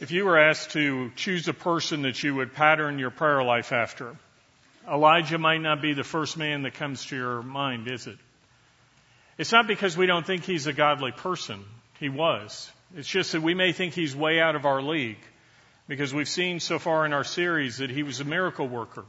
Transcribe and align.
If 0.00 0.12
you 0.12 0.24
were 0.24 0.38
asked 0.38 0.70
to 0.70 1.10
choose 1.16 1.48
a 1.48 1.52
person 1.52 2.02
that 2.02 2.22
you 2.22 2.34
would 2.36 2.54
pattern 2.54 3.00
your 3.00 3.10
prayer 3.10 3.42
life 3.42 3.72
after, 3.72 4.14
Elijah 4.88 5.38
might 5.38 5.60
not 5.60 5.82
be 5.82 5.92
the 5.92 6.04
first 6.04 6.36
man 6.36 6.62
that 6.62 6.74
comes 6.74 7.06
to 7.06 7.16
your 7.16 7.42
mind, 7.42 7.88
is 7.88 8.06
it? 8.06 8.16
It's 9.38 9.50
not 9.50 9.66
because 9.66 9.96
we 9.96 10.06
don't 10.06 10.24
think 10.24 10.44
he's 10.44 10.68
a 10.68 10.72
godly 10.72 11.10
person. 11.10 11.64
He 11.98 12.08
was. 12.08 12.70
It's 12.96 13.08
just 13.08 13.32
that 13.32 13.42
we 13.42 13.54
may 13.54 13.72
think 13.72 13.92
he's 13.92 14.14
way 14.14 14.40
out 14.40 14.54
of 14.54 14.66
our 14.66 14.80
league 14.80 15.18
because 15.88 16.14
we've 16.14 16.28
seen 16.28 16.60
so 16.60 16.78
far 16.78 17.04
in 17.04 17.12
our 17.12 17.24
series 17.24 17.78
that 17.78 17.90
he 17.90 18.04
was 18.04 18.20
a 18.20 18.24
miracle 18.24 18.68
worker. 18.68 19.04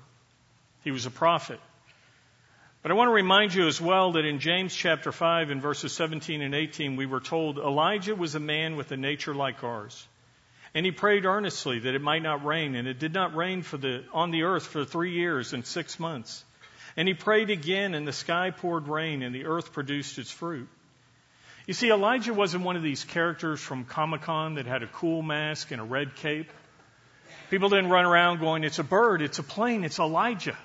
He 0.83 0.89
was 0.89 1.05
a 1.05 1.11
prophet. 1.11 1.59
But 2.81 2.91
I 2.91 2.95
want 2.95 3.09
to 3.09 3.13
remind 3.13 3.53
you 3.53 3.67
as 3.67 3.79
well 3.79 4.13
that 4.13 4.25
in 4.25 4.39
James 4.39 4.73
chapter 4.73 5.11
5 5.11 5.51
in 5.51 5.61
verses 5.61 5.93
17 5.93 6.41
and 6.41 6.55
18 6.55 6.95
we 6.95 7.05
were 7.05 7.19
told 7.19 7.59
Elijah 7.59 8.15
was 8.15 8.33
a 8.33 8.39
man 8.39 8.75
with 8.75 8.91
a 8.91 8.97
nature 8.97 9.35
like 9.35 9.63
ours. 9.63 10.07
And 10.73 10.85
he 10.85 10.91
prayed 10.91 11.25
earnestly 11.25 11.79
that 11.79 11.95
it 11.95 12.01
might 12.01 12.21
not 12.21 12.45
rain, 12.45 12.75
and 12.75 12.87
it 12.87 12.99
did 12.99 13.13
not 13.13 13.35
rain 13.35 13.63
for 13.63 13.77
the, 13.77 14.03
on 14.13 14.31
the 14.31 14.43
earth 14.43 14.67
for 14.67 14.85
three 14.85 15.13
years 15.13 15.53
and 15.53 15.65
six 15.65 15.99
months. 15.99 16.43
And 16.95 17.07
he 17.07 17.13
prayed 17.13 17.49
again, 17.49 17.95
and 17.95 18.07
the 18.07 18.13
sky 18.13 18.51
poured 18.51 18.87
rain, 18.87 19.23
and 19.23 19.33
the 19.33 19.45
earth 19.45 19.73
produced 19.73 20.19
its 20.19 20.31
fruit. 20.31 20.67
You 21.65 21.73
see, 21.73 21.91
Elijah 21.91 22.33
wasn't 22.33 22.63
one 22.63 22.75
of 22.75 22.83
these 22.83 23.03
characters 23.03 23.59
from 23.59 23.85
Comic 23.85 24.21
Con 24.21 24.55
that 24.55 24.65
had 24.65 24.83
a 24.83 24.87
cool 24.87 25.21
mask 25.21 25.71
and 25.71 25.79
a 25.79 25.83
red 25.83 26.15
cape. 26.15 26.51
People 27.49 27.69
didn't 27.69 27.89
run 27.89 28.05
around 28.05 28.39
going, 28.39 28.63
It's 28.63 28.79
a 28.79 28.83
bird, 28.83 29.21
it's 29.21 29.39
a 29.39 29.43
plane, 29.43 29.83
it's 29.83 29.99
Elijah. 29.99 30.57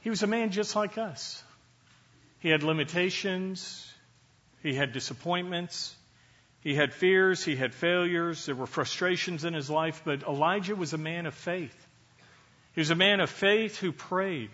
He 0.00 0.10
was 0.10 0.22
a 0.22 0.26
man 0.26 0.50
just 0.50 0.74
like 0.74 0.98
us. 0.98 1.42
He 2.40 2.48
had 2.48 2.62
limitations, 2.62 3.88
he 4.62 4.74
had 4.74 4.92
disappointments, 4.92 5.94
he 6.62 6.74
had 6.74 6.94
fears, 6.94 7.44
he 7.44 7.56
had 7.56 7.74
failures, 7.74 8.46
there 8.46 8.54
were 8.54 8.66
frustrations 8.66 9.44
in 9.44 9.52
his 9.52 9.68
life, 9.68 10.02
but 10.04 10.22
Elijah 10.22 10.76
was 10.76 10.92
a 10.92 10.98
man 10.98 11.26
of 11.26 11.34
faith. 11.34 11.76
He 12.74 12.80
was 12.80 12.90
a 12.90 12.94
man 12.94 13.20
of 13.20 13.30
faith 13.30 13.78
who 13.78 13.90
prayed, 13.90 14.50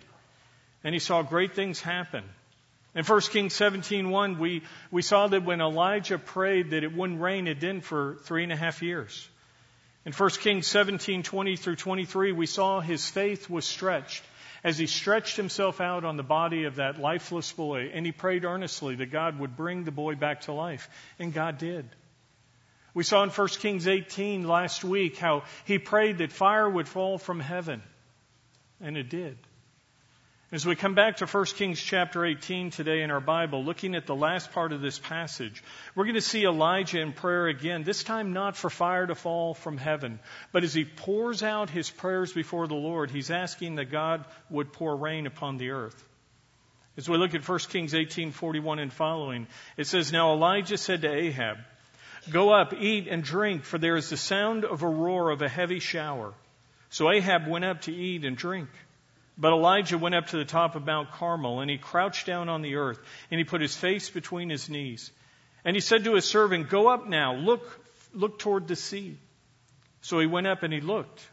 and 0.83 0.93
he 0.93 0.99
saw 0.99 1.21
great 1.21 1.53
things 1.53 1.79
happen. 1.79 2.23
In 2.95 3.05
1 3.05 3.21
Kings 3.21 3.53
17.1, 3.53 4.39
we, 4.39 4.63
we 4.89 5.03
saw 5.03 5.27
that 5.27 5.45
when 5.45 5.61
Elijah 5.61 6.17
prayed 6.17 6.71
that 6.71 6.83
it 6.83 6.95
wouldn't 6.95 7.21
rain, 7.21 7.47
it 7.47 7.59
didn't 7.59 7.85
for 7.85 8.15
three 8.23 8.43
and 8.43 8.51
a 8.51 8.57
half 8.57 8.81
years. 8.81 9.29
In 10.05 10.11
1 10.11 10.29
Kings 10.31 10.67
17.20 10.67 11.59
through 11.59 11.75
23, 11.75 12.31
we 12.31 12.47
saw 12.47 12.79
his 12.79 13.07
faith 13.07 13.49
was 13.49 13.65
stretched 13.65 14.23
as 14.63 14.77
he 14.77 14.87
stretched 14.87 15.37
himself 15.37 15.79
out 15.79 16.03
on 16.03 16.17
the 16.17 16.23
body 16.23 16.65
of 16.65 16.75
that 16.75 16.99
lifeless 16.99 17.51
boy, 17.51 17.91
and 17.93 18.05
he 18.05 18.11
prayed 18.11 18.43
earnestly 18.43 18.95
that 18.95 19.11
God 19.11 19.39
would 19.39 19.55
bring 19.55 19.83
the 19.83 19.91
boy 19.91 20.15
back 20.15 20.41
to 20.41 20.51
life. 20.51 20.89
And 21.17 21.33
God 21.33 21.57
did. 21.57 21.87
We 22.93 23.03
saw 23.03 23.23
in 23.23 23.29
1 23.29 23.47
Kings 23.59 23.87
18 23.87 24.47
last 24.47 24.83
week 24.83 25.17
how 25.17 25.43
he 25.65 25.77
prayed 25.77 26.17
that 26.19 26.31
fire 26.31 26.69
would 26.69 26.87
fall 26.87 27.17
from 27.17 27.39
heaven. 27.39 27.83
And 28.81 28.97
it 28.97 29.09
did. 29.09 29.37
As 30.51 30.65
we 30.65 30.75
come 30.75 30.95
back 30.95 31.17
to 31.17 31.27
1 31.27 31.45
Kings 31.57 31.79
chapter 31.79 32.25
18 32.25 32.71
today 32.71 33.03
in 33.03 33.11
our 33.11 33.19
Bible, 33.19 33.63
looking 33.63 33.93
at 33.93 34.07
the 34.07 34.15
last 34.15 34.51
part 34.51 34.73
of 34.73 34.81
this 34.81 34.97
passage, 34.97 35.63
we're 35.93 36.05
going 36.05 36.15
to 36.15 36.21
see 36.21 36.43
Elijah 36.43 36.99
in 36.99 37.13
prayer 37.13 37.45
again, 37.45 37.83
this 37.83 38.03
time 38.03 38.33
not 38.33 38.57
for 38.57 38.71
fire 38.71 39.05
to 39.05 39.13
fall 39.13 39.53
from 39.53 39.77
heaven, 39.77 40.19
but 40.51 40.63
as 40.63 40.73
he 40.73 40.85
pours 40.85 41.43
out 41.43 41.69
his 41.69 41.91
prayers 41.91 42.33
before 42.33 42.67
the 42.67 42.73
Lord, 42.73 43.11
he's 43.11 43.29
asking 43.29 43.75
that 43.75 43.91
God 43.91 44.25
would 44.49 44.73
pour 44.73 44.95
rain 44.95 45.27
upon 45.27 45.57
the 45.57 45.69
earth. 45.69 46.03
As 46.97 47.07
we 47.07 47.17
look 47.17 47.35
at 47.35 47.47
1 47.47 47.59
Kings 47.69 47.93
18:41 47.93 48.79
and 48.79 48.91
following, 48.91 49.45
it 49.77 49.85
says, 49.85 50.11
"Now 50.11 50.33
Elijah 50.33 50.79
said 50.79 51.03
to 51.03 51.13
Ahab, 51.13 51.59
Go 52.31 52.51
up, 52.51 52.73
eat 52.73 53.07
and 53.07 53.23
drink, 53.23 53.63
for 53.63 53.77
there 53.77 53.95
is 53.95 54.09
the 54.09 54.17
sound 54.17 54.65
of 54.65 54.83
a 54.83 54.87
roar 54.87 55.29
of 55.29 55.41
a 55.41 55.49
heavy 55.49 55.79
shower. 55.79 56.33
So 56.89 57.11
Ahab 57.11 57.47
went 57.47 57.65
up 57.65 57.81
to 57.81 57.93
eat 57.93 58.25
and 58.25 58.35
drink. 58.35 58.69
But 59.37 59.53
Elijah 59.53 59.97
went 59.97 60.15
up 60.15 60.27
to 60.27 60.37
the 60.37 60.45
top 60.45 60.75
of 60.75 60.85
Mount 60.85 61.11
Carmel, 61.11 61.61
and 61.61 61.69
he 61.69 61.77
crouched 61.77 62.25
down 62.25 62.49
on 62.49 62.61
the 62.61 62.75
earth, 62.75 62.99
and 63.31 63.37
he 63.37 63.45
put 63.45 63.61
his 63.61 63.75
face 63.75 64.09
between 64.09 64.49
his 64.49 64.69
knees. 64.69 65.11
And 65.63 65.75
he 65.75 65.81
said 65.81 66.03
to 66.03 66.15
his 66.15 66.25
servant, 66.25 66.69
Go 66.69 66.87
up 66.87 67.07
now, 67.07 67.35
look, 67.35 67.79
look 68.13 68.39
toward 68.39 68.67
the 68.67 68.75
sea. 68.75 69.17
So 70.01 70.19
he 70.19 70.25
went 70.25 70.47
up 70.47 70.63
and 70.63 70.73
he 70.73 70.81
looked, 70.81 71.25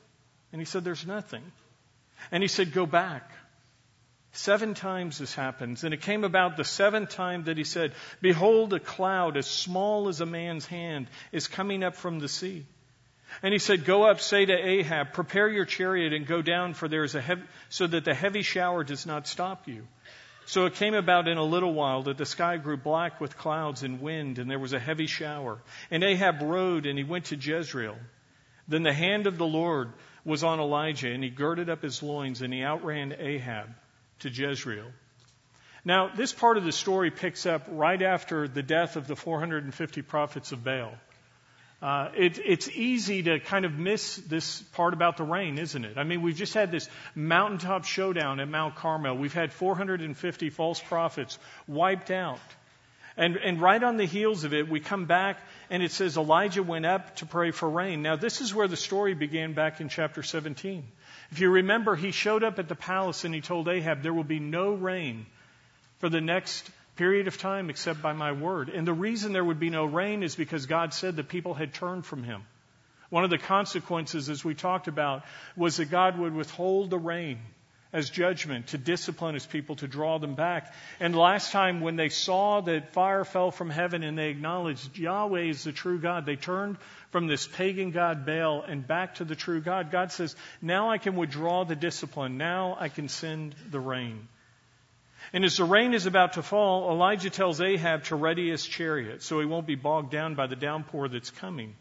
and 0.53 0.61
he 0.61 0.65
said, 0.65 0.85
There's 0.85 1.07
nothing. 1.07 1.43
And 2.31 2.43
he 2.43 2.49
said, 2.49 2.73
Go 2.73 2.87
back. 2.87 3.31
Seven 4.37 4.75
times 4.75 5.17
this 5.17 5.35
happens. 5.35 5.83
And 5.83 5.95
it 5.95 6.03
came 6.03 6.23
about 6.23 6.59
the 6.59 6.65
seventh 6.65 7.09
time 7.09 7.45
that 7.45 7.57
he 7.57 7.65
said, 7.65 7.93
Behold, 8.21 8.75
a 8.75 8.79
cloud 8.79 9.39
as 9.39 9.47
small 9.47 10.09
as 10.09 10.21
a 10.21 10.27
man's 10.27 10.67
hand 10.67 11.09
is 11.33 11.49
coming 11.49 11.83
up 11.83 11.97
from 11.97 12.19
the 12.19 12.29
sea. 12.29 12.67
And 13.43 13.55
he 13.55 13.59
said, 13.59 13.87
Go 13.87 14.05
up, 14.05 14.21
say 14.21 14.45
to 14.45 14.53
Ahab, 14.53 15.15
prepare 15.15 15.49
your 15.49 15.65
chariot 15.65 16.13
and 16.13 16.27
go 16.27 16.43
down, 16.43 16.75
for 16.75 16.87
there 16.87 17.03
is 17.03 17.15
a 17.15 17.21
heavy, 17.21 17.45
so 17.71 17.87
that 17.87 18.05
the 18.05 18.13
heavy 18.13 18.43
shower 18.43 18.85
does 18.85 19.07
not 19.07 19.27
stop 19.27 19.67
you. 19.67 19.89
So 20.45 20.67
it 20.67 20.75
came 20.75 20.95
about 20.95 21.29
in 21.29 21.39
a 21.39 21.43
little 21.43 21.73
while 21.73 22.03
that 22.03 22.19
the 22.19 22.27
sky 22.27 22.59
grew 22.59 22.77
black 22.77 23.23
with 23.23 23.39
clouds 23.39 23.85
and 23.85 24.03
wind, 24.03 24.39
and 24.39 24.51
there 24.51 24.59
was 24.59 24.75
a 24.75 24.79
heavy 24.79 25.07
shower. 25.07 25.59
And 25.91 26.05
Ahab 26.05 26.43
rode, 26.43 26.85
and 26.85 26.99
he 26.99 27.05
went 27.05 27.27
to 27.27 27.37
Jezreel. 27.37 27.97
Then 28.69 28.83
the 28.83 28.93
hand 28.93 29.27
of 29.27 29.39
the 29.39 29.47
Lord 29.47 29.95
was 30.27 30.45
on 30.45 30.61
Elijah, 30.61 31.11
and 31.11 31.25
he 31.25 31.31
girded 31.31 31.71
up 31.71 31.81
his 31.81 32.03
loins, 32.03 32.43
and 32.43 32.53
he 32.53 32.63
outran 32.63 33.17
Ahab 33.19 33.75
to 34.21 34.29
Jezreel. 34.29 34.91
Now, 35.85 36.09
this 36.09 36.33
part 36.33 36.57
of 36.57 36.65
the 36.65 36.73
story 36.73 37.11
picks 37.11 37.47
up 37.47 37.63
right 37.69 38.03
after 38.03 38.49
the 38.49 38.63
death 38.63 38.97
of 38.97 39.07
the 39.07 39.15
450 39.15 40.03
prophets 40.03 40.53
of 40.53 40.65
Baal. 40.65 40.93
Uh, 41.81 42.09
it, 42.17 42.41
it's 42.45 42.69
easy 42.71 43.23
to 43.23 43.39
kind 43.39 43.65
of 43.65 43.79
miss 43.79 44.17
this 44.17 44.63
part 44.73 44.95
about 44.95 45.19
the 45.19 45.23
rain, 45.23 45.59
isn't 45.59 45.85
it? 45.85 45.99
I 45.99 46.05
mean, 46.05 46.23
we've 46.23 46.35
just 46.37 46.55
had 46.55 46.73
this 46.73 46.89
mountaintop 47.15 47.85
showdown 47.85 48.41
at 48.41 48.49
Mount 48.49 48.77
Carmel. 48.77 49.17
We've 49.17 49.35
had 49.35 49.53
450 49.53 50.51
false 50.51 50.81
prophets 50.81 51.39
wiped 51.69 52.11
out. 52.11 52.41
And, 53.19 53.37
and 53.37 53.61
right 53.61 53.83
on 53.83 53.97
the 53.97 54.07
heels 54.07 54.45
of 54.45 54.55
it, 54.55 54.69
we 54.69 54.81
come 54.81 55.05
back 55.05 55.39
and 55.71 55.83
it 55.83 55.93
says 55.93 56.17
Elijah 56.17 56.63
went 56.63 56.87
up 56.87 57.17
to 57.17 57.27
pray 57.27 57.51
for 57.51 57.69
rain. 57.69 58.03
Now, 58.03 58.17
this 58.17 58.41
is 58.41 58.55
where 58.55 58.69
the 58.69 58.77
story 58.77 59.15
began 59.15 59.53
back 59.53 59.81
in 59.81 59.89
chapter 59.89 60.23
17. 60.23 60.85
If 61.31 61.41
you 61.41 61.51
remember, 61.51 61.97
he 61.97 62.11
showed 62.11 62.45
up 62.45 62.59
at 62.59 62.69
the 62.69 62.75
palace 62.75 63.25
and 63.25 63.35
he 63.35 63.41
told 63.41 63.69
Ahab, 63.69 64.03
There 64.03 64.15
will 64.15 64.25
be 64.25 64.41
no 64.41 64.75
rain 64.75 65.27
for 65.99 66.09
the 66.09 66.21
next 66.21 66.71
period 66.97 67.27
of 67.27 67.39
time 67.39 67.71
except 67.71 68.01
by 68.01 68.13
my 68.13 68.33
word. 68.33 68.69
And 68.69 68.87
the 68.87 68.93
reason 68.93 69.33
there 69.33 69.45
would 69.45 69.61
be 69.61 69.71
no 69.71 69.85
rain 69.85 70.23
is 70.23 70.37
because 70.37 70.67
God 70.67 70.95
said 70.95 71.17
that 71.17 71.29
people 71.29 71.55
had 71.55 71.75
turned 71.75 72.07
from 72.07 72.23
him. 72.23 72.43
One 73.11 73.25
of 73.25 73.31
the 73.31 73.39
consequences, 73.39 74.29
as 74.29 74.45
we 74.45 74.55
talked 74.55 74.89
about, 74.89 75.25
was 75.57 75.77
that 75.77 75.91
God 75.91 76.19
would 76.19 76.35
withhold 76.35 76.91
the 76.91 76.99
rain 76.99 77.39
as 77.93 78.11
judgment 78.11 78.69
to 78.69 78.79
discipline 78.79 79.35
his 79.35 79.47
people, 79.47 79.77
to 79.77 79.89
draw 79.89 80.19
them 80.19 80.35
back. 80.35 80.73
And 81.01 81.17
last 81.17 81.53
time, 81.53 81.81
when 81.81 81.97
they 81.97 82.09
saw 82.09 82.61
that 82.63 82.93
fire 82.93 83.25
fell 83.25 83.51
from 83.51 83.71
heaven 83.71 84.03
and 84.03 84.19
they 84.19 84.31
acknowledged 84.31 84.99
Yahweh 84.99 85.45
is 85.45 85.65
the 85.65 85.73
true 85.73 85.99
God, 85.99 86.27
they 86.27 86.37
turned 86.37 86.79
from 87.11 87.27
this 87.27 87.47
pagan 87.47 87.93
God 87.93 88.27
Baal 88.27 88.63
and 88.63 88.87
back 88.87 89.17
to 89.17 89.25
the 89.25 89.37
true 89.37 89.61
God. 89.61 89.91
God 89.91 90.13
says, 90.13 90.35
Now 90.61 90.91
I 90.91 90.99
can 90.99 91.17
withdraw 91.17 91.65
the 91.65 91.77
discipline. 91.77 92.37
Now 92.37 92.77
I 92.79 92.89
can 92.89 93.09
send 93.09 93.55
the 93.71 93.81
rain. 93.81 94.29
And 95.33 95.45
as 95.45 95.57
the 95.57 95.65
rain 95.65 95.95
is 95.95 96.07
about 96.07 96.35
to 96.35 96.43
fall, 96.43 96.91
Elijah 96.91 97.31
tells 97.31 97.61
Ahab 97.61 98.05
to 98.05 98.17
ready 98.17 98.51
his 98.51 98.65
chariot 98.65 99.23
so 99.23 99.41
he 99.41 99.47
won't 99.47 99.67
be 99.67 99.75
bogged 99.75 100.11
down 100.11 100.35
by 100.35 100.47
the 100.47 100.57
downpour 100.57 101.09
that's 101.09 101.31
coming. 101.31 101.75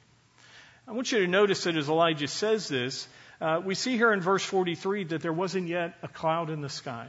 I 0.88 0.92
want 0.92 1.12
you 1.12 1.20
to 1.20 1.28
notice 1.28 1.64
that 1.64 1.76
as 1.76 1.90
Elijah 1.90 2.28
says 2.28 2.68
this, 2.68 3.08
uh, 3.42 3.62
we 3.64 3.76
see 3.76 3.98
here 3.98 4.14
in 4.14 4.22
verse 4.22 4.44
43 4.44 5.06
that 5.06 5.22
there 5.22 5.34
wasn't 5.34 5.68
yet 5.68 5.96
a 6.02 6.08
cloud 6.08 6.50
in 6.50 6.62
the 6.62 6.70
sky. 6.70 7.08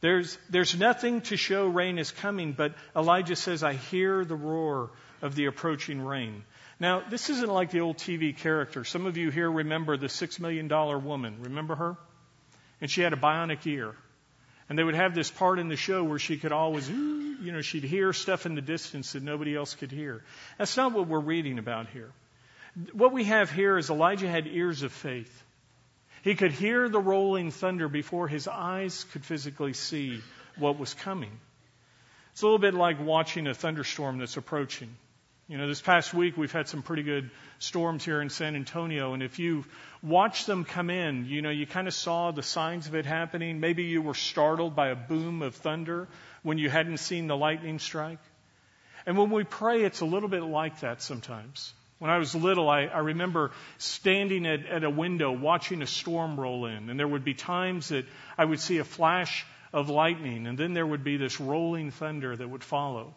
There's, 0.00 0.36
there's 0.50 0.76
nothing 0.76 1.22
to 1.22 1.36
show 1.36 1.66
rain 1.66 1.98
is 1.98 2.10
coming, 2.10 2.52
but 2.52 2.74
Elijah 2.94 3.36
says, 3.36 3.62
I 3.62 3.72
hear 3.72 4.24
the 4.24 4.36
roar 4.36 4.90
of 5.22 5.34
the 5.34 5.46
approaching 5.46 6.00
rain. 6.00 6.44
Now, 6.78 7.02
this 7.08 7.30
isn't 7.30 7.50
like 7.50 7.70
the 7.70 7.80
old 7.80 7.96
TV 7.96 8.36
character. 8.36 8.84
Some 8.84 9.06
of 9.06 9.16
you 9.16 9.30
here 9.30 9.50
remember 9.50 9.96
the 9.96 10.08
Six 10.08 10.38
Million 10.38 10.68
Dollar 10.68 10.98
Woman. 10.98 11.38
Remember 11.40 11.74
her? 11.74 11.96
And 12.80 12.90
she 12.90 13.00
had 13.00 13.12
a 13.12 13.16
bionic 13.16 13.66
ear. 13.66 13.94
And 14.68 14.78
they 14.78 14.84
would 14.84 14.94
have 14.94 15.14
this 15.14 15.30
part 15.30 15.58
in 15.58 15.68
the 15.68 15.76
show 15.76 16.04
where 16.04 16.18
she 16.18 16.36
could 16.36 16.52
always, 16.52 16.88
you 16.90 17.52
know, 17.52 17.62
she'd 17.62 17.84
hear 17.84 18.12
stuff 18.12 18.44
in 18.44 18.54
the 18.54 18.60
distance 18.60 19.12
that 19.12 19.22
nobody 19.22 19.56
else 19.56 19.74
could 19.74 19.92
hear. 19.92 20.22
That's 20.58 20.76
not 20.76 20.92
what 20.92 21.06
we're 21.06 21.20
reading 21.20 21.58
about 21.58 21.88
here. 21.88 22.10
What 22.92 23.12
we 23.12 23.24
have 23.24 23.50
here 23.50 23.78
is 23.78 23.90
Elijah 23.90 24.28
had 24.28 24.46
ears 24.46 24.82
of 24.82 24.92
faith. 24.92 25.42
He 26.22 26.34
could 26.34 26.52
hear 26.52 26.88
the 26.88 27.00
rolling 27.00 27.50
thunder 27.50 27.88
before 27.88 28.26
his 28.26 28.48
eyes 28.48 29.04
could 29.12 29.24
physically 29.24 29.74
see 29.74 30.20
what 30.56 30.78
was 30.78 30.94
coming. 30.94 31.38
It's 32.32 32.42
a 32.42 32.46
little 32.46 32.58
bit 32.58 32.74
like 32.74 32.98
watching 32.98 33.46
a 33.46 33.54
thunderstorm 33.54 34.18
that's 34.18 34.36
approaching. 34.36 34.96
You 35.46 35.58
know, 35.58 35.68
this 35.68 35.82
past 35.82 36.14
week 36.14 36.36
we've 36.36 36.50
had 36.50 36.66
some 36.66 36.82
pretty 36.82 37.02
good 37.02 37.30
storms 37.58 38.04
here 38.04 38.22
in 38.22 38.30
San 38.30 38.56
Antonio, 38.56 39.12
and 39.12 39.22
if 39.22 39.38
you 39.38 39.66
watched 40.02 40.46
them 40.46 40.64
come 40.64 40.88
in, 40.88 41.26
you 41.26 41.42
know, 41.42 41.50
you 41.50 41.66
kind 41.66 41.86
of 41.86 41.94
saw 41.94 42.30
the 42.30 42.42
signs 42.42 42.86
of 42.86 42.94
it 42.94 43.04
happening. 43.04 43.60
Maybe 43.60 43.84
you 43.84 44.00
were 44.00 44.14
startled 44.14 44.74
by 44.74 44.88
a 44.88 44.96
boom 44.96 45.42
of 45.42 45.54
thunder 45.54 46.08
when 46.42 46.56
you 46.56 46.70
hadn't 46.70 46.96
seen 46.96 47.26
the 47.26 47.36
lightning 47.36 47.78
strike. 47.78 48.20
And 49.04 49.18
when 49.18 49.30
we 49.30 49.44
pray, 49.44 49.84
it's 49.84 50.00
a 50.00 50.06
little 50.06 50.30
bit 50.30 50.42
like 50.42 50.80
that 50.80 51.02
sometimes. 51.02 51.74
When 51.98 52.10
I 52.10 52.18
was 52.18 52.34
little, 52.34 52.68
I, 52.68 52.82
I 52.82 52.98
remember 52.98 53.52
standing 53.78 54.46
at, 54.46 54.66
at 54.66 54.84
a 54.84 54.90
window 54.90 55.32
watching 55.32 55.80
a 55.82 55.86
storm 55.86 56.38
roll 56.38 56.66
in, 56.66 56.90
and 56.90 56.98
there 56.98 57.08
would 57.08 57.24
be 57.24 57.34
times 57.34 57.88
that 57.88 58.04
I 58.36 58.44
would 58.44 58.60
see 58.60 58.78
a 58.78 58.84
flash 58.84 59.46
of 59.72 59.88
lightning, 59.88 60.46
and 60.46 60.58
then 60.58 60.74
there 60.74 60.86
would 60.86 61.04
be 61.04 61.16
this 61.16 61.40
rolling 61.40 61.90
thunder 61.90 62.36
that 62.36 62.48
would 62.48 62.64
follow. 62.64 63.14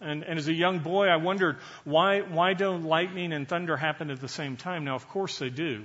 And, 0.00 0.24
and 0.24 0.38
as 0.38 0.48
a 0.48 0.52
young 0.52 0.80
boy, 0.80 1.06
I 1.06 1.16
wondered 1.16 1.58
why, 1.84 2.20
why 2.20 2.54
don't 2.54 2.84
lightning 2.84 3.32
and 3.32 3.46
thunder 3.46 3.76
happen 3.76 4.10
at 4.10 4.20
the 4.20 4.28
same 4.28 4.56
time? 4.56 4.84
Now, 4.84 4.96
of 4.96 5.08
course 5.08 5.38
they 5.38 5.50
do. 5.50 5.84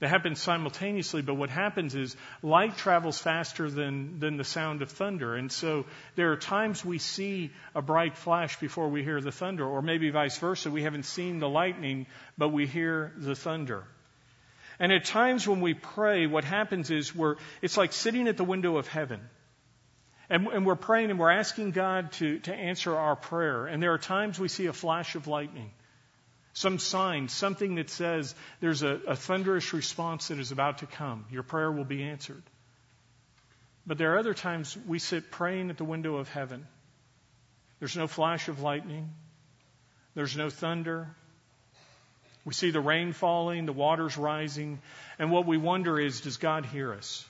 They 0.00 0.08
happen 0.08 0.34
simultaneously, 0.34 1.22
but 1.22 1.34
what 1.34 1.50
happens 1.50 1.94
is 1.94 2.16
light 2.42 2.76
travels 2.76 3.18
faster 3.18 3.70
than, 3.70 4.18
than 4.18 4.36
the 4.36 4.44
sound 4.44 4.82
of 4.82 4.90
thunder. 4.90 5.36
And 5.36 5.52
so 5.52 5.86
there 6.16 6.32
are 6.32 6.36
times 6.36 6.84
we 6.84 6.98
see 6.98 7.52
a 7.74 7.82
bright 7.82 8.16
flash 8.16 8.58
before 8.58 8.88
we 8.88 9.04
hear 9.04 9.20
the 9.20 9.30
thunder, 9.30 9.64
or 9.64 9.82
maybe 9.82 10.10
vice 10.10 10.36
versa. 10.38 10.70
We 10.70 10.82
haven't 10.82 11.04
seen 11.04 11.38
the 11.38 11.48
lightning, 11.48 12.06
but 12.36 12.48
we 12.48 12.66
hear 12.66 13.12
the 13.16 13.36
thunder. 13.36 13.84
And 14.80 14.90
at 14.90 15.04
times 15.04 15.46
when 15.46 15.60
we 15.60 15.74
pray, 15.74 16.26
what 16.26 16.42
happens 16.42 16.90
is 16.90 17.14
we're, 17.14 17.36
it's 17.62 17.76
like 17.76 17.92
sitting 17.92 18.26
at 18.26 18.36
the 18.36 18.44
window 18.44 18.76
of 18.76 18.88
heaven. 18.88 19.20
And, 20.28 20.48
and 20.48 20.66
we're 20.66 20.74
praying 20.74 21.10
and 21.10 21.20
we're 21.20 21.30
asking 21.30 21.70
God 21.70 22.10
to, 22.12 22.40
to 22.40 22.54
answer 22.54 22.96
our 22.96 23.14
prayer. 23.14 23.66
And 23.66 23.80
there 23.80 23.92
are 23.92 23.98
times 23.98 24.40
we 24.40 24.48
see 24.48 24.66
a 24.66 24.72
flash 24.72 25.14
of 25.14 25.28
lightning 25.28 25.70
some 26.54 26.78
sign, 26.78 27.28
something 27.28 27.74
that 27.74 27.90
says 27.90 28.34
there's 28.60 28.82
a, 28.82 29.00
a, 29.08 29.16
thunderous 29.16 29.72
response 29.72 30.28
that 30.28 30.38
is 30.38 30.52
about 30.52 30.78
to 30.78 30.86
come. 30.86 31.26
Your 31.30 31.42
prayer 31.42 31.70
will 31.70 31.84
be 31.84 32.04
answered. 32.04 32.42
But 33.86 33.98
there 33.98 34.14
are 34.14 34.18
other 34.18 34.34
times 34.34 34.78
we 34.86 35.00
sit 35.00 35.32
praying 35.32 35.70
at 35.70 35.76
the 35.76 35.84
window 35.84 36.16
of 36.16 36.28
heaven. 36.28 36.66
There's 37.80 37.96
no 37.96 38.06
flash 38.06 38.48
of 38.48 38.62
lightning. 38.62 39.10
There's 40.14 40.36
no 40.36 40.48
thunder. 40.48 41.08
We 42.44 42.54
see 42.54 42.70
the 42.70 42.80
rain 42.80 43.12
falling, 43.12 43.66
the 43.66 43.72
waters 43.72 44.16
rising, 44.16 44.80
and 45.18 45.32
what 45.32 45.46
we 45.46 45.56
wonder 45.56 45.98
is, 45.98 46.20
does 46.20 46.36
God 46.36 46.66
hear 46.66 46.92
us? 46.92 47.26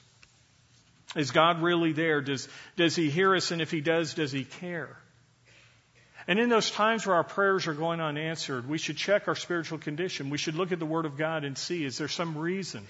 Is 1.16 1.30
God 1.30 1.62
really 1.62 1.92
there? 1.92 2.20
Does, 2.20 2.48
does 2.76 2.94
He 2.94 3.08
hear 3.08 3.34
us? 3.34 3.52
And 3.52 3.62
if 3.62 3.70
He 3.70 3.80
does, 3.80 4.14
does 4.14 4.32
He 4.32 4.44
care? 4.44 4.96
And 6.26 6.38
in 6.38 6.48
those 6.48 6.70
times 6.70 7.06
where 7.06 7.16
our 7.16 7.24
prayers 7.24 7.66
are 7.66 7.74
going 7.74 8.00
unanswered, 8.00 8.68
we 8.68 8.78
should 8.78 8.96
check 8.96 9.28
our 9.28 9.34
spiritual 9.34 9.78
condition. 9.78 10.30
We 10.30 10.38
should 10.38 10.54
look 10.54 10.72
at 10.72 10.78
the 10.78 10.86
Word 10.86 11.04
of 11.04 11.18
God 11.18 11.44
and 11.44 11.56
see, 11.56 11.84
is 11.84 11.98
there 11.98 12.08
some 12.08 12.38
reason? 12.38 12.86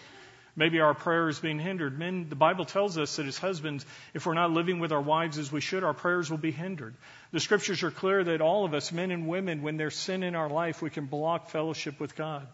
Maybe 0.57 0.79
our 0.79 0.95
prayer 0.95 1.29
is 1.29 1.41
being 1.41 1.59
hindered. 1.59 1.99
Men, 1.99 2.29
the 2.29 2.37
Bible 2.37 2.65
tells 2.65 2.97
us 2.97 3.17
that 3.17 3.27
as 3.27 3.37
husbands, 3.37 3.85
if 4.15 4.25
we're 4.25 4.35
not 4.35 4.53
living 4.53 4.79
with 4.79 4.93
our 4.93 5.01
wives 5.01 5.37
as 5.37 5.51
we 5.51 5.61
should, 5.61 5.83
our 5.83 5.95
prayers 5.95 6.31
will 6.31 6.39
be 6.39 6.53
hindered. 6.53 6.95
The 7.33 7.41
scriptures 7.41 7.83
are 7.83 7.91
clear 7.91 8.23
that 8.23 8.41
all 8.41 8.65
of 8.65 8.73
us, 8.73 8.93
men 8.93 9.11
and 9.11 9.27
women, 9.27 9.63
when 9.63 9.77
there's 9.77 9.97
sin 9.97 10.23
in 10.23 10.37
our 10.37 10.49
life, 10.49 10.81
we 10.81 10.91
can 10.91 11.07
block 11.07 11.51
fellowship 11.51 11.99
with 11.99 12.15
God. 12.15 12.47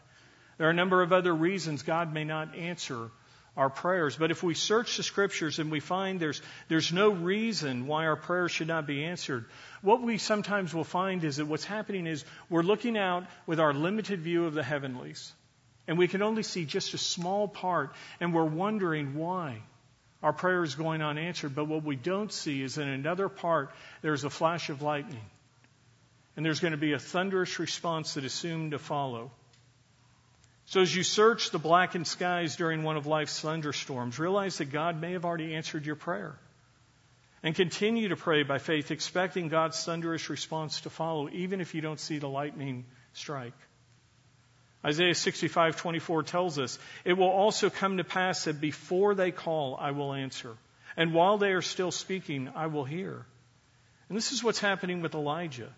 There 0.57 0.67
are 0.67 0.71
a 0.71 0.75
number 0.75 1.03
of 1.03 1.13
other 1.13 1.35
reasons 1.35 1.83
God 1.83 2.15
may 2.15 2.25
not 2.25 2.55
answer 2.55 3.11
our 3.57 3.71
prayers. 3.71 4.17
But 4.17 4.31
if 4.31 4.43
we 4.43 4.55
search 4.55 4.97
the 4.97 5.03
scriptures 5.03 5.59
and 5.59 5.71
we 5.71 5.81
find 5.81 6.21
there's, 6.21 6.41
there's 6.69 6.93
no 6.93 7.11
reason 7.11 7.87
why 7.87 8.07
our 8.07 8.17
prayers 8.17 8.53
should 8.53 8.69
not 8.69 8.87
be 8.87 9.05
answered, 9.05 9.45
what 9.83 10.03
we 10.03 10.19
sometimes 10.19 10.73
will 10.73 10.85
find 10.85 11.25
is 11.25 11.37
that 11.37 11.47
what's 11.47 11.65
happening 11.65 12.07
is 12.07 12.25
we're 12.49 12.63
looking 12.63 12.97
out 12.97 13.27
with 13.47 13.61
our 13.61 13.75
limited 13.75 14.21
view 14.21 14.47
of 14.47 14.55
the 14.55 14.63
heavenlies. 14.63 15.33
And 15.89 15.99
we 15.99 16.09
can 16.09 16.23
only 16.23 16.43
see 16.43 16.65
just 16.65 16.95
a 16.95 16.99
small 16.99 17.49
part, 17.49 17.95
and 18.21 18.33
we're 18.33 18.45
wondering 18.45 19.15
why 19.15 19.63
our 20.23 20.33
prayer 20.33 20.63
is 20.63 20.75
going 20.75 21.03
unanswered. 21.03 21.55
But 21.55 21.65
what 21.67 21.83
we 21.83 21.97
don't 21.97 22.33
see 22.33 22.63
is 22.63 22.79
in 22.79 22.87
another 22.87 23.29
part, 23.29 23.71
there's 24.03 24.25
a 24.25 24.31
flash 24.31 24.69
of 24.69 24.83
lightning. 24.83 25.25
And 26.37 26.47
there's 26.47 26.61
going 26.61 26.73
to 26.73 26.79
be 26.79 26.93
a 26.93 26.99
thunderous 26.99 27.59
response 27.59 28.15
that 28.15 28.25
is 28.25 28.33
soon 28.33 28.71
to 28.71 28.79
follow. 28.79 29.33
So 30.71 30.83
as 30.83 30.95
you 30.95 31.03
search 31.03 31.51
the 31.51 31.59
blackened 31.59 32.07
skies 32.07 32.55
during 32.55 32.85
one 32.85 32.97
of 32.97 33.05
life's 33.05 33.41
thunderstorms, 33.41 34.21
realize 34.21 34.59
that 34.59 34.71
God 34.71 35.01
may 35.01 35.13
have 35.13 35.25
already 35.25 35.57
answered 35.57 35.85
your 35.85 35.97
prayer. 35.97 36.39
And 37.43 37.57
continue 37.57 38.11
to 38.11 38.17
pray 38.17 38.45
by 38.45 38.59
faith, 38.59 38.93
expecting 38.93 39.49
God's 39.49 39.85
thunderous 39.85 40.31
response 40.31 40.83
to 40.83 40.91
follow, 40.91 41.29
even 41.31 41.61
if 41.61 41.75
you 41.75 41.81
don't 41.81 41.99
see 41.99 42.19
the 42.19 42.29
lightning 42.29 42.85
strike. 43.15 43.57
Isaiah 44.85 45.17
65:24 45.17 46.23
tells 46.23 46.57
us, 46.57 46.79
"It 47.05 47.15
will 47.15 47.31
also 47.31 47.69
come 47.69 47.97
to 47.97 48.05
pass 48.05 48.45
that 48.45 48.61
before 48.61 49.17
they 49.17 49.33
call, 49.33 49.77
I 49.77 49.91
will 49.91 50.15
answer, 50.15 50.57
and 50.97 51.13
while 51.13 51.37
they 51.37 51.51
are 51.51 51.63
still 51.63 51.91
speaking, 51.91 52.49
I 52.55 52.69
will 52.69 52.85
hear." 52.85 53.27
And 54.09 54.17
this 54.17 54.31
is 54.31 54.45
what's 54.45 54.61
happening 54.61 55.01
with 55.01 55.17
Elijah. 55.17 55.75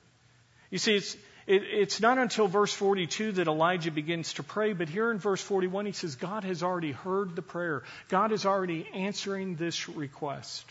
You 0.70 0.76
see, 0.76 0.96
it's 0.96 1.16
it, 1.46 1.62
it's 1.62 2.00
not 2.00 2.18
until 2.18 2.46
verse 2.46 2.72
42 2.72 3.32
that 3.32 3.48
Elijah 3.48 3.90
begins 3.90 4.34
to 4.34 4.42
pray, 4.42 4.72
but 4.72 4.88
here 4.88 5.10
in 5.10 5.18
verse 5.18 5.42
41 5.42 5.86
he 5.86 5.92
says, 5.92 6.16
God 6.16 6.44
has 6.44 6.62
already 6.62 6.92
heard 6.92 7.34
the 7.34 7.42
prayer. 7.42 7.82
God 8.08 8.32
is 8.32 8.46
already 8.46 8.88
answering 8.94 9.56
this 9.56 9.88
request. 9.88 10.64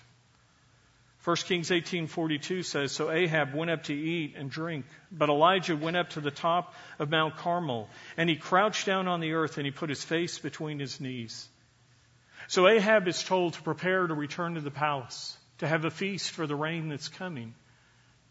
1 1.24 1.36
Kings 1.36 1.70
18:42 1.70 2.66
says, 2.66 2.92
So 2.92 3.12
Ahab 3.12 3.54
went 3.54 3.70
up 3.70 3.84
to 3.84 3.94
eat 3.94 4.34
and 4.36 4.50
drink, 4.50 4.86
but 5.12 5.30
Elijah 5.30 5.76
went 5.76 5.96
up 5.96 6.10
to 6.12 6.22
the 6.22 6.32
top 6.32 6.74
of 6.98 7.12
Mount 7.12 7.38
Carmel, 7.38 7.88
and 8.18 8.28
he 8.28 8.36
crouched 8.36 8.88
down 8.88 9.08
on 9.08 9.20
the 9.20 9.34
earth 9.34 9.58
and 9.58 9.66
he 9.66 9.72
put 9.72 9.90
his 9.90 10.04
face 10.04 10.40
between 10.40 10.80
his 10.80 11.00
knees. 11.00 11.48
So 12.48 12.68
Ahab 12.68 13.08
is 13.08 13.24
told 13.24 13.54
to 13.54 13.62
prepare 13.62 14.08
to 14.08 14.16
return 14.16 14.56
to 14.56 14.62
the 14.62 14.72
palace, 14.72 15.38
to 15.60 15.68
have 15.68 15.86
a 15.86 15.92
feast 15.92 16.32
for 16.32 16.48
the 16.48 16.56
rain 16.56 16.90
that's 16.90 17.08
coming. 17.08 17.54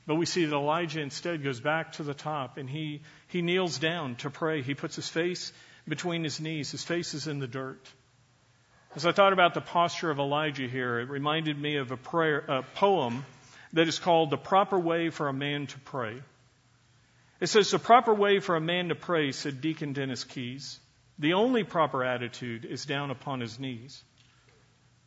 But 0.06 0.17
we 0.17 0.26
see 0.26 0.44
that 0.44 0.55
Elijah 0.55 1.00
instead 1.00 1.43
goes 1.43 1.61
back 1.61 1.93
to 1.93 2.02
the 2.02 2.14
top 2.14 2.56
and 2.56 2.69
he, 2.69 3.02
he 3.29 3.43
kneels 3.43 3.79
down 3.79 4.17
to 4.17 4.31
pray. 4.31 4.62
He 4.62 4.75
puts 4.75 4.97
his 4.97 5.08
face 5.08 5.52
between 5.87 6.25
his 6.25 6.41
knees. 6.41 6.70
His 6.70 6.85
face 6.85 7.14
is 7.14 7.26
in 7.26 7.38
the 7.38 7.47
dirt. 7.47 7.87
As 8.97 9.06
I 9.06 9.12
thought 9.12 9.32
about 9.32 9.55
the 9.55 9.61
posture 9.61 10.11
of 10.11 10.19
Elijah 10.19 10.67
here, 10.67 10.99
it 10.99 11.08
reminded 11.08 11.61
me 11.61 11.76
of 11.76 11.93
a, 11.93 11.97
prayer, 11.97 12.38
a 12.38 12.62
poem 12.75 13.25
that 13.73 13.87
is 13.87 13.99
called 13.99 14.31
The 14.31 14.37
Proper 14.37 14.79
Way 14.79 15.11
for 15.11 15.29
a 15.29 15.32
Man 15.32 15.67
to 15.69 15.79
Pray. 15.81 16.20
It 17.41 17.46
says, 17.46 17.70
The 17.70 17.79
proper 17.79 18.12
way 18.12 18.41
for 18.41 18.56
a 18.56 18.61
man 18.61 18.88
to 18.88 18.94
pray, 18.94 19.32
said 19.32 19.61
Deacon 19.61 19.93
Dennis 19.93 20.25
Keys, 20.25 20.79
the 21.19 21.35
only 21.35 21.64
proper 21.64 22.05
attitude 22.05 22.64
is 22.64 22.85
down 22.85 23.11
upon 23.11 23.41
his 23.41 23.58
knees. 23.58 24.03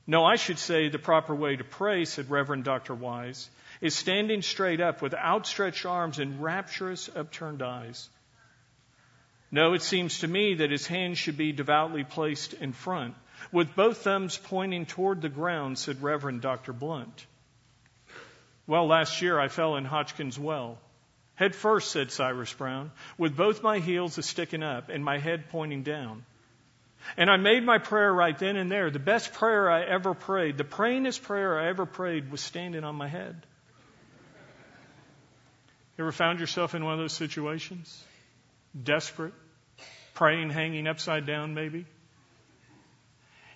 No, 0.08 0.26
I 0.26 0.36
should 0.36 0.60
say 0.60 0.90
the 0.90 1.00
proper 1.00 1.34
way 1.34 1.56
to 1.56 1.64
pray, 1.64 2.06
said 2.06 2.30
Reverend 2.30 2.64
Dr. 2.64 2.94
Wise, 2.94 3.50
is 3.84 3.94
standing 3.94 4.42
straight 4.42 4.80
up 4.80 5.02
with 5.02 5.14
outstretched 5.14 5.86
arms 5.86 6.18
and 6.18 6.42
rapturous 6.42 7.10
upturned 7.14 7.62
eyes. 7.62 8.10
No, 9.52 9.74
it 9.74 9.82
seems 9.82 10.20
to 10.20 10.28
me 10.28 10.54
that 10.56 10.72
his 10.72 10.88
hands 10.88 11.18
should 11.18 11.36
be 11.36 11.52
devoutly 11.52 12.06
placed 12.06 12.54
in 12.54 12.72
front, 12.72 13.14
with 13.52 13.76
both 13.76 13.98
thumbs 13.98 14.38
pointing 14.38 14.86
toward 14.86 15.22
the 15.22 15.28
ground, 15.28 15.78
said 15.78 16.02
Reverend 16.02 16.40
Dr. 16.40 16.72
Blunt. 16.72 17.26
Well, 18.68 18.88
last 18.88 19.22
year 19.22 19.38
I 19.38 19.50
fell 19.50 19.76
in 19.76 19.84
Hodgkin's 19.84 20.40
well. 20.40 20.78
Head 21.36 21.54
first, 21.54 21.92
said 21.92 22.10
Cyrus 22.10 22.54
Brown, 22.54 22.90
with 23.18 23.36
both 23.36 23.64
my 23.64 23.80
heels 23.80 24.18
a 24.18 24.24
sticking 24.24 24.64
up 24.64 24.88
and 24.88 25.04
my 25.04 25.18
head 25.18 25.50
pointing 25.50 25.84
down. 25.84 26.24
And 27.18 27.30
I 27.30 27.36
made 27.36 27.66
my 27.66 27.80
prayer 27.80 28.14
right 28.14 28.40
then 28.40 28.56
and 28.56 28.72
there. 28.72 28.90
The 28.90 29.00
best 29.00 29.34
prayer 29.34 29.70
I 29.70 29.84
ever 29.84 30.14
prayed, 30.14 30.58
the 30.58 30.64
prayingest 30.64 31.24
prayer 31.24 31.60
I 31.60 31.68
ever 31.68 31.86
prayed 31.86 32.32
was 32.32 32.40
standing 32.40 32.86
on 32.86 32.96
my 32.96 33.10
head. 33.10 33.46
Ever 36.00 36.12
found 36.12 36.40
yourself 36.40 36.74
in 36.74 36.84
one 36.84 36.94
of 36.94 37.00
those 37.00 37.14
situations? 37.14 38.04
Desperate? 38.82 39.34
Praying 40.16 40.50
hanging 40.50 40.88
upside 40.88 41.26
down, 41.26 41.54
maybe? 41.54 41.86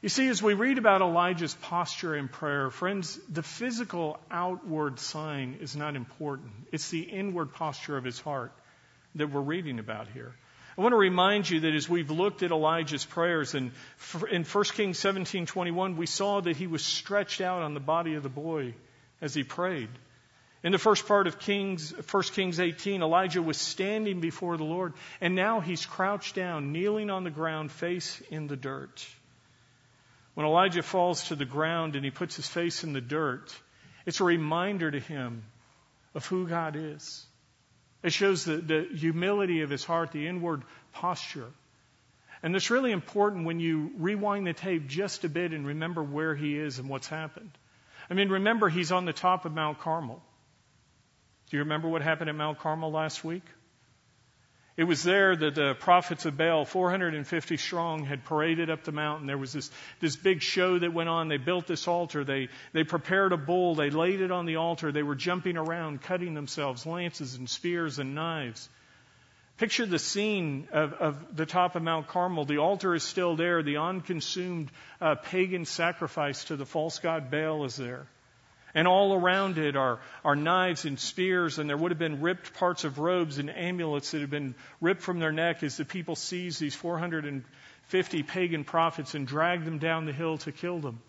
You 0.01 0.09
see, 0.09 0.27
as 0.27 0.43
we 0.43 0.53
read 0.53 0.77
about 0.77 1.01
Elijah's 1.01 1.55
posture 1.55 2.15
in 2.15 2.27
prayer, 2.27 2.69
friends, 2.69 3.19
the 3.29 3.41
physical 3.41 4.19
outward 4.29 4.99
sign 4.99 5.57
is 5.59 5.75
not 5.75 5.95
important. 5.95 6.51
It's 6.71 6.89
the 6.91 7.01
inward 7.01 7.53
posture 7.53 7.97
of 7.97 8.03
his 8.03 8.19
heart 8.19 8.51
that 9.15 9.31
we're 9.31 9.41
reading 9.41 9.79
about 9.79 10.07
here. 10.07 10.35
I 10.77 10.81
want 10.81 10.93
to 10.93 10.97
remind 10.97 11.49
you 11.49 11.61
that 11.61 11.73
as 11.73 11.89
we've 11.89 12.11
looked 12.11 12.43
at 12.43 12.51
Elijah's 12.51 13.03
prayers 13.03 13.55
and 13.55 13.71
in 14.31 14.43
1 14.43 14.63
Kings 14.75 14.99
17:21 14.99 15.95
we 15.95 16.05
saw 16.05 16.41
that 16.41 16.55
he 16.55 16.67
was 16.67 16.85
stretched 16.85 17.41
out 17.41 17.63
on 17.63 17.73
the 17.73 17.79
body 17.79 18.13
of 18.13 18.21
the 18.21 18.29
boy 18.29 18.75
as 19.19 19.33
he 19.33 19.43
prayed. 19.43 19.89
In 20.67 20.73
the 20.73 20.77
first 20.77 21.07
part 21.07 21.27
of 21.27 21.39
Kings, 21.39 21.93
1 22.11 22.23
Kings 22.23 22.59
18, 22.59 23.01
Elijah 23.01 23.41
was 23.41 23.55
standing 23.55 24.19
before 24.19 24.57
the 24.57 24.65
Lord, 24.65 24.95
and 25.21 25.33
now 25.33 25.61
he's 25.61 25.85
crouched 25.85 26.35
down, 26.35 26.73
kneeling 26.73 27.09
on 27.09 27.23
the 27.23 27.29
ground, 27.29 27.71
face 27.71 28.21
in 28.31 28.47
the 28.47 28.57
dirt. 28.57 29.07
When 30.33 30.45
Elijah 30.45 30.83
falls 30.83 31.29
to 31.29 31.37
the 31.37 31.45
ground 31.45 31.95
and 31.95 32.03
he 32.03 32.11
puts 32.11 32.35
his 32.35 32.49
face 32.49 32.83
in 32.83 32.91
the 32.91 32.99
dirt, 32.99 33.57
it's 34.05 34.19
a 34.19 34.25
reminder 34.25 34.91
to 34.91 34.99
him 34.99 35.45
of 36.13 36.25
who 36.25 36.49
God 36.49 36.75
is. 36.75 37.25
It 38.03 38.11
shows 38.11 38.43
the, 38.43 38.57
the 38.57 38.89
humility 38.93 39.61
of 39.61 39.69
his 39.69 39.85
heart, 39.85 40.11
the 40.11 40.27
inward 40.27 40.63
posture. 40.91 41.47
And 42.43 42.53
it's 42.57 42.71
really 42.71 42.91
important 42.91 43.45
when 43.45 43.61
you 43.61 43.91
rewind 43.97 44.45
the 44.45 44.51
tape 44.51 44.87
just 44.87 45.23
a 45.23 45.29
bit 45.29 45.53
and 45.53 45.65
remember 45.65 46.03
where 46.03 46.35
he 46.35 46.57
is 46.57 46.77
and 46.77 46.89
what's 46.89 47.07
happened. 47.07 47.51
I 48.09 48.15
mean, 48.15 48.27
remember 48.27 48.67
he's 48.67 48.91
on 48.91 49.05
the 49.05 49.13
top 49.13 49.45
of 49.45 49.53
Mount 49.53 49.79
Carmel. 49.79 50.21
Do 51.49 51.57
you 51.57 51.63
remember 51.63 51.87
what 51.87 52.01
happened 52.01 52.29
at 52.29 52.35
Mount 52.35 52.59
Carmel 52.59 52.91
last 52.91 53.23
week? 53.23 53.43
It 54.75 54.83
was 54.83 55.01
there 55.01 55.35
that 55.35 55.55
the 55.55 55.73
prophets 55.73 56.25
of 56.25 56.37
Baal, 56.37 56.63
450 56.63 57.57
strong, 57.57 58.05
had 58.05 58.25
paraded 58.25 58.69
up 58.69 58.83
the 58.83 58.91
mountain. 58.91 59.25
There 59.25 59.37
was 59.37 59.51
this, 59.51 59.71
this 59.99 60.15
big 60.15 60.43
show 60.43 60.77
that 60.77 60.93
went 60.93 61.09
on. 61.09 61.29
They 61.29 61.37
built 61.37 61.65
this 61.65 61.87
altar. 61.87 62.23
They, 62.23 62.49
they 62.73 62.83
prepared 62.83 63.33
a 63.33 63.37
bull. 63.37 63.73
They 63.73 63.89
laid 63.89 64.21
it 64.21 64.31
on 64.31 64.45
the 64.45 64.57
altar. 64.57 64.91
They 64.91 65.01
were 65.01 65.15
jumping 65.15 65.57
around, 65.57 66.03
cutting 66.03 66.35
themselves, 66.35 66.85
lances 66.85 67.33
and 67.33 67.49
spears 67.49 67.97
and 67.97 68.13
knives. 68.13 68.69
Picture 69.57 69.87
the 69.87 69.97
scene 69.97 70.67
of, 70.71 70.93
of 70.93 71.35
the 71.35 71.47
top 71.47 71.75
of 71.75 71.81
Mount 71.81 72.07
Carmel. 72.07 72.45
The 72.45 72.59
altar 72.59 72.93
is 72.93 73.01
still 73.01 73.35
there. 73.35 73.63
The 73.63 73.77
unconsumed 73.77 74.69
uh, 75.01 75.15
pagan 75.15 75.65
sacrifice 75.65 76.43
to 76.45 76.55
the 76.55 76.67
false 76.67 76.99
god 76.99 77.31
Baal 77.31 77.65
is 77.65 77.77
there. 77.77 78.05
And 78.73 78.87
all 78.87 79.13
around 79.13 79.57
it 79.57 79.75
are, 79.75 79.99
are 80.25 80.35
knives 80.35 80.85
and 80.85 80.99
spears, 80.99 81.57
and 81.57 81.69
there 81.69 81.77
would 81.77 81.91
have 81.91 81.99
been 81.99 82.21
ripped 82.21 82.53
parts 82.55 82.83
of 82.83 82.99
robes 82.99 83.37
and 83.37 83.49
amulets 83.49 84.11
that 84.11 84.21
had 84.21 84.29
been 84.29 84.55
ripped 84.81 85.01
from 85.01 85.19
their 85.19 85.31
neck 85.31 85.63
as 85.63 85.77
the 85.77 85.85
people 85.85 86.15
seized 86.15 86.59
these 86.59 86.75
450 86.75 88.23
pagan 88.23 88.63
prophets 88.65 89.15
and 89.15 89.25
dragged 89.25 89.65
them 89.65 89.79
down 89.79 90.05
the 90.05 90.13
hill 90.13 90.37
to 90.39 90.51
kill 90.51 90.79
them. 90.79 90.99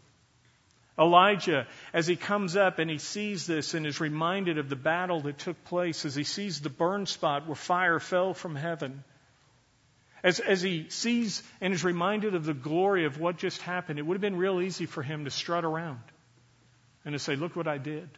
Elijah, 0.98 1.66
as 1.92 2.06
he 2.06 2.16
comes 2.16 2.56
up 2.56 2.80
and 2.80 2.90
he 2.90 2.98
sees 2.98 3.46
this 3.46 3.74
and 3.74 3.86
is 3.86 4.00
reminded 4.00 4.58
of 4.58 4.68
the 4.68 4.76
battle 4.76 5.20
that 5.20 5.38
took 5.38 5.64
place, 5.64 6.04
as 6.04 6.14
he 6.14 6.24
sees 6.24 6.60
the 6.60 6.70
burn 6.70 7.06
spot 7.06 7.46
where 7.46 7.54
fire 7.54 8.00
fell 8.00 8.34
from 8.34 8.56
heaven, 8.56 9.04
as, 10.24 10.40
as 10.40 10.60
he 10.60 10.86
sees 10.88 11.42
and 11.60 11.72
is 11.72 11.84
reminded 11.84 12.34
of 12.34 12.44
the 12.44 12.54
glory 12.54 13.04
of 13.04 13.20
what 13.20 13.36
just 13.36 13.62
happened, 13.62 13.98
it 13.98 14.02
would 14.02 14.14
have 14.14 14.20
been 14.20 14.36
real 14.36 14.60
easy 14.60 14.86
for 14.86 15.02
him 15.02 15.24
to 15.24 15.30
strut 15.30 15.64
around 15.64 16.00
and 17.04 17.12
to 17.12 17.18
say, 17.18 17.36
Look 17.36 17.56
what 17.56 17.68
I 17.68 17.78
did. 17.78 18.08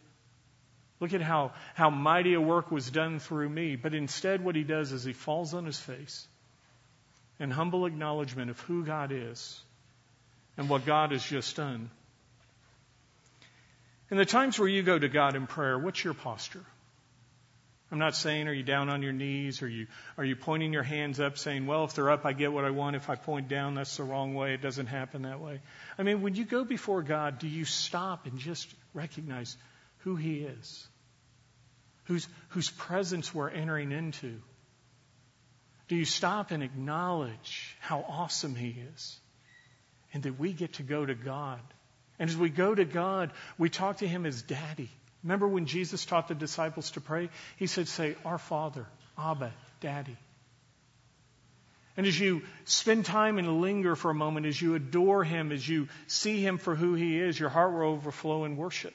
Look 0.99 1.13
at 1.13 1.21
how, 1.21 1.53
how 1.73 1.89
mighty 1.89 2.35
a 2.35 2.41
work 2.41 2.69
was 2.69 2.89
done 2.91 3.19
through 3.19 3.49
me. 3.49 3.75
But 3.75 3.95
instead, 3.95 4.43
what 4.43 4.55
he 4.55 4.63
does 4.63 4.91
is 4.91 5.03
he 5.03 5.13
falls 5.13 5.55
on 5.55 5.65
his 5.65 5.79
face 5.79 6.27
in 7.39 7.49
humble 7.49 7.87
acknowledgement 7.87 8.51
of 8.51 8.59
who 8.61 8.85
God 8.85 9.11
is 9.11 9.59
and 10.57 10.69
what 10.69 10.85
God 10.85 11.11
has 11.11 11.23
just 11.23 11.55
done. 11.55 11.89
In 14.11 14.17
the 14.17 14.25
times 14.25 14.59
where 14.59 14.67
you 14.67 14.83
go 14.83 14.99
to 14.99 15.09
God 15.09 15.35
in 15.35 15.47
prayer, 15.47 15.79
what's 15.79 16.03
your 16.03 16.13
posture? 16.13 16.65
I'm 17.91 17.99
not 17.99 18.15
saying 18.15 18.47
are 18.47 18.53
you 18.53 18.63
down 18.63 18.87
on 18.87 19.01
your 19.01 19.11
knees? 19.11 19.61
Are 19.61 19.67
you, 19.67 19.87
are 20.17 20.23
you 20.23 20.37
pointing 20.37 20.71
your 20.71 20.83
hands 20.83 21.19
up 21.19 21.37
saying, 21.37 21.67
well, 21.67 21.83
if 21.83 21.93
they're 21.93 22.09
up, 22.09 22.25
I 22.25 22.31
get 22.31 22.53
what 22.53 22.63
I 22.63 22.69
want. 22.69 22.95
If 22.95 23.09
I 23.09 23.15
point 23.15 23.49
down, 23.49 23.75
that's 23.75 23.97
the 23.97 24.03
wrong 24.03 24.33
way. 24.33 24.53
It 24.53 24.61
doesn't 24.61 24.85
happen 24.85 25.23
that 25.23 25.41
way. 25.41 25.59
I 25.97 26.03
mean, 26.03 26.21
when 26.21 26.35
you 26.35 26.45
go 26.45 26.63
before 26.63 27.03
God, 27.03 27.39
do 27.39 27.49
you 27.49 27.65
stop 27.65 28.27
and 28.27 28.39
just 28.39 28.73
recognize 28.93 29.57
who 29.99 30.15
He 30.15 30.39
is? 30.39 30.87
Whose, 32.05 32.27
whose 32.49 32.69
presence 32.69 33.35
we're 33.35 33.49
entering 33.49 33.91
into? 33.91 34.41
Do 35.89 35.97
you 35.97 36.05
stop 36.05 36.51
and 36.51 36.63
acknowledge 36.63 37.75
how 37.81 38.05
awesome 38.07 38.55
He 38.55 38.77
is? 38.93 39.19
And 40.13 40.23
that 40.23 40.39
we 40.39 40.53
get 40.53 40.73
to 40.73 40.83
go 40.83 41.05
to 41.05 41.13
God. 41.13 41.59
And 42.17 42.29
as 42.29 42.37
we 42.37 42.49
go 42.49 42.73
to 42.73 42.85
God, 42.85 43.31
we 43.57 43.69
talk 43.69 43.97
to 43.97 44.07
Him 44.07 44.25
as 44.25 44.41
Daddy. 44.41 44.91
Remember 45.23 45.47
when 45.47 45.65
Jesus 45.65 46.05
taught 46.05 46.27
the 46.27 46.35
disciples 46.35 46.91
to 46.91 47.01
pray? 47.01 47.29
He 47.57 47.67
said, 47.67 47.87
Say, 47.87 48.15
Our 48.25 48.37
Father, 48.37 48.87
Abba, 49.17 49.53
Daddy. 49.79 50.17
And 51.97 52.07
as 52.07 52.19
you 52.19 52.41
spend 52.65 53.05
time 53.05 53.37
and 53.37 53.61
linger 53.61 53.95
for 53.95 54.09
a 54.09 54.15
moment, 54.15 54.45
as 54.45 54.59
you 54.59 54.75
adore 54.75 55.23
Him, 55.23 55.51
as 55.51 55.67
you 55.67 55.89
see 56.07 56.41
Him 56.41 56.57
for 56.57 56.75
who 56.75 56.95
He 56.95 57.19
is, 57.19 57.39
your 57.39 57.49
heart 57.49 57.73
will 57.73 57.81
overflow 57.81 58.45
in 58.45 58.57
worship. 58.57 58.93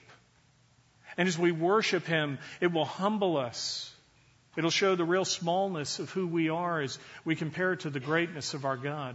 And 1.17 1.29
as 1.29 1.39
we 1.39 1.53
worship 1.53 2.07
Him, 2.07 2.39
it 2.61 2.73
will 2.73 2.85
humble 2.85 3.37
us. 3.37 3.93
It'll 4.57 4.71
show 4.71 4.95
the 4.97 5.05
real 5.05 5.27
smallness 5.27 5.99
of 5.99 6.11
who 6.11 6.27
we 6.27 6.49
are 6.49 6.81
as 6.81 6.99
we 7.25 7.37
compare 7.37 7.75
it 7.75 7.81
to 7.81 7.91
the 7.91 8.01
greatness 8.01 8.55
of 8.55 8.65
our 8.65 8.77
God. 8.77 9.15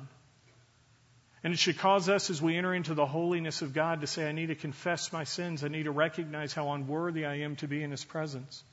And 1.44 1.54
it 1.54 1.60
should 1.60 1.80
cause 1.80 2.08
us 2.08 2.30
as 2.30 2.42
we 2.42 2.56
enter 2.56 2.74
into 2.74 2.94
the 2.94 3.06
holiness 3.06 3.62
of 3.64 3.74
God 3.74 4.02
to 4.02 4.08
say, 4.08 4.30
I 4.30 4.32
need 4.32 4.48
to 4.48 4.56
confess 4.56 5.12
my 5.12 5.24
sins. 5.24 5.64
I 5.64 5.70
need 5.70 5.84
to 5.84 5.92
recognize 5.92 6.54
how 6.54 6.72
unworthy 6.72 7.26
I 7.26 7.40
am 7.40 7.56
to 7.58 7.68
be 7.68 7.82
in 7.82 7.90
His 7.90 8.06
presence. 8.06 8.64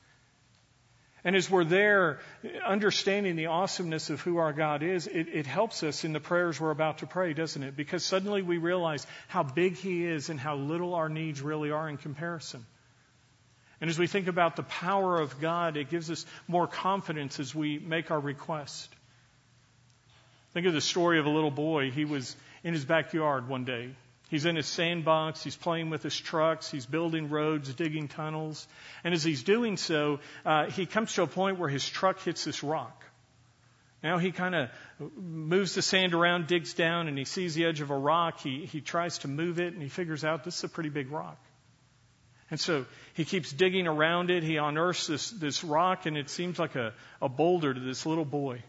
And 1.23 1.35
as 1.35 1.49
we're 1.49 1.65
there, 1.65 2.19
understanding 2.65 3.35
the 3.35 3.47
awesomeness 3.47 4.09
of 4.09 4.21
who 4.21 4.37
our 4.37 4.53
God 4.53 4.83
is, 4.83 5.07
it, 5.07 5.27
it, 5.27 5.45
helps 5.45 5.83
us 5.83 6.05
in 6.05 6.13
the 6.13 6.19
prayers 6.19 6.61
we're 6.61 6.71
about 6.71 6.99
to 6.99 7.07
pray, 7.07 7.33
doesn't 7.33 7.61
it? 7.61 7.75
Because 7.75 8.05
suddenly 8.05 8.41
we 8.41 8.57
realize 8.57 9.05
how 9.27 9.43
big 9.43 9.75
He 9.75 10.05
is 10.05 10.29
and 10.29 10.39
how 10.39 10.55
little 10.55 10.93
our 10.93 11.09
needs 11.09 11.41
really 11.41 11.71
are 11.71 11.89
in 11.89 11.97
comparison. 11.97 12.65
And 13.81 13.89
as 13.89 13.99
we 13.99 14.07
think 14.07 14.27
about 14.27 14.55
the 14.55 14.63
power 14.63 15.19
of 15.19 15.41
God, 15.41 15.75
it 15.75 15.89
gives 15.89 16.09
us 16.09 16.25
more 16.47 16.67
confidence 16.67 17.39
as 17.39 17.53
we 17.53 17.79
make 17.79 18.11
our 18.11 18.19
request. 18.19 18.93
Think 20.53 20.67
of 20.67 20.73
the 20.73 20.81
story 20.81 21.19
of 21.19 21.25
a 21.25 21.29
little 21.29 21.51
boy. 21.51 21.91
He 21.91 22.05
was 22.05 22.35
in 22.63 22.73
his 22.73 22.85
backyard 22.85 23.47
one 23.47 23.65
day. 23.65 23.91
He's 24.29 24.45
in 24.45 24.55
his 24.55 24.67
sandbox, 24.67 25.43
he's 25.43 25.55
playing 25.55 25.89
with 25.89 26.03
his 26.03 26.15
trucks, 26.15 26.69
he's 26.69 26.85
building 26.85 27.29
roads, 27.29 27.73
digging 27.73 28.07
tunnels. 28.07 28.67
And 29.03 29.13
as 29.13 29.23
he's 29.23 29.41
doing 29.41 29.75
so, 29.75 30.19
uh, 30.45 30.69
he 30.69 30.85
comes 30.85 31.13
to 31.13 31.23
a 31.23 31.27
point 31.27 31.57
where 31.57 31.69
his 31.69 31.87
truck 31.87 32.19
hits 32.19 32.43
this 32.43 32.63
rock. 32.63 33.03
Now 34.03 34.19
he 34.19 34.31
kind 34.31 34.55
of 34.55 34.69
moves 35.17 35.73
the 35.73 35.81
sand 35.81 36.13
around, 36.13 36.47
digs 36.47 36.73
down, 36.75 37.07
and 37.07 37.17
he 37.17 37.25
sees 37.25 37.55
the 37.55 37.65
edge 37.65 37.81
of 37.81 37.89
a 37.89 37.97
rock. 37.97 38.39
He, 38.39 38.65
he 38.65 38.81
tries 38.81 39.17
to 39.19 39.27
move 39.27 39.59
it, 39.59 39.73
and 39.73 39.81
he 39.81 39.89
figures 39.89 40.23
out 40.23 40.43
this 40.43 40.59
is 40.59 40.63
a 40.63 40.69
pretty 40.69 40.89
big 40.89 41.11
rock. 41.11 41.37
And 42.51 42.59
so 42.59 42.85
he 43.13 43.25
keeps 43.25 43.51
digging 43.51 43.87
around 43.87 44.29
it. 44.29 44.43
He 44.43 44.57
unearths 44.57 45.07
this, 45.07 45.31
this 45.31 45.63
rock, 45.63 46.05
and 46.05 46.17
it 46.17 46.29
seems 46.29 46.57
like 46.57 46.75
a, 46.75 46.93
a 47.21 47.29
boulder 47.29 47.73
to 47.73 47.79
this 47.79 48.05
little 48.05 48.25
boy. 48.25 48.63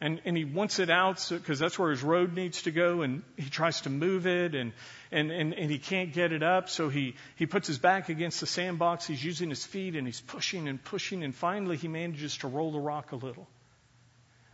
And, 0.00 0.20
and 0.24 0.36
he 0.36 0.44
wants 0.44 0.78
it 0.78 0.90
out 0.90 1.16
because 1.28 1.58
so, 1.58 1.64
that's 1.64 1.76
where 1.76 1.90
his 1.90 2.04
road 2.04 2.32
needs 2.34 2.62
to 2.62 2.70
go, 2.70 3.02
and 3.02 3.24
he 3.36 3.50
tries 3.50 3.80
to 3.80 3.90
move 3.90 4.28
it, 4.28 4.54
and, 4.54 4.72
and, 5.10 5.32
and, 5.32 5.52
and 5.54 5.70
he 5.70 5.78
can't 5.78 6.12
get 6.12 6.32
it 6.32 6.44
up, 6.44 6.68
so 6.68 6.88
he, 6.88 7.16
he 7.34 7.46
puts 7.46 7.66
his 7.66 7.78
back 7.78 8.08
against 8.08 8.38
the 8.38 8.46
sandbox. 8.46 9.08
He's 9.08 9.24
using 9.24 9.48
his 9.48 9.66
feet, 9.66 9.96
and 9.96 10.06
he's 10.06 10.20
pushing 10.20 10.68
and 10.68 10.82
pushing, 10.82 11.24
and 11.24 11.34
finally 11.34 11.76
he 11.76 11.88
manages 11.88 12.36
to 12.38 12.48
roll 12.48 12.70
the 12.70 12.78
rock 12.78 13.10
a 13.10 13.16
little. 13.16 13.48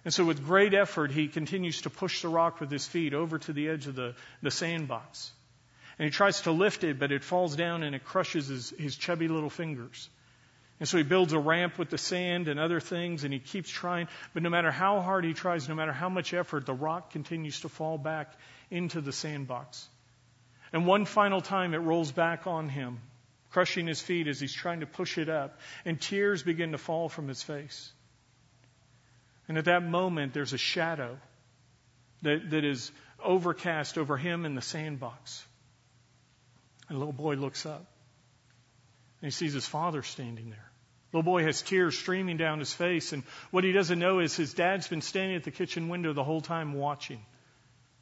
And 0.04 0.12
so, 0.12 0.24
with 0.24 0.44
great 0.44 0.72
effort, 0.72 1.10
he 1.10 1.28
continues 1.28 1.82
to 1.82 1.90
push 1.90 2.22
the 2.22 2.28
rock 2.28 2.60
with 2.60 2.70
his 2.70 2.86
feet 2.86 3.12
over 3.12 3.38
to 3.38 3.52
the 3.52 3.68
edge 3.68 3.86
of 3.86 3.94
the, 3.94 4.14
the 4.42 4.50
sandbox. 4.50 5.30
And 5.98 6.04
he 6.04 6.10
tries 6.10 6.42
to 6.42 6.52
lift 6.52 6.84
it, 6.84 6.98
but 6.98 7.12
it 7.12 7.22
falls 7.22 7.54
down 7.54 7.82
and 7.82 7.94
it 7.94 8.04
crushes 8.04 8.48
his, 8.48 8.70
his 8.78 8.96
chubby 8.96 9.28
little 9.28 9.50
fingers. 9.50 10.08
And 10.80 10.88
so 10.88 10.96
he 10.96 11.04
builds 11.04 11.32
a 11.32 11.38
ramp 11.38 11.78
with 11.78 11.90
the 11.90 11.98
sand 11.98 12.48
and 12.48 12.58
other 12.58 12.80
things, 12.80 13.24
and 13.24 13.32
he 13.32 13.38
keeps 13.38 13.70
trying. 13.70 14.08
But 14.32 14.42
no 14.42 14.50
matter 14.50 14.72
how 14.72 15.00
hard 15.00 15.24
he 15.24 15.32
tries, 15.32 15.68
no 15.68 15.74
matter 15.74 15.92
how 15.92 16.08
much 16.08 16.34
effort, 16.34 16.66
the 16.66 16.74
rock 16.74 17.12
continues 17.12 17.60
to 17.60 17.68
fall 17.68 17.96
back 17.96 18.34
into 18.70 19.00
the 19.00 19.12
sandbox. 19.12 19.88
And 20.72 20.86
one 20.86 21.04
final 21.04 21.40
time, 21.40 21.74
it 21.74 21.78
rolls 21.78 22.10
back 22.10 22.48
on 22.48 22.68
him, 22.68 22.98
crushing 23.50 23.86
his 23.86 24.02
feet 24.02 24.26
as 24.26 24.40
he's 24.40 24.52
trying 24.52 24.80
to 24.80 24.86
push 24.86 25.16
it 25.16 25.28
up. 25.28 25.60
And 25.84 26.00
tears 26.00 26.42
begin 26.42 26.72
to 26.72 26.78
fall 26.78 27.08
from 27.08 27.28
his 27.28 27.42
face. 27.42 27.92
And 29.46 29.56
at 29.58 29.66
that 29.66 29.84
moment, 29.84 30.34
there's 30.34 30.54
a 30.54 30.58
shadow 30.58 31.16
that, 32.22 32.50
that 32.50 32.64
is 32.64 32.90
overcast 33.22 33.96
over 33.96 34.16
him 34.16 34.44
in 34.44 34.56
the 34.56 34.62
sandbox. 34.62 35.46
And 36.88 36.96
the 36.96 36.98
little 36.98 37.12
boy 37.12 37.34
looks 37.34 37.64
up. 37.64 37.86
And 39.24 39.32
he 39.32 39.34
sees 39.34 39.54
his 39.54 39.66
father 39.66 40.02
standing 40.02 40.50
there. 40.50 40.70
Little 41.10 41.22
boy 41.22 41.44
has 41.44 41.62
tears 41.62 41.96
streaming 41.96 42.36
down 42.36 42.58
his 42.58 42.74
face, 42.74 43.14
and 43.14 43.22
what 43.50 43.64
he 43.64 43.72
doesn't 43.72 43.98
know 43.98 44.18
is 44.18 44.36
his 44.36 44.52
dad's 44.52 44.86
been 44.86 45.00
standing 45.00 45.34
at 45.34 45.44
the 45.44 45.50
kitchen 45.50 45.88
window 45.88 46.12
the 46.12 46.22
whole 46.22 46.42
time 46.42 46.74
watching. 46.74 47.24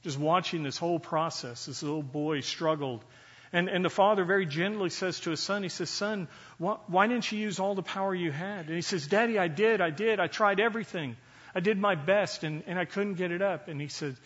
Just 0.03 0.19
watching 0.19 0.65
this 0.65 0.79
whole 0.79 0.99
process. 0.99 1.67
This 1.67 1.81
little 1.81 2.03
boy 2.03 2.41
struggled. 2.41 3.05
And, 3.53 3.69
and 3.69 3.85
the 3.85 3.89
father 3.89 4.25
very 4.25 4.47
gently 4.47 4.91
says 4.91 5.21
to 5.21 5.31
his 5.31 5.39
son, 5.39 5.63
he 5.63 5.69
says, 5.69 5.91
Son, 5.91 6.27
why, 6.59 6.79
why 6.89 7.07
didn't 7.07 7.31
you 7.31 7.39
use 7.39 7.61
all 7.61 7.77
the 7.77 7.83
power 7.83 8.13
you 8.13 8.33
had? 8.33 8.67
And 8.67 8.75
he 8.75 8.83
says, 8.83 9.07
Daddy, 9.07 9.39
I 9.39 9.47
did, 9.47 9.81
I 9.81 9.91
did. 9.91 10.19
I 10.19 10.27
tried 10.27 10.59
everything. 10.59 11.17
I 11.55 11.61
did 11.61 11.79
my 11.79 11.95
best, 11.95 12.43
and, 12.43 12.65
and 12.67 12.81
I 12.81 12.85
couldn't 12.85 13.15
get 13.15 13.31
it 13.31 13.43
up. 13.43 13.69
And 13.69 13.81
he 13.81 13.87
said, 13.87 14.17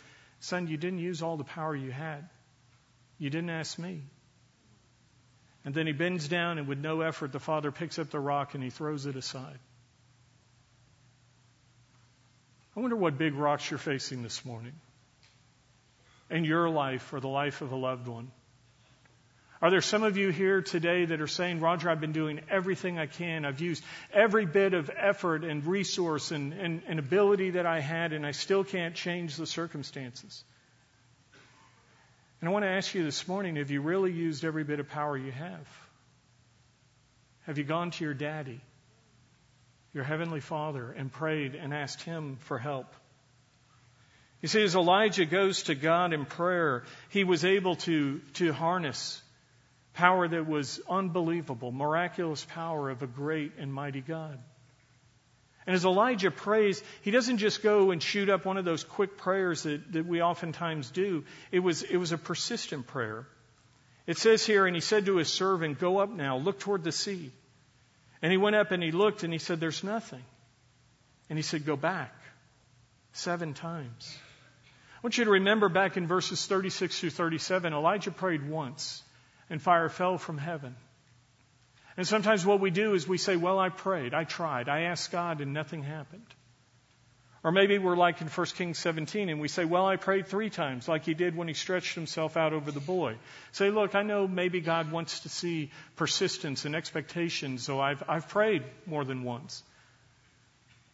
Son, 0.40 0.66
you 0.66 0.78
didn't 0.78 1.00
use 1.00 1.20
all 1.20 1.36
the 1.36 1.44
power 1.44 1.76
you 1.76 1.90
had. 1.90 2.26
You 3.18 3.28
didn't 3.28 3.50
ask 3.50 3.78
me. 3.78 4.04
And 5.66 5.74
then 5.74 5.88
he 5.88 5.92
bends 5.92 6.28
down, 6.28 6.58
and 6.58 6.68
with 6.68 6.78
no 6.78 7.00
effort, 7.00 7.32
the 7.32 7.40
father 7.40 7.72
picks 7.72 7.98
up 7.98 8.10
the 8.10 8.20
rock 8.20 8.54
and 8.54 8.62
he 8.62 8.70
throws 8.70 9.04
it 9.04 9.16
aside. 9.16 9.58
I 12.76 12.80
wonder 12.80 12.94
what 12.94 13.18
big 13.18 13.34
rocks 13.34 13.68
you're 13.68 13.78
facing 13.78 14.22
this 14.22 14.44
morning 14.44 14.74
in 16.30 16.44
your 16.44 16.70
life 16.70 17.12
or 17.12 17.18
the 17.18 17.28
life 17.28 17.62
of 17.62 17.72
a 17.72 17.76
loved 17.76 18.06
one. 18.06 18.30
Are 19.60 19.70
there 19.70 19.80
some 19.80 20.04
of 20.04 20.16
you 20.16 20.28
here 20.28 20.62
today 20.62 21.06
that 21.06 21.20
are 21.20 21.26
saying, 21.26 21.58
Roger, 21.58 21.90
I've 21.90 22.00
been 22.00 22.12
doing 22.12 22.42
everything 22.48 23.00
I 23.00 23.06
can. 23.06 23.44
I've 23.44 23.60
used 23.60 23.82
every 24.12 24.46
bit 24.46 24.72
of 24.72 24.88
effort 24.94 25.42
and 25.42 25.66
resource 25.66 26.30
and, 26.30 26.52
and, 26.52 26.82
and 26.86 27.00
ability 27.00 27.50
that 27.50 27.66
I 27.66 27.80
had, 27.80 28.12
and 28.12 28.24
I 28.24 28.30
still 28.30 28.62
can't 28.62 28.94
change 28.94 29.34
the 29.34 29.46
circumstances? 29.46 30.44
And 32.40 32.48
I 32.48 32.52
want 32.52 32.64
to 32.64 32.70
ask 32.70 32.94
you 32.94 33.04
this 33.04 33.26
morning 33.26 33.56
have 33.56 33.70
you 33.70 33.80
really 33.80 34.12
used 34.12 34.44
every 34.44 34.64
bit 34.64 34.80
of 34.80 34.88
power 34.88 35.16
you 35.16 35.32
have? 35.32 35.68
Have 37.46 37.58
you 37.58 37.64
gone 37.64 37.90
to 37.92 38.04
your 38.04 38.14
daddy? 38.14 38.60
your 39.96 40.04
heavenly 40.04 40.40
Father, 40.40 40.92
and 40.92 41.10
prayed 41.10 41.54
and 41.54 41.72
asked 41.72 42.02
Him 42.02 42.36
for 42.40 42.58
help. 42.58 42.94
You 44.42 44.48
see, 44.48 44.62
as 44.62 44.76
Elijah 44.76 45.24
goes 45.24 45.62
to 45.64 45.74
God 45.74 46.12
in 46.12 46.26
prayer, 46.26 46.84
he 47.08 47.24
was 47.24 47.46
able 47.46 47.76
to, 47.76 48.20
to 48.34 48.52
harness 48.52 49.22
power 49.94 50.28
that 50.28 50.46
was 50.46 50.82
unbelievable, 50.86 51.72
miraculous 51.72 52.44
power 52.44 52.90
of 52.90 53.02
a 53.02 53.06
great 53.06 53.52
and 53.58 53.72
mighty 53.72 54.02
God. 54.02 54.38
And 55.66 55.74
as 55.74 55.84
Elijah 55.84 56.30
prays, 56.30 56.82
he 57.02 57.10
doesn't 57.10 57.38
just 57.38 57.62
go 57.62 57.90
and 57.90 58.00
shoot 58.00 58.28
up 58.28 58.44
one 58.44 58.56
of 58.56 58.64
those 58.64 58.84
quick 58.84 59.16
prayers 59.16 59.64
that, 59.64 59.92
that 59.92 60.06
we 60.06 60.22
oftentimes 60.22 60.90
do. 60.90 61.24
It 61.50 61.58
was, 61.58 61.82
it 61.82 61.96
was 61.96 62.12
a 62.12 62.18
persistent 62.18 62.86
prayer. 62.86 63.26
It 64.06 64.16
says 64.16 64.46
here, 64.46 64.66
and 64.66 64.76
he 64.76 64.80
said 64.80 65.06
to 65.06 65.16
his 65.16 65.28
servant, 65.28 65.80
Go 65.80 65.98
up 65.98 66.10
now, 66.10 66.36
look 66.36 66.60
toward 66.60 66.84
the 66.84 66.92
sea. 66.92 67.32
And 68.22 68.30
he 68.30 68.38
went 68.38 68.54
up 68.54 68.70
and 68.70 68.82
he 68.82 68.92
looked 68.92 69.24
and 69.24 69.32
he 69.32 69.40
said, 69.40 69.58
There's 69.58 69.82
nothing. 69.82 70.22
And 71.28 71.36
he 71.36 71.42
said, 71.42 71.66
Go 71.66 71.76
back 71.76 72.14
seven 73.12 73.52
times. 73.52 74.16
I 74.94 74.98
want 75.02 75.18
you 75.18 75.24
to 75.24 75.32
remember 75.32 75.68
back 75.68 75.96
in 75.96 76.06
verses 76.06 76.46
36 76.46 77.00
through 77.00 77.10
37, 77.10 77.72
Elijah 77.72 78.12
prayed 78.12 78.48
once 78.48 79.02
and 79.50 79.60
fire 79.60 79.88
fell 79.88 80.18
from 80.18 80.38
heaven. 80.38 80.76
And 81.96 82.06
sometimes 82.06 82.44
what 82.44 82.60
we 82.60 82.70
do 82.70 82.94
is 82.94 83.08
we 83.08 83.18
say, 83.18 83.36
Well, 83.36 83.58
I 83.58 83.70
prayed, 83.70 84.14
I 84.14 84.24
tried, 84.24 84.68
I 84.68 84.82
asked 84.82 85.10
God, 85.10 85.40
and 85.40 85.52
nothing 85.52 85.82
happened. 85.82 86.26
Or 87.46 87.52
maybe 87.52 87.78
we're 87.78 87.96
like 87.96 88.20
in 88.20 88.26
1 88.26 88.46
Kings 88.56 88.76
17 88.78 89.28
and 89.28 89.40
we 89.40 89.46
say, 89.46 89.64
Well, 89.64 89.86
I 89.86 89.96
prayed 89.96 90.26
three 90.26 90.50
times, 90.50 90.88
like 90.88 91.04
he 91.04 91.14
did 91.14 91.36
when 91.36 91.46
he 91.48 91.54
stretched 91.54 91.94
himself 91.94 92.36
out 92.36 92.52
over 92.52 92.72
the 92.72 92.80
boy. 92.80 93.16
Say, 93.52 93.70
Look, 93.70 93.94
I 93.94 94.02
know 94.02 94.26
maybe 94.26 94.60
God 94.60 94.90
wants 94.90 95.20
to 95.20 95.28
see 95.28 95.70
persistence 95.94 96.64
and 96.64 96.74
expectation, 96.74 97.58
so 97.58 97.80
I've, 97.80 98.02
I've 98.08 98.28
prayed 98.28 98.64
more 98.84 99.04
than 99.04 99.22
once. 99.22 99.62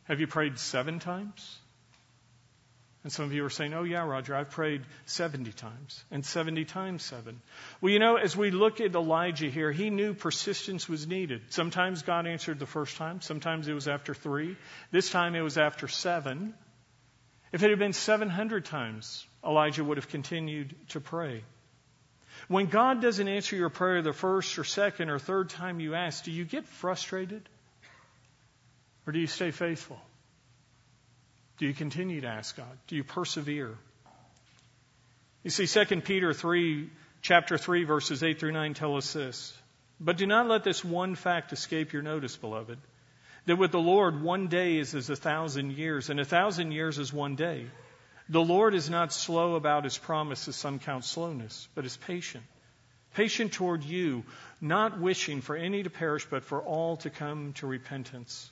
Have 0.04 0.20
you 0.20 0.26
prayed 0.26 0.58
seven 0.58 0.98
times? 0.98 1.58
And 3.04 3.12
some 3.12 3.24
of 3.24 3.32
you 3.32 3.44
are 3.44 3.50
saying, 3.50 3.74
oh, 3.74 3.82
yeah, 3.82 4.06
Roger, 4.06 4.34
I've 4.36 4.50
prayed 4.50 4.82
70 5.06 5.50
times 5.52 6.04
and 6.12 6.24
70 6.24 6.64
times 6.66 7.02
seven. 7.02 7.40
Well, 7.80 7.92
you 7.92 7.98
know, 7.98 8.14
as 8.14 8.36
we 8.36 8.52
look 8.52 8.80
at 8.80 8.94
Elijah 8.94 9.48
here, 9.48 9.72
he 9.72 9.90
knew 9.90 10.14
persistence 10.14 10.88
was 10.88 11.06
needed. 11.08 11.42
Sometimes 11.48 12.02
God 12.02 12.28
answered 12.28 12.60
the 12.60 12.66
first 12.66 12.96
time, 12.96 13.20
sometimes 13.20 13.66
it 13.66 13.72
was 13.72 13.88
after 13.88 14.14
three. 14.14 14.56
This 14.92 15.10
time 15.10 15.34
it 15.34 15.40
was 15.40 15.58
after 15.58 15.88
seven. 15.88 16.54
If 17.50 17.64
it 17.64 17.70
had 17.70 17.78
been 17.80 17.92
700 17.92 18.64
times, 18.64 19.26
Elijah 19.44 19.82
would 19.82 19.96
have 19.96 20.08
continued 20.08 20.76
to 20.90 21.00
pray. 21.00 21.42
When 22.46 22.66
God 22.66 23.02
doesn't 23.02 23.26
answer 23.26 23.56
your 23.56 23.68
prayer 23.68 24.02
the 24.02 24.12
first 24.12 24.58
or 24.58 24.64
second 24.64 25.10
or 25.10 25.18
third 25.18 25.50
time 25.50 25.80
you 25.80 25.94
ask, 25.94 26.22
do 26.22 26.30
you 26.30 26.44
get 26.44 26.66
frustrated? 26.66 27.48
Or 29.06 29.12
do 29.12 29.18
you 29.18 29.26
stay 29.26 29.50
faithful? 29.50 30.00
Do 31.58 31.66
you 31.66 31.74
continue 31.74 32.20
to 32.22 32.28
ask 32.28 32.56
God? 32.56 32.78
Do 32.86 32.96
you 32.96 33.04
persevere? 33.04 33.76
You 35.42 35.50
see, 35.50 35.66
2 35.66 36.00
Peter 36.02 36.32
3, 36.32 36.88
chapter 37.20 37.58
3, 37.58 37.84
verses 37.84 38.22
8 38.22 38.38
through 38.38 38.52
9 38.52 38.74
tell 38.74 38.96
us 38.96 39.12
this. 39.12 39.56
But 40.00 40.16
do 40.16 40.26
not 40.26 40.48
let 40.48 40.64
this 40.64 40.84
one 40.84 41.14
fact 41.14 41.52
escape 41.52 41.92
your 41.92 42.02
notice, 42.02 42.36
beloved, 42.36 42.78
that 43.46 43.56
with 43.56 43.72
the 43.72 43.80
Lord 43.80 44.22
one 44.22 44.46
day 44.48 44.78
is 44.78 44.94
as 44.94 45.10
a 45.10 45.16
thousand 45.16 45.72
years, 45.72 46.10
and 46.10 46.20
a 46.20 46.24
thousand 46.24 46.72
years 46.72 46.98
is 46.98 47.12
one 47.12 47.34
day. 47.34 47.66
The 48.28 48.40
Lord 48.40 48.74
is 48.74 48.88
not 48.88 49.12
slow 49.12 49.56
about 49.56 49.84
his 49.84 49.98
promise, 49.98 50.46
as 50.46 50.54
some 50.54 50.78
count 50.78 51.04
slowness, 51.04 51.68
but 51.74 51.84
is 51.84 51.96
patient. 51.96 52.44
Patient 53.14 53.52
toward 53.52 53.82
you, 53.82 54.22
not 54.60 55.00
wishing 55.00 55.40
for 55.40 55.56
any 55.56 55.82
to 55.82 55.90
perish, 55.90 56.24
but 56.30 56.44
for 56.44 56.62
all 56.62 56.96
to 56.98 57.10
come 57.10 57.52
to 57.54 57.66
repentance. 57.66 58.50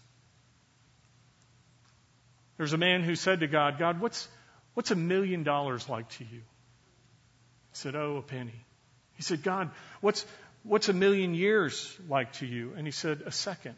There's 2.60 2.74
a 2.74 2.76
man 2.76 3.02
who 3.02 3.16
said 3.16 3.40
to 3.40 3.46
God, 3.46 3.78
God, 3.78 4.02
what's, 4.02 4.28
what's 4.74 4.90
a 4.90 4.94
million 4.94 5.44
dollars 5.44 5.88
like 5.88 6.10
to 6.10 6.24
you? 6.24 6.40
He 6.40 7.72
said, 7.72 7.96
Oh, 7.96 8.18
a 8.18 8.22
penny. 8.22 8.66
He 9.14 9.22
said, 9.22 9.42
God, 9.42 9.70
what's, 10.02 10.26
what's 10.62 10.90
a 10.90 10.92
million 10.92 11.34
years 11.34 11.96
like 12.06 12.34
to 12.34 12.44
you? 12.44 12.74
And 12.76 12.86
he 12.86 12.90
said, 12.90 13.22
A 13.24 13.32
second. 13.32 13.76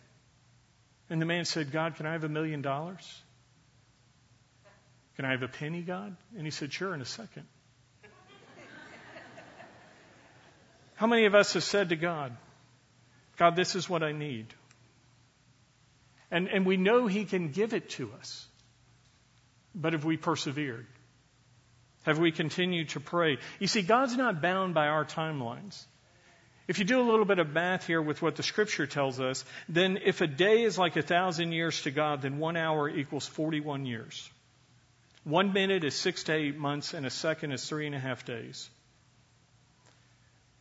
And 1.09 1.23
the 1.23 1.27
man 1.27 1.45
said, 1.45 1.71
God, 1.71 1.95
can 1.95 2.07
I 2.07 2.13
have 2.15 2.25
a 2.25 2.29
million 2.29 2.61
dollars? 2.61 3.23
Can 5.15 5.27
I 5.27 5.31
have 5.31 5.45
a 5.45 5.49
penny, 5.49 5.83
God? 5.83 6.17
And 6.37 6.45
he 6.45 6.51
said, 6.51 6.73
Sure, 6.73 6.93
in 6.93 7.01
a 7.01 7.05
second. 7.05 7.47
How 10.97 11.07
many 11.07 11.27
of 11.27 11.37
us 11.37 11.53
have 11.53 11.63
said 11.63 11.91
to 11.91 11.97
God, 11.97 12.37
God, 13.37 13.55
this 13.55 13.77
is 13.77 13.89
what 13.89 14.03
I 14.03 14.11
need? 14.11 14.53
And, 16.33 16.49
and 16.49 16.67
we 16.67 16.77
know 16.77 17.07
He 17.07 17.27
can 17.27 17.53
give 17.53 17.75
it 17.75 17.91
to 17.91 18.11
us. 18.19 18.49
But 19.75 19.93
have 19.93 20.05
we 20.05 20.17
persevered? 20.17 20.87
Have 22.05 22.19
we 22.19 22.33
continued 22.33 22.91
to 22.91 23.01
pray? 23.01 23.39
You 23.61 23.67
see, 23.67 23.83
God's 23.83 24.17
not 24.17 24.43
bound 24.43 24.75
by 24.75 24.89
our 24.89 25.05
timelines. 25.05 25.85
If 26.69 26.79
you 26.79 26.85
do 26.85 27.01
a 27.01 27.09
little 27.09 27.25
bit 27.25 27.39
of 27.39 27.51
math 27.51 27.87
here 27.87 28.01
with 28.01 28.23
what 28.23 28.37
the 28.37 28.43
scripture 28.43 28.87
tells 28.87 29.21
us, 29.21 29.45
then 29.69 29.99
if 30.05 30.21
a 30.21 30.27
day 30.27 30.63
is 30.63 30.79
like 30.79 30.97
a 30.97 31.03
thousand 31.03 31.53
years 31.53 31.83
to 31.83 31.91
God, 31.91 32.23
then 32.23 32.39
one 32.39 32.57
hour 32.57 32.89
equals 32.89 33.27
41 33.27 33.85
years. 33.85 34.31
One 35.25 35.53
minute 35.53 35.85
is 35.85 35.95
six 35.95 36.25
to 36.25 36.33
eight 36.33 36.57
months, 36.57 36.95
and 36.95 37.07
a 37.07 37.11
second 37.11 37.53
is 37.53 37.67
three 37.67 37.87
and 37.87 37.95
a 37.95 37.99
half 37.99 38.25
days. 38.25 38.69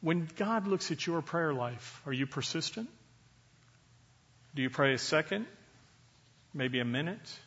When 0.02 0.28
God 0.38 0.68
looks 0.68 0.92
at 0.92 1.06
your 1.06 1.22
prayer 1.22 1.54
life, 1.54 2.02
are 2.06 2.14
you 2.14 2.28
persistent? 2.28 2.90
Do 4.56 4.62
you 4.62 4.70
pray 4.70 4.94
a 4.94 4.98
second? 4.98 5.46
Maybe 6.54 6.80
a 6.80 6.86
minute? 6.86 7.40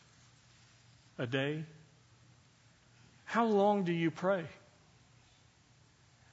A 1.17 1.27
day? 1.27 1.63
How 3.25 3.45
long 3.45 3.83
do 3.83 3.91
you 3.91 4.11
pray? 4.11 4.45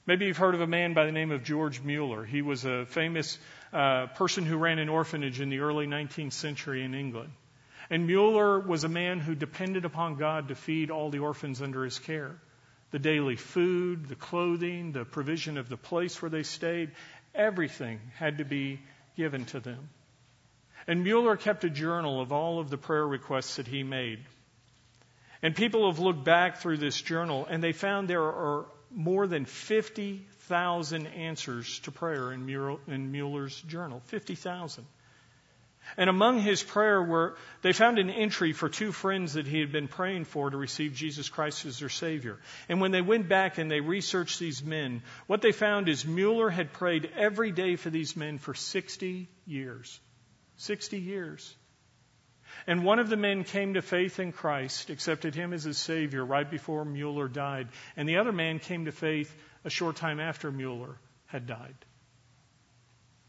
Maybe 0.05 0.27
you've 0.27 0.37
heard 0.37 0.55
of 0.55 0.61
a 0.61 0.67
man 0.67 0.95
by 0.95 1.07
the 1.07 1.13
name 1.13 1.31
of 1.31 1.45
George 1.45 1.81
Mueller. 1.81 2.25
He 2.25 2.43
was 2.43 2.65
a 2.65 2.87
famous 2.87 3.39
uh, 3.73 4.07
person 4.09 4.45
who 4.45 4.57
ran 4.57 4.81
an 4.81 4.89
orphanage 4.89 5.41
in 5.41 5.49
the 5.49 5.61
early 5.61 5.87
19th 5.87 6.33
century 6.33 6.85
in 6.85 6.95
England. 6.95 7.33
And 7.89 8.07
Mueller 8.07 8.59
was 8.59 8.85
a 8.85 8.89
man 8.89 9.21
who 9.21 9.35
depended 9.35 9.85
upon 9.85 10.17
God 10.17 10.49
to 10.49 10.55
feed 10.55 10.91
all 10.91 11.11
the 11.11 11.21
orphans 11.21 11.63
under 11.63 11.85
his 11.85 11.99
care. 11.99 12.37
The 12.91 12.99
daily 12.99 13.37
food, 13.37 14.09
the 14.09 14.17
clothing, 14.17 14.93
the 14.93 15.05
provision 15.05 15.57
of 15.57 15.69
the 15.69 15.77
place 15.77 16.21
where 16.21 16.31
they 16.31 16.43
stayed, 16.43 16.91
everything 17.35 18.01
had 18.17 18.39
to 18.39 18.45
be 18.45 18.81
given 19.17 19.45
to 19.47 19.61
them. 19.61 19.89
And 20.87 21.05
Mueller 21.05 21.37
kept 21.37 21.65
a 21.65 21.71
journal 21.71 22.21
of 22.21 22.33
all 22.33 22.59
of 22.59 22.71
the 22.71 22.77
prayer 22.77 23.07
requests 23.07 23.57
that 23.57 23.69
he 23.69 23.83
made. 23.83 24.19
And 25.43 25.57
people 25.57 25.91
have 25.91 25.99
looked 25.99 26.25
back 26.25 26.59
through 26.59 26.79
this 26.79 27.01
journal 27.01 27.47
and 27.51 27.63
they 27.63 27.73
found 27.73 28.09
there 28.09 28.23
are 28.23 28.67
more 28.95 29.27
than 29.27 29.45
50,000 29.45 31.07
answers 31.07 31.79
to 31.81 31.91
prayer 31.91 32.33
in, 32.33 32.47
Mueller's 32.47 33.61
journal. 33.63 34.03
50,000. 34.07 34.85
And 35.97 36.09
among 36.09 36.39
his 36.41 36.63
prayer 36.63 37.03
were, 37.03 37.37
they 37.63 37.73
found 37.73 37.99
an 37.99 38.09
entry 38.09 38.53
for 38.53 38.69
two 38.69 38.93
friends 38.93 39.35
that 39.35 39.47
he 39.47 39.59
had 39.59 39.73
been 39.73 39.89
praying 39.89 40.27
for 40.27 40.49
to 40.49 40.57
receive 40.57 40.95
Jesus 40.95 41.29
Christ 41.29 41.67
as 41.67 41.81
their 41.81 41.89
Savior. 41.89 42.39
And 42.69 42.81
when 42.81 42.93
they 42.93 43.03
went 43.03 43.29
back 43.29 43.59
and 43.59 43.71
they 43.71 43.81
researched 43.81 44.39
these 44.39 44.63
men, 44.63 45.03
what 45.27 45.43
they 45.43 45.53
found 45.53 45.89
is 45.89 46.07
Mueller 46.07 46.51
had 46.51 46.73
prayed 46.73 47.11
every 47.17 47.51
day 47.51 47.77
for 47.77 47.91
these 47.91 48.17
men 48.17 48.39
for 48.39 48.55
60 48.55 49.29
years. 49.45 50.01
60 50.57 50.99
years. 50.99 51.55
And 52.67 52.85
one 52.85 52.99
of 52.99 53.09
the 53.09 53.17
men 53.17 53.45
came 53.45 53.75
to 53.75 53.83
faith 53.83 54.19
in 54.19 54.33
Christ, 54.33 54.91
accepted 54.91 55.35
him 55.35 55.53
as 55.53 55.65
his 55.65 55.79
Savior 55.79 56.25
right 56.25 56.49
before 56.49 56.85
Mueller 56.85 57.29
died. 57.29 57.69
And 57.97 58.09
the 58.09 58.19
other 58.19 58.33
man 58.33 58.59
came 58.59 58.85
to 58.85 58.93
faith 58.93 59.35
a 59.65 59.71
short 59.71 59.97
time 59.97 60.21
after 60.21 60.51
Mueller 60.51 60.97
had 61.27 61.47
died. 61.47 61.75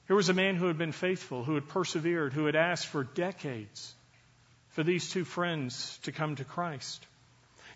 Here 0.08 0.16
was 0.16 0.30
a 0.30 0.34
man 0.34 0.56
who 0.56 0.68
had 0.68 0.78
been 0.78 0.92
faithful, 0.92 1.44
who 1.44 1.56
had 1.56 1.68
persevered, 1.68 2.34
who 2.34 2.46
had 2.46 2.56
asked 2.56 2.88
for 2.88 3.04
decades 3.04 3.96
for 4.70 4.84
these 4.84 5.10
two 5.10 5.24
friends 5.24 5.98
to 6.04 6.12
come 6.12 6.36
to 6.36 6.44
Christ. 6.44 7.06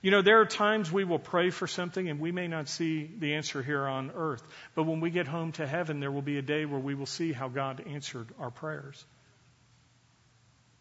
You 0.02 0.12
know, 0.12 0.22
there 0.22 0.42
are 0.42 0.46
times 0.46 0.92
we 0.92 1.04
will 1.04 1.20
pray 1.20 1.50
for 1.50 1.66
something 1.68 2.08
and 2.08 2.20
we 2.20 2.32
may 2.32 2.48
not 2.48 2.68
see 2.68 3.10
the 3.18 3.34
answer 3.36 3.64
here 3.64 3.88
on 3.88 4.12
earth. 4.14 4.44
But 4.76 4.84
when 4.84 5.00
we 5.00 5.10
get 5.10 5.28
home 5.28 5.54
to 5.54 5.66
heaven, 5.66 6.00
there 6.00 6.12
will 6.12 6.22
be 6.22 6.38
a 6.38 6.44
day 6.44 6.66
where 6.66 6.80
we 6.80 6.94
will 6.94 7.08
see 7.08 7.32
how 7.32 7.48
God 7.48 7.84
answered 7.88 8.28
our 8.40 8.52
prayers. 8.52 9.04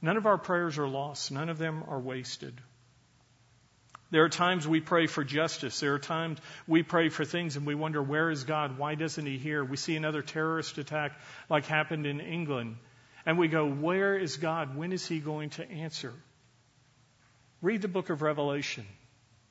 None 0.02 0.16
of 0.16 0.26
our 0.26 0.38
prayers 0.38 0.78
are 0.78 0.88
lost. 0.88 1.32
None 1.32 1.48
of 1.48 1.58
them 1.58 1.84
are 1.88 1.98
wasted. 1.98 2.60
There 4.10 4.24
are 4.24 4.28
times 4.28 4.68
we 4.68 4.80
pray 4.80 5.06
for 5.08 5.24
justice. 5.24 5.80
There 5.80 5.94
are 5.94 5.98
times 5.98 6.38
we 6.68 6.82
pray 6.82 7.08
for 7.08 7.24
things 7.24 7.56
and 7.56 7.66
we 7.66 7.74
wonder, 7.74 8.00
where 8.02 8.30
is 8.30 8.44
God? 8.44 8.78
Why 8.78 8.94
doesn't 8.94 9.26
He 9.26 9.36
hear? 9.36 9.64
We 9.64 9.76
see 9.76 9.96
another 9.96 10.22
terrorist 10.22 10.78
attack 10.78 11.18
like 11.50 11.66
happened 11.66 12.06
in 12.06 12.20
England. 12.20 12.76
And 13.24 13.36
we 13.36 13.48
go, 13.48 13.68
where 13.68 14.16
is 14.16 14.36
God? 14.36 14.76
When 14.76 14.92
is 14.92 15.04
He 15.06 15.18
going 15.18 15.50
to 15.50 15.68
answer? 15.68 16.12
Read 17.60 17.82
the 17.82 17.88
book 17.88 18.10
of 18.10 18.22
Revelation. 18.22 18.86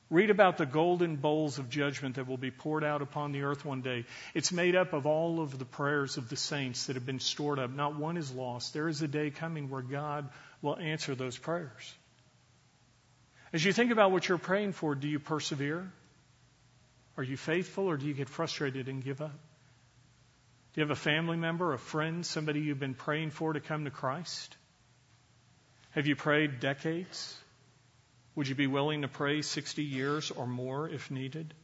Read 0.08 0.30
about 0.30 0.56
the 0.56 0.66
golden 0.66 1.16
bowls 1.16 1.58
of 1.58 1.68
judgment 1.68 2.14
that 2.14 2.28
will 2.28 2.36
be 2.36 2.52
poured 2.52 2.84
out 2.84 3.02
upon 3.02 3.32
the 3.32 3.42
earth 3.42 3.64
one 3.64 3.82
day. 3.82 4.04
It's 4.34 4.52
made 4.52 4.76
up 4.76 4.92
of 4.92 5.04
all 5.04 5.40
of 5.40 5.58
the 5.58 5.64
prayers 5.64 6.16
of 6.16 6.28
the 6.28 6.36
saints 6.36 6.86
that 6.86 6.94
have 6.94 7.04
been 7.04 7.18
stored 7.18 7.58
up. 7.58 7.72
Not 7.72 7.96
one 7.96 8.16
is 8.16 8.30
lost. 8.30 8.72
There 8.72 8.88
is 8.88 9.02
a 9.02 9.08
day 9.08 9.30
coming 9.30 9.68
where 9.68 9.82
God 9.82 10.28
will 10.62 10.76
answer 10.78 11.16
those 11.16 11.36
prayers. 11.36 11.94
As 13.52 13.64
you 13.64 13.72
think 13.72 13.90
about 13.90 14.12
what 14.12 14.28
you're 14.28 14.38
praying 14.38 14.72
for, 14.72 14.94
do 14.94 15.08
you 15.08 15.18
persevere? 15.18 15.90
Are 17.16 17.24
you 17.24 17.36
faithful 17.36 17.86
or 17.86 17.96
do 17.96 18.06
you 18.06 18.14
get 18.14 18.28
frustrated 18.28 18.88
and 18.88 19.02
give 19.02 19.20
up? 19.20 19.32
Do 20.74 20.80
you 20.80 20.82
have 20.82 20.90
a 20.90 21.00
family 21.00 21.36
member, 21.36 21.72
a 21.72 21.78
friend, 21.78 22.24
somebody 22.24 22.60
you've 22.60 22.78
been 22.78 22.94
praying 22.94 23.30
for 23.30 23.52
to 23.54 23.60
come 23.60 23.86
to 23.86 23.90
Christ? 23.90 24.56
Have 25.92 26.06
you 26.06 26.14
prayed 26.14 26.60
decades? 26.60 27.36
Would 28.36 28.48
you 28.48 28.54
be 28.54 28.66
willing 28.66 29.02
to 29.02 29.08
pray 29.08 29.40
60 29.40 29.82
years 29.82 30.30
or 30.30 30.46
more 30.46 30.88
if 30.88 31.10
needed? 31.10 31.54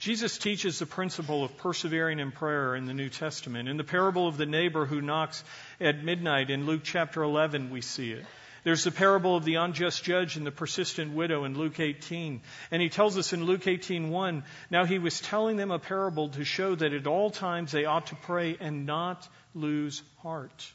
Jesus 0.00 0.36
teaches 0.36 0.78
the 0.78 0.86
principle 0.86 1.44
of 1.44 1.56
persevering 1.58 2.18
in 2.18 2.32
prayer 2.32 2.74
in 2.74 2.86
the 2.86 2.94
New 2.94 3.08
Testament. 3.08 3.68
In 3.68 3.76
the 3.76 3.84
parable 3.84 4.26
of 4.26 4.36
the 4.36 4.46
neighbor 4.46 4.86
who 4.86 5.00
knocks 5.00 5.44
at 5.80 6.02
midnight 6.02 6.50
in 6.50 6.66
Luke 6.66 6.80
chapter 6.82 7.22
11, 7.22 7.70
we 7.70 7.82
see 7.82 8.10
it. 8.10 8.24
There's 8.64 8.82
the 8.82 8.90
parable 8.90 9.36
of 9.36 9.44
the 9.44 9.54
unjust 9.56 10.02
judge 10.02 10.36
and 10.36 10.44
the 10.46 10.50
persistent 10.50 11.12
widow 11.12 11.44
in 11.44 11.56
Luke 11.56 11.78
18. 11.78 12.40
And 12.70 12.82
he 12.82 12.88
tells 12.88 13.16
us 13.16 13.32
in 13.32 13.44
Luke 13.44 13.66
18:1, 13.66 14.42
now 14.70 14.84
he 14.86 14.98
was 14.98 15.20
telling 15.20 15.56
them 15.56 15.70
a 15.70 15.78
parable 15.78 16.30
to 16.30 16.44
show 16.44 16.74
that 16.74 16.92
at 16.92 17.06
all 17.06 17.30
times 17.30 17.70
they 17.70 17.84
ought 17.84 18.06
to 18.06 18.16
pray 18.16 18.56
and 18.58 18.86
not 18.86 19.28
lose 19.54 20.02
heart. 20.18 20.72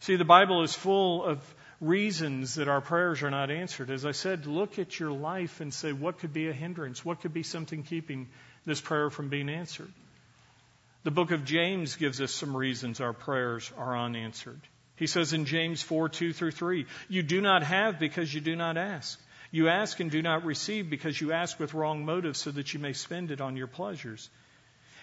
See, 0.00 0.16
the 0.16 0.24
Bible 0.24 0.62
is 0.62 0.74
full 0.74 1.24
of 1.24 1.54
reasons 1.80 2.56
that 2.56 2.68
our 2.68 2.80
prayers 2.80 3.22
are 3.22 3.30
not 3.30 3.50
answered. 3.50 3.90
As 3.90 4.04
I 4.04 4.12
said, 4.12 4.46
look 4.46 4.78
at 4.78 4.98
your 4.98 5.12
life 5.12 5.60
and 5.60 5.72
say, 5.72 5.92
what 5.92 6.18
could 6.18 6.32
be 6.32 6.48
a 6.48 6.52
hindrance? 6.52 7.04
What 7.04 7.20
could 7.20 7.32
be 7.32 7.42
something 7.42 7.82
keeping 7.82 8.28
this 8.66 8.80
prayer 8.80 9.10
from 9.10 9.28
being 9.28 9.48
answered? 9.48 9.92
The 11.04 11.10
book 11.12 11.30
of 11.30 11.44
James 11.44 11.96
gives 11.96 12.20
us 12.20 12.32
some 12.32 12.56
reasons 12.56 13.00
our 13.00 13.12
prayers 13.12 13.70
are 13.78 13.96
unanswered. 13.96 14.60
He 14.96 15.06
says 15.06 15.32
in 15.32 15.44
James 15.44 15.80
4 15.80 16.08
2 16.08 16.32
through 16.32 16.50
3, 16.50 16.86
You 17.08 17.22
do 17.22 17.40
not 17.40 17.62
have 17.62 18.00
because 18.00 18.34
you 18.34 18.40
do 18.40 18.56
not 18.56 18.76
ask. 18.76 19.20
You 19.52 19.68
ask 19.68 20.00
and 20.00 20.10
do 20.10 20.20
not 20.20 20.44
receive 20.44 20.90
because 20.90 21.18
you 21.20 21.32
ask 21.32 21.58
with 21.58 21.72
wrong 21.72 22.04
motives 22.04 22.40
so 22.40 22.50
that 22.50 22.74
you 22.74 22.80
may 22.80 22.92
spend 22.92 23.30
it 23.30 23.40
on 23.40 23.56
your 23.56 23.68
pleasures. 23.68 24.28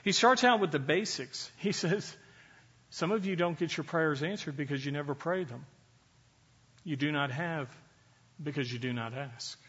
He 0.03 0.11
starts 0.11 0.43
out 0.43 0.59
with 0.59 0.71
the 0.71 0.79
basics. 0.79 1.49
He 1.57 1.71
says, 1.71 2.15
Some 2.89 3.11
of 3.11 3.25
you 3.25 3.35
don't 3.35 3.57
get 3.57 3.75
your 3.75 3.85
prayers 3.85 4.21
answered 4.21 4.57
because 4.57 4.85
you 4.85 4.91
never 4.91 5.15
pray 5.15 5.45
them. 5.45 5.65
You 6.85 6.95
do 6.95 7.11
not 7.11 7.31
have 7.31 7.67
because 8.41 8.71
you 8.71 8.79
do 8.79 8.93
not 8.93 9.13
ask. 9.13 9.59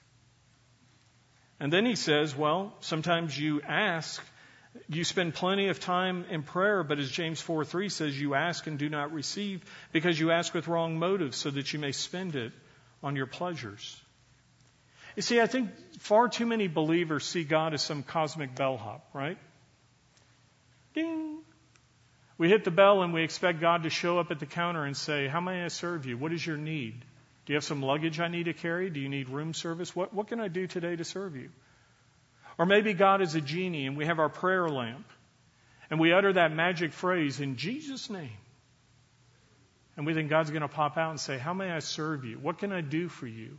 And 1.59 1.73
then 1.73 1.87
he 1.87 1.97
says, 1.97 2.37
well, 2.37 2.75
sometimes 2.81 3.37
you 3.39 3.63
ask, 3.63 4.23
you 4.89 5.05
spend 5.05 5.35
plenty 5.35 5.69
of 5.69 5.81
time 5.81 6.27
in 6.31 6.43
prayer, 6.43 6.85
but 6.85 6.99
as 6.99 7.11
James 7.11 7.41
4 7.41 7.65
3 7.65 7.89
says, 7.89 8.21
you 8.21 8.35
ask 8.35 8.67
and 8.67 8.79
do 8.79 8.91
not 8.91 9.13
receive 9.13 9.65
because 9.93 10.21
you 10.21 10.31
ask 10.31 10.53
with 10.53 10.69
wrong 10.69 10.99
motives 10.99 11.39
so 11.39 11.51
that 11.51 11.73
you 11.73 11.79
may 11.79 11.93
spend 11.93 12.37
it 12.37 12.53
on 13.03 13.17
your 13.17 13.27
pleasures. 13.27 13.99
You 15.17 15.23
see, 15.23 15.41
I 15.41 15.47
think 15.47 15.71
far 16.01 16.29
too 16.29 16.45
many 16.45 16.69
believers 16.69 17.25
see 17.25 17.45
God 17.45 17.73
as 17.73 17.83
some 17.83 18.03
cosmic 18.03 18.55
bellhop, 18.55 19.09
right? 19.15 19.39
Ding! 20.95 21.26
We 22.38 22.49
hit 22.49 22.64
the 22.64 22.70
bell 22.70 23.03
and 23.03 23.14
we 23.14 23.22
expect 23.22 23.61
God 23.61 23.85
to 23.85 23.90
show 23.90 24.18
up 24.18 24.31
at 24.31 24.40
the 24.40 24.46
counter 24.46 24.85
and 24.85 24.96
say, 24.96 25.27
How 25.27 25.40
may 25.40 25.64
I 25.64 25.68
serve 25.68 26.07
you? 26.07 26.18
What 26.18 26.33
is 26.33 26.46
your 26.46 26.57
need? 26.57 27.05
Do 27.46 27.53
you 27.53 27.57
have 27.57 27.64
some 27.64 27.83
luggage 27.83 28.20
I 28.20 28.29
need 28.29 28.44
to 28.44 28.53
carry? 28.53 28.90
Do 28.90 29.01
you 29.01 29.09
need 29.09 29.29
room 29.29 29.55
service? 29.55 29.94
What, 29.94 30.12
what 30.12 30.27
can 30.27 30.40
I 30.40 30.49
do 30.49 30.66
today 30.66 30.96
to 30.96 31.05
serve 31.05 31.37
you? 31.37 31.49
Or 32.59 32.66
maybe 32.66 32.92
God 32.92 33.22
is 33.22 33.35
a 33.35 33.40
genie 33.40 33.87
and 33.87 33.96
we 33.96 34.07
have 34.07 34.18
our 34.18 34.29
prayer 34.29 34.68
lamp 34.68 35.07
and 35.90 36.01
we 36.01 36.12
utter 36.12 36.33
that 36.33 36.53
magic 36.53 36.92
phrase 36.92 37.40
in 37.40 37.57
Jesus' 37.57 38.11
name. 38.11 38.37
And 39.96 40.05
we 40.05 40.12
think 40.12 40.29
God's 40.29 40.51
going 40.51 40.62
to 40.62 40.68
pop 40.68 40.99
out 40.99 41.11
and 41.11 41.20
say, 41.20 41.38
How 41.38 41.55
may 41.55 41.70
I 41.70 41.79
serve 41.79 42.25
you? 42.25 42.38
What 42.38 42.59
can 42.59 42.72
I 42.72 42.81
do 42.81 43.09
for 43.09 43.27
you? 43.27 43.59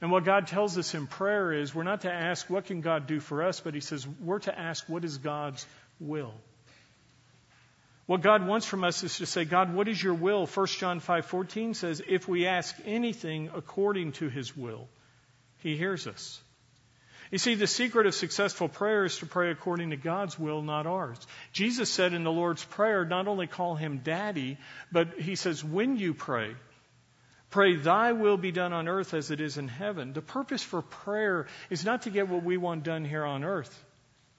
And 0.00 0.10
what 0.10 0.24
God 0.24 0.46
tells 0.46 0.76
us 0.76 0.94
in 0.94 1.06
prayer 1.06 1.52
is 1.52 1.74
we're 1.74 1.84
not 1.84 2.02
to 2.02 2.12
ask, 2.12 2.50
What 2.50 2.66
can 2.66 2.82
God 2.82 3.06
do 3.06 3.20
for 3.20 3.42
us? 3.42 3.60
But 3.60 3.74
He 3.74 3.80
says, 3.80 4.06
We're 4.20 4.40
to 4.40 4.58
ask, 4.58 4.86
What 4.88 5.04
is 5.04 5.16
God's 5.18 5.64
will? 6.00 6.34
What 8.06 8.22
God 8.22 8.46
wants 8.46 8.66
from 8.66 8.84
us 8.84 9.02
is 9.02 9.18
to 9.18 9.26
say, 9.26 9.44
God, 9.44 9.74
what 9.74 9.88
is 9.88 10.00
your 10.00 10.14
will? 10.14 10.46
1 10.46 10.66
John 10.78 11.00
5:14 11.00 11.74
says, 11.74 12.00
if 12.06 12.28
we 12.28 12.46
ask 12.46 12.76
anything 12.84 13.50
according 13.52 14.12
to 14.12 14.28
his 14.28 14.56
will, 14.56 14.88
he 15.58 15.76
hears 15.76 16.06
us. 16.06 16.40
You 17.32 17.38
see, 17.38 17.56
the 17.56 17.66
secret 17.66 18.06
of 18.06 18.14
successful 18.14 18.68
prayer 18.68 19.04
is 19.04 19.18
to 19.18 19.26
pray 19.26 19.50
according 19.50 19.90
to 19.90 19.96
God's 19.96 20.38
will, 20.38 20.62
not 20.62 20.86
ours. 20.86 21.18
Jesus 21.52 21.90
said 21.90 22.12
in 22.12 22.22
the 22.22 22.30
Lord's 22.30 22.64
Prayer, 22.64 23.04
not 23.04 23.26
only 23.26 23.48
call 23.48 23.74
him 23.74 24.02
daddy, 24.04 24.58
but 24.92 25.18
he 25.18 25.34
says, 25.34 25.64
when 25.64 25.96
you 25.96 26.14
pray, 26.14 26.54
pray, 27.50 27.74
thy 27.74 28.12
will 28.12 28.36
be 28.36 28.52
done 28.52 28.72
on 28.72 28.86
earth 28.86 29.12
as 29.12 29.32
it 29.32 29.40
is 29.40 29.58
in 29.58 29.66
heaven. 29.66 30.12
The 30.12 30.22
purpose 30.22 30.62
for 30.62 30.82
prayer 30.82 31.48
is 31.68 31.84
not 31.84 32.02
to 32.02 32.10
get 32.10 32.28
what 32.28 32.44
we 32.44 32.56
want 32.56 32.84
done 32.84 33.04
here 33.04 33.24
on 33.24 33.42
earth 33.42 33.84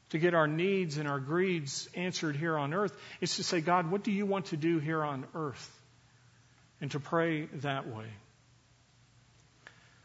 to 0.10 0.20
get 0.20 0.34
our 0.34 0.48
needs 0.48 0.98
and 0.98 1.08
our 1.08 1.20
greeds 1.20 1.90
answered 1.96 2.36
here 2.36 2.58
on 2.58 2.74
earth. 2.74 2.96
It's 3.20 3.38
to 3.38 3.44
say, 3.44 3.62
God, 3.62 3.92
what 3.92 4.04
do 4.04 4.12
you 4.12 4.26
want 4.26 4.48
to 4.48 4.58
do 4.58 4.80
here 4.80 5.04
on 5.04 5.26
earth? 5.36 5.72
And 6.80 6.92
to 6.92 7.00
pray 7.00 7.46
that 7.62 7.88
way. 7.88 8.06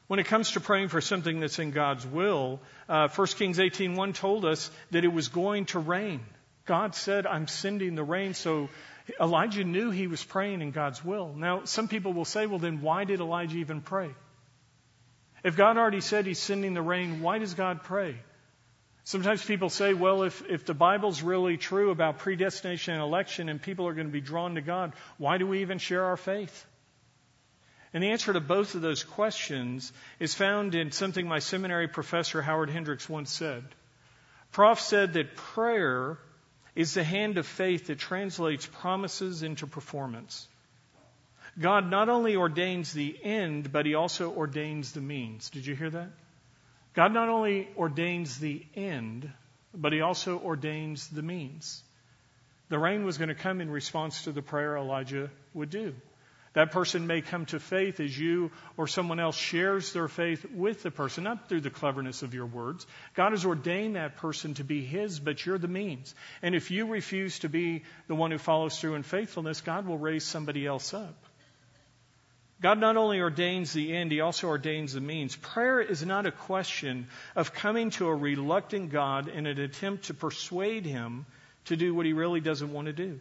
When 0.08 0.18
it 0.18 0.26
comes 0.26 0.52
to 0.52 0.60
praying 0.60 0.88
for 0.88 1.00
something 1.00 1.40
that's 1.40 1.58
in 1.58 1.70
God's 1.70 2.06
will, 2.06 2.60
uh, 2.88 3.08
1 3.08 3.26
Kings 3.28 3.58
18.1 3.58 4.14
told 4.14 4.44
us 4.44 4.70
that 4.90 5.04
it 5.04 5.12
was 5.12 5.28
going 5.28 5.66
to 5.66 5.78
rain. 5.78 6.20
God 6.66 6.94
said, 6.94 7.26
I'm 7.26 7.46
sending 7.46 7.94
the 7.94 8.04
rain. 8.04 8.34
So 8.34 8.68
Elijah 9.20 9.64
knew 9.64 9.90
he 9.90 10.06
was 10.06 10.22
praying 10.22 10.60
in 10.60 10.70
God's 10.70 11.04
will. 11.04 11.32
Now, 11.34 11.64
some 11.64 11.88
people 11.88 12.12
will 12.12 12.24
say, 12.24 12.46
well, 12.46 12.58
then 12.58 12.82
why 12.82 13.04
did 13.04 13.20
Elijah 13.20 13.58
even 13.58 13.80
pray? 13.80 14.10
If 15.44 15.56
God 15.56 15.76
already 15.76 16.00
said 16.00 16.26
he's 16.26 16.38
sending 16.38 16.74
the 16.74 16.82
rain, 16.82 17.20
why 17.20 17.38
does 17.38 17.54
God 17.54 17.82
pray? 17.82 18.16
Sometimes 19.04 19.44
people 19.44 19.68
say, 19.68 19.94
well, 19.94 20.22
if, 20.22 20.48
if 20.48 20.64
the 20.64 20.74
Bible's 20.74 21.22
really 21.22 21.56
true 21.56 21.90
about 21.90 22.18
predestination 22.18 22.94
and 22.94 23.02
election 23.02 23.48
and 23.48 23.60
people 23.60 23.88
are 23.88 23.94
going 23.94 24.06
to 24.06 24.12
be 24.12 24.20
drawn 24.20 24.54
to 24.54 24.60
God, 24.60 24.92
why 25.18 25.38
do 25.38 25.46
we 25.46 25.62
even 25.62 25.78
share 25.78 26.04
our 26.04 26.16
faith? 26.16 26.66
And 27.92 28.02
the 28.02 28.10
answer 28.10 28.32
to 28.32 28.40
both 28.40 28.74
of 28.74 28.80
those 28.80 29.02
questions 29.02 29.92
is 30.18 30.34
found 30.34 30.74
in 30.74 30.92
something 30.92 31.26
my 31.26 31.40
seminary 31.40 31.88
professor 31.88 32.40
Howard 32.40 32.70
Hendricks 32.70 33.08
once 33.08 33.30
said. 33.30 33.64
Prof 34.52 34.80
said 34.80 35.14
that 35.14 35.34
prayer 35.34 36.18
is 36.74 36.94
the 36.94 37.04
hand 37.04 37.38
of 37.38 37.46
faith 37.46 37.88
that 37.88 37.98
translates 37.98 38.66
promises 38.66 39.42
into 39.42 39.66
performance. 39.66 40.48
God 41.58 41.90
not 41.90 42.08
only 42.08 42.36
ordains 42.36 42.92
the 42.92 43.18
end, 43.22 43.72
but 43.72 43.84
he 43.84 43.94
also 43.94 44.30
ordains 44.30 44.92
the 44.92 45.02
means. 45.02 45.50
Did 45.50 45.66
you 45.66 45.74
hear 45.74 45.90
that? 45.90 46.10
God 46.94 47.12
not 47.12 47.28
only 47.28 47.68
ordains 47.76 48.38
the 48.38 48.64
end, 48.74 49.30
but 49.74 49.92
he 49.92 50.00
also 50.00 50.38
ordains 50.38 51.08
the 51.08 51.22
means. 51.22 51.82
The 52.68 52.78
rain 52.78 53.04
was 53.04 53.18
going 53.18 53.28
to 53.28 53.34
come 53.34 53.60
in 53.60 53.70
response 53.70 54.24
to 54.24 54.32
the 54.32 54.42
prayer 54.42 54.76
Elijah 54.76 55.30
would 55.54 55.70
do. 55.70 55.94
That 56.54 56.70
person 56.70 57.06
may 57.06 57.22
come 57.22 57.46
to 57.46 57.58
faith 57.58 57.98
as 57.98 58.18
you 58.18 58.50
or 58.76 58.86
someone 58.86 59.18
else 59.18 59.36
shares 59.36 59.92
their 59.94 60.08
faith 60.08 60.44
with 60.52 60.82
the 60.82 60.90
person, 60.90 61.24
not 61.24 61.48
through 61.48 61.62
the 61.62 61.70
cleverness 61.70 62.22
of 62.22 62.34
your 62.34 62.44
words. 62.44 62.86
God 63.14 63.32
has 63.32 63.46
ordained 63.46 63.96
that 63.96 64.16
person 64.16 64.52
to 64.54 64.64
be 64.64 64.84
His, 64.84 65.18
but 65.18 65.44
you're 65.46 65.56
the 65.56 65.68
means. 65.68 66.14
And 66.42 66.54
if 66.54 66.70
you 66.70 66.86
refuse 66.86 67.38
to 67.38 67.48
be 67.48 67.84
the 68.06 68.14
one 68.14 68.30
who 68.30 68.38
follows 68.38 68.78
through 68.78 68.96
in 68.96 69.02
faithfulness, 69.02 69.62
God 69.62 69.86
will 69.86 69.96
raise 69.96 70.24
somebody 70.24 70.66
else 70.66 70.92
up. 70.92 71.24
God 72.62 72.78
not 72.78 72.96
only 72.96 73.20
ordains 73.20 73.72
the 73.72 73.92
end, 73.92 74.12
He 74.12 74.20
also 74.20 74.46
ordains 74.46 74.92
the 74.92 75.00
means. 75.00 75.34
Prayer 75.34 75.80
is 75.80 76.06
not 76.06 76.26
a 76.26 76.32
question 76.32 77.08
of 77.34 77.52
coming 77.52 77.90
to 77.90 78.06
a 78.06 78.14
reluctant 78.14 78.90
God 78.90 79.26
in 79.26 79.46
an 79.46 79.58
attempt 79.58 80.04
to 80.04 80.14
persuade 80.14 80.86
Him 80.86 81.26
to 81.64 81.76
do 81.76 81.92
what 81.92 82.06
He 82.06 82.12
really 82.12 82.40
doesn't 82.40 82.72
want 82.72 82.86
to 82.86 82.92
do. 82.92 83.20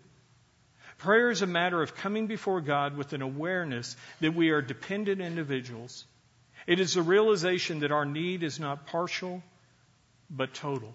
Prayer 1.00 1.32
is 1.32 1.42
a 1.42 1.48
matter 1.48 1.82
of 1.82 1.96
coming 1.96 2.28
before 2.28 2.62
God 2.62 2.96
with 2.96 3.14
an 3.14 3.24
awareness 3.24 3.98
that 4.20 4.36
we 4.36 4.52
are 4.52 4.62
dependent 4.62 5.20
individuals. 5.20 6.06
It 6.68 6.80
is 6.80 6.94
the 6.94 7.02
realization 7.02 7.80
that 7.80 7.92
our 7.92 8.06
need 8.06 8.44
is 8.44 8.60
not 8.60 8.86
partial, 8.86 9.42
but 10.30 10.54
total. 10.54 10.94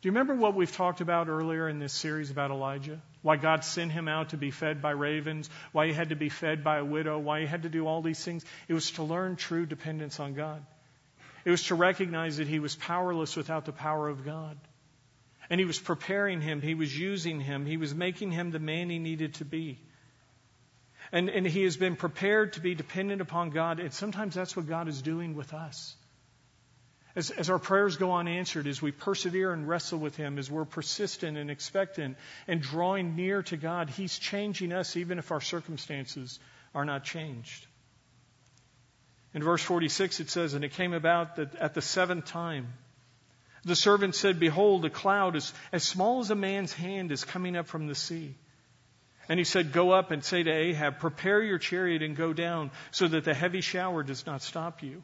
Do 0.00 0.08
you 0.08 0.12
remember 0.12 0.34
what 0.34 0.54
we've 0.54 0.74
talked 0.74 1.02
about 1.02 1.28
earlier 1.28 1.68
in 1.68 1.78
this 1.78 1.92
series 1.92 2.30
about 2.30 2.50
Elijah? 2.50 3.02
Why 3.20 3.36
God 3.36 3.64
sent 3.64 3.92
him 3.92 4.08
out 4.08 4.30
to 4.30 4.38
be 4.38 4.50
fed 4.50 4.80
by 4.80 4.92
ravens, 4.92 5.50
why 5.72 5.88
he 5.88 5.92
had 5.92 6.08
to 6.08 6.16
be 6.16 6.30
fed 6.30 6.64
by 6.64 6.78
a 6.78 6.84
widow, 6.84 7.18
why 7.18 7.40
he 7.40 7.46
had 7.46 7.64
to 7.64 7.68
do 7.68 7.86
all 7.86 8.00
these 8.00 8.24
things. 8.24 8.42
It 8.66 8.72
was 8.72 8.92
to 8.92 9.02
learn 9.02 9.36
true 9.36 9.66
dependence 9.66 10.18
on 10.18 10.32
God. 10.32 10.64
It 11.44 11.50
was 11.50 11.64
to 11.64 11.74
recognize 11.74 12.38
that 12.38 12.48
he 12.48 12.60
was 12.60 12.74
powerless 12.74 13.36
without 13.36 13.66
the 13.66 13.72
power 13.72 14.08
of 14.08 14.24
God. 14.24 14.56
And 15.50 15.60
he 15.60 15.66
was 15.66 15.78
preparing 15.78 16.40
him, 16.40 16.62
he 16.62 16.74
was 16.74 16.96
using 16.96 17.38
him, 17.38 17.66
he 17.66 17.76
was 17.76 17.94
making 17.94 18.30
him 18.30 18.52
the 18.52 18.58
man 18.58 18.88
he 18.88 18.98
needed 18.98 19.34
to 19.34 19.44
be. 19.44 19.80
And, 21.12 21.28
and 21.28 21.46
he 21.46 21.64
has 21.64 21.76
been 21.76 21.96
prepared 21.96 22.54
to 22.54 22.60
be 22.60 22.74
dependent 22.74 23.20
upon 23.20 23.50
God, 23.50 23.80
and 23.80 23.92
sometimes 23.92 24.34
that's 24.34 24.56
what 24.56 24.66
God 24.66 24.88
is 24.88 25.02
doing 25.02 25.34
with 25.34 25.52
us. 25.52 25.94
As, 27.16 27.30
as 27.30 27.50
our 27.50 27.58
prayers 27.58 27.96
go 27.96 28.14
unanswered, 28.14 28.66
as 28.66 28.80
we 28.80 28.92
persevere 28.92 29.52
and 29.52 29.68
wrestle 29.68 29.98
with 29.98 30.16
Him, 30.16 30.38
as 30.38 30.50
we're 30.50 30.64
persistent 30.64 31.36
and 31.36 31.50
expectant 31.50 32.16
and 32.46 32.62
drawing 32.62 33.16
near 33.16 33.42
to 33.44 33.56
God, 33.56 33.90
He's 33.90 34.18
changing 34.18 34.72
us 34.72 34.96
even 34.96 35.18
if 35.18 35.32
our 35.32 35.40
circumstances 35.40 36.38
are 36.74 36.84
not 36.84 37.04
changed. 37.04 37.66
In 39.34 39.42
verse 39.42 39.62
46, 39.62 40.20
it 40.20 40.30
says, 40.30 40.54
And 40.54 40.64
it 40.64 40.72
came 40.72 40.92
about 40.92 41.36
that 41.36 41.54
at 41.56 41.74
the 41.74 41.82
seventh 41.82 42.26
time, 42.26 42.68
the 43.64 43.76
servant 43.76 44.14
said, 44.14 44.40
Behold, 44.40 44.84
a 44.84 44.90
cloud 44.90 45.36
as, 45.36 45.52
as 45.72 45.84
small 45.84 46.20
as 46.20 46.30
a 46.30 46.34
man's 46.34 46.72
hand 46.72 47.12
is 47.12 47.24
coming 47.24 47.56
up 47.56 47.66
from 47.66 47.86
the 47.86 47.94
sea. 47.94 48.34
And 49.28 49.38
he 49.38 49.44
said, 49.44 49.72
Go 49.72 49.90
up 49.90 50.10
and 50.10 50.24
say 50.24 50.42
to 50.42 50.50
Ahab, 50.50 50.98
Prepare 50.98 51.42
your 51.42 51.58
chariot 51.58 52.02
and 52.02 52.16
go 52.16 52.32
down, 52.32 52.70
so 52.90 53.06
that 53.06 53.24
the 53.24 53.34
heavy 53.34 53.60
shower 53.60 54.02
does 54.02 54.26
not 54.26 54.42
stop 54.42 54.82
you. 54.82 55.02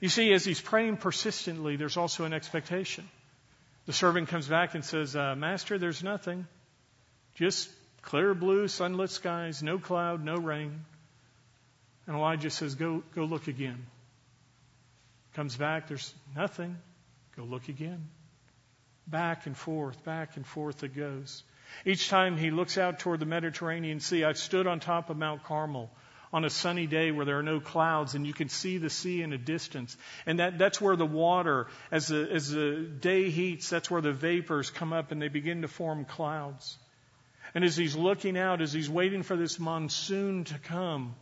You 0.00 0.08
see, 0.08 0.32
as 0.32 0.44
he's 0.44 0.60
praying 0.60 0.98
persistently, 0.98 1.76
there's 1.76 1.96
also 1.96 2.24
an 2.24 2.32
expectation. 2.32 3.08
The 3.86 3.92
servant 3.92 4.28
comes 4.28 4.48
back 4.48 4.74
and 4.74 4.84
says, 4.84 5.14
uh, 5.14 5.34
Master, 5.36 5.78
there's 5.78 6.02
nothing. 6.02 6.46
Just 7.34 7.70
clear 8.02 8.34
blue, 8.34 8.68
sunlit 8.68 9.10
skies, 9.10 9.62
no 9.62 9.78
cloud, 9.78 10.24
no 10.24 10.36
rain. 10.36 10.84
And 12.06 12.16
Elijah 12.16 12.50
says, 12.50 12.74
Go, 12.74 13.02
go 13.14 13.24
look 13.24 13.48
again. 13.48 13.86
Comes 15.34 15.56
back, 15.56 15.88
there's 15.88 16.14
nothing. 16.36 16.76
Go 17.36 17.44
look 17.44 17.68
again. 17.68 18.08
Back 19.06 19.46
and 19.46 19.56
forth, 19.56 20.02
back 20.04 20.36
and 20.36 20.46
forth 20.46 20.82
it 20.84 20.94
goes. 20.94 21.42
Each 21.84 22.08
time 22.08 22.36
he 22.36 22.50
looks 22.50 22.78
out 22.78 23.00
toward 23.00 23.20
the 23.20 23.26
Mediterranean 23.26 24.00
Sea, 24.00 24.24
I've 24.24 24.38
stood 24.38 24.66
on 24.66 24.80
top 24.80 25.10
of 25.10 25.16
Mount 25.16 25.42
Carmel 25.44 25.90
on 26.34 26.44
a 26.44 26.50
sunny 26.50 26.88
day 26.88 27.12
where 27.12 27.24
there 27.24 27.38
are 27.38 27.44
no 27.44 27.60
clouds 27.60 28.16
and 28.16 28.26
you 28.26 28.34
can 28.34 28.48
see 28.48 28.78
the 28.78 28.90
sea 28.90 29.22
in 29.22 29.32
a 29.32 29.38
distance. 29.38 29.96
And 30.26 30.40
that, 30.40 30.58
that's 30.58 30.80
where 30.80 30.96
the 30.96 31.06
water, 31.06 31.68
as 31.92 32.08
the, 32.08 32.28
as 32.28 32.50
the 32.50 32.80
day 33.00 33.30
heats, 33.30 33.70
that's 33.70 33.88
where 33.88 34.02
the 34.02 34.12
vapors 34.12 34.68
come 34.68 34.92
up 34.92 35.12
and 35.12 35.22
they 35.22 35.28
begin 35.28 35.62
to 35.62 35.68
form 35.68 36.04
clouds. 36.04 36.76
And 37.54 37.62
as 37.62 37.76
he's 37.76 37.94
looking 37.94 38.36
out, 38.36 38.60
as 38.60 38.72
he's 38.72 38.90
waiting 38.90 39.22
for 39.22 39.36
this 39.36 39.60
monsoon 39.60 40.42
to 40.44 40.58
come, 40.58 41.14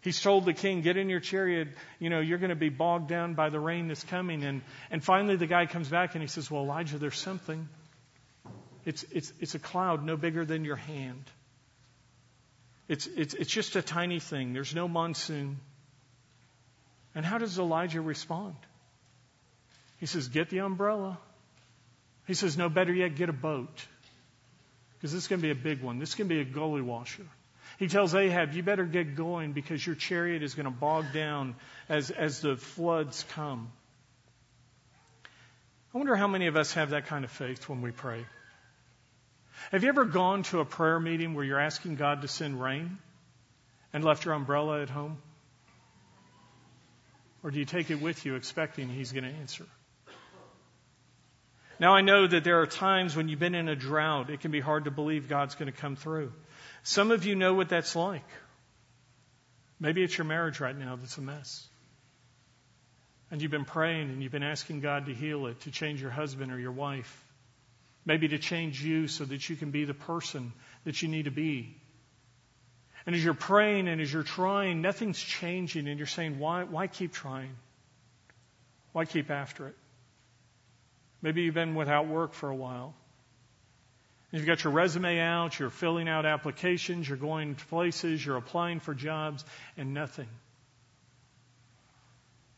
He's 0.00 0.20
told 0.20 0.46
the 0.46 0.52
king, 0.52 0.80
get 0.80 0.96
in 0.96 1.08
your 1.08 1.20
chariot, 1.20 1.68
you 2.00 2.10
know, 2.10 2.18
you're 2.18 2.38
going 2.38 2.50
to 2.50 2.56
be 2.56 2.70
bogged 2.70 3.08
down 3.08 3.34
by 3.34 3.50
the 3.50 3.60
rain 3.60 3.86
that's 3.86 4.02
coming. 4.02 4.42
And, 4.42 4.62
and 4.90 5.02
finally 5.04 5.36
the 5.36 5.46
guy 5.46 5.66
comes 5.66 5.88
back 5.88 6.16
and 6.16 6.22
he 6.22 6.26
says, 6.26 6.50
well, 6.50 6.62
Elijah, 6.62 6.98
there's 6.98 7.18
something. 7.18 7.68
It's, 8.84 9.04
it's, 9.12 9.32
it's 9.38 9.54
a 9.54 9.60
cloud 9.60 10.04
no 10.04 10.16
bigger 10.16 10.44
than 10.44 10.64
your 10.64 10.74
hand. 10.74 11.22
It's, 12.88 13.06
it's, 13.06 13.34
it's 13.34 13.50
just 13.50 13.76
a 13.76 13.82
tiny 13.82 14.20
thing. 14.20 14.52
There's 14.52 14.74
no 14.74 14.88
monsoon. 14.88 15.58
And 17.14 17.24
how 17.24 17.38
does 17.38 17.58
Elijah 17.58 18.00
respond? 18.00 18.56
He 19.98 20.06
says, 20.06 20.28
get 20.28 20.50
the 20.50 20.58
umbrella. 20.60 21.18
He 22.26 22.34
says, 22.34 22.56
no, 22.56 22.68
better 22.68 22.92
yet, 22.92 23.14
get 23.14 23.28
a 23.28 23.32
boat. 23.32 23.86
Because 24.96 25.12
this 25.12 25.22
is 25.22 25.28
going 25.28 25.40
to 25.40 25.46
be 25.46 25.50
a 25.50 25.62
big 25.62 25.82
one. 25.82 25.98
This 25.98 26.10
is 26.10 26.14
going 26.14 26.28
to 26.28 26.34
be 26.34 26.40
a 26.40 26.44
gully 26.44 26.82
washer. 26.82 27.26
He 27.78 27.88
tells 27.88 28.14
Ahab, 28.14 28.52
You 28.52 28.62
better 28.62 28.84
get 28.84 29.16
going 29.16 29.52
because 29.52 29.84
your 29.84 29.96
chariot 29.96 30.42
is 30.42 30.54
going 30.54 30.66
to 30.66 30.70
bog 30.70 31.06
down 31.12 31.56
as, 31.88 32.10
as 32.10 32.40
the 32.40 32.56
floods 32.56 33.24
come. 33.30 33.72
I 35.94 35.98
wonder 35.98 36.14
how 36.14 36.28
many 36.28 36.46
of 36.46 36.56
us 36.56 36.74
have 36.74 36.90
that 36.90 37.06
kind 37.06 37.24
of 37.24 37.30
faith 37.30 37.68
when 37.68 37.82
we 37.82 37.90
pray. 37.90 38.24
Have 39.70 39.82
you 39.82 39.88
ever 39.88 40.04
gone 40.04 40.42
to 40.44 40.60
a 40.60 40.64
prayer 40.64 40.98
meeting 41.00 41.34
where 41.34 41.44
you're 41.44 41.60
asking 41.60 41.96
God 41.96 42.22
to 42.22 42.28
send 42.28 42.60
rain 42.60 42.98
and 43.92 44.04
left 44.04 44.24
your 44.24 44.34
umbrella 44.34 44.82
at 44.82 44.90
home? 44.90 45.18
Or 47.42 47.50
do 47.50 47.58
you 47.58 47.64
take 47.64 47.90
it 47.90 48.00
with 48.00 48.24
you 48.24 48.34
expecting 48.36 48.88
He's 48.88 49.12
going 49.12 49.24
to 49.24 49.30
answer? 49.30 49.66
Now, 51.80 51.94
I 51.94 52.00
know 52.00 52.26
that 52.26 52.44
there 52.44 52.60
are 52.60 52.66
times 52.66 53.16
when 53.16 53.28
you've 53.28 53.40
been 53.40 53.54
in 53.54 53.68
a 53.68 53.74
drought, 53.74 54.30
it 54.30 54.40
can 54.40 54.50
be 54.50 54.60
hard 54.60 54.84
to 54.84 54.90
believe 54.90 55.28
God's 55.28 55.56
going 55.56 55.72
to 55.72 55.76
come 55.76 55.96
through. 55.96 56.32
Some 56.84 57.10
of 57.10 57.24
you 57.24 57.34
know 57.34 57.54
what 57.54 57.68
that's 57.68 57.96
like. 57.96 58.24
Maybe 59.80 60.02
it's 60.04 60.16
your 60.16 60.26
marriage 60.26 60.60
right 60.60 60.76
now 60.76 60.94
that's 60.94 61.18
a 61.18 61.22
mess. 61.22 61.66
And 63.32 63.42
you've 63.42 63.50
been 63.50 63.64
praying 63.64 64.10
and 64.10 64.22
you've 64.22 64.30
been 64.30 64.44
asking 64.44 64.80
God 64.80 65.06
to 65.06 65.14
heal 65.14 65.46
it, 65.46 65.60
to 65.62 65.70
change 65.72 66.00
your 66.00 66.10
husband 66.10 66.52
or 66.52 66.58
your 66.58 66.70
wife. 66.70 67.21
Maybe 68.04 68.28
to 68.28 68.38
change 68.38 68.82
you 68.82 69.06
so 69.08 69.24
that 69.24 69.48
you 69.48 69.56
can 69.56 69.70
be 69.70 69.84
the 69.84 69.94
person 69.94 70.52
that 70.84 71.02
you 71.02 71.08
need 71.08 71.26
to 71.26 71.30
be. 71.30 71.76
And 73.06 73.14
as 73.14 73.24
you're 73.24 73.34
praying 73.34 73.88
and 73.88 74.00
as 74.00 74.12
you're 74.12 74.22
trying, 74.22 74.80
nothing's 74.80 75.18
changing, 75.18 75.88
and 75.88 75.98
you're 75.98 76.06
saying, 76.06 76.38
why, 76.38 76.64
why 76.64 76.86
keep 76.86 77.12
trying? 77.12 77.56
Why 78.92 79.04
keep 79.04 79.30
after 79.30 79.68
it? 79.68 79.76
Maybe 81.20 81.42
you've 81.42 81.54
been 81.54 81.74
without 81.74 82.08
work 82.08 82.34
for 82.34 82.48
a 82.48 82.54
while. 82.54 82.94
You've 84.32 84.46
got 84.46 84.64
your 84.64 84.72
resume 84.72 85.20
out, 85.20 85.58
you're 85.58 85.70
filling 85.70 86.08
out 86.08 86.24
applications, 86.24 87.08
you're 87.08 87.18
going 87.18 87.54
to 87.54 87.66
places, 87.66 88.24
you're 88.24 88.38
applying 88.38 88.80
for 88.80 88.94
jobs, 88.94 89.44
and 89.76 89.92
nothing. 89.92 90.28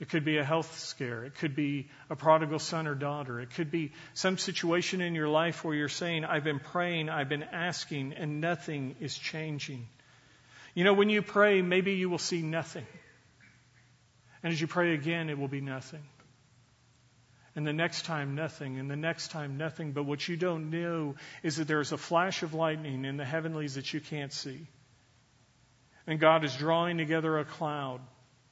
It 0.05 0.11
could 0.11 0.27
be 0.27 0.37
a 0.37 0.45
health 0.45 0.79
scare. 0.81 1.25
It 1.25 1.37
could 1.37 1.57
be 1.57 1.89
a 2.11 2.15
prodigal 2.15 2.59
son 2.59 2.87
or 2.87 2.95
daughter. 2.95 3.41
It 3.41 3.55
could 3.55 3.71
be 3.71 3.93
some 4.13 4.37
situation 4.37 5.01
in 5.01 5.15
your 5.15 5.31
life 5.31 5.65
where 5.65 5.75
you're 5.75 5.89
saying, 5.89 6.27
I've 6.27 6.45
been 6.45 6.61
praying, 6.61 7.09
I've 7.09 7.31
been 7.31 7.43
asking, 7.43 8.13
and 8.13 8.39
nothing 8.39 8.97
is 9.01 9.17
changing. 9.17 9.89
You 10.75 10.85
know, 10.85 10.93
when 10.93 11.09
you 11.09 11.23
pray, 11.23 11.63
maybe 11.63 11.95
you 11.95 12.11
will 12.11 12.19
see 12.19 12.43
nothing. 12.43 12.85
And 14.43 14.53
as 14.53 14.61
you 14.61 14.67
pray 14.67 14.93
again, 14.93 15.31
it 15.31 15.39
will 15.39 15.49
be 15.49 15.63
nothing 15.63 16.03
and 17.57 17.67
the 17.67 17.73
next 17.73 18.05
time 18.05 18.35
nothing, 18.35 18.79
and 18.79 18.91
the 18.91 18.97
next 18.97 19.31
time 19.31 19.57
nothing. 19.57 19.93
But 19.93 20.03
what 20.03 20.29
you 20.29 20.37
don't 20.37 20.69
know 20.69 21.15
is 21.43 21.57
that 21.57 21.67
there's 21.67 21.93
a 21.93 21.97
flash 21.97 22.43
of 22.43 22.53
lightning 22.53 23.07
in 23.07 23.17
the 23.17 23.25
heavenlies 23.25 23.77
that 23.77 23.95
you 23.95 24.01
can't 24.01 24.35
see. 24.35 24.67
And 26.07 26.21
God 26.21 26.45
is 26.45 26.55
drawing 26.57 26.99
together 26.99 27.39
a 27.39 27.45
cloud. 27.47 28.01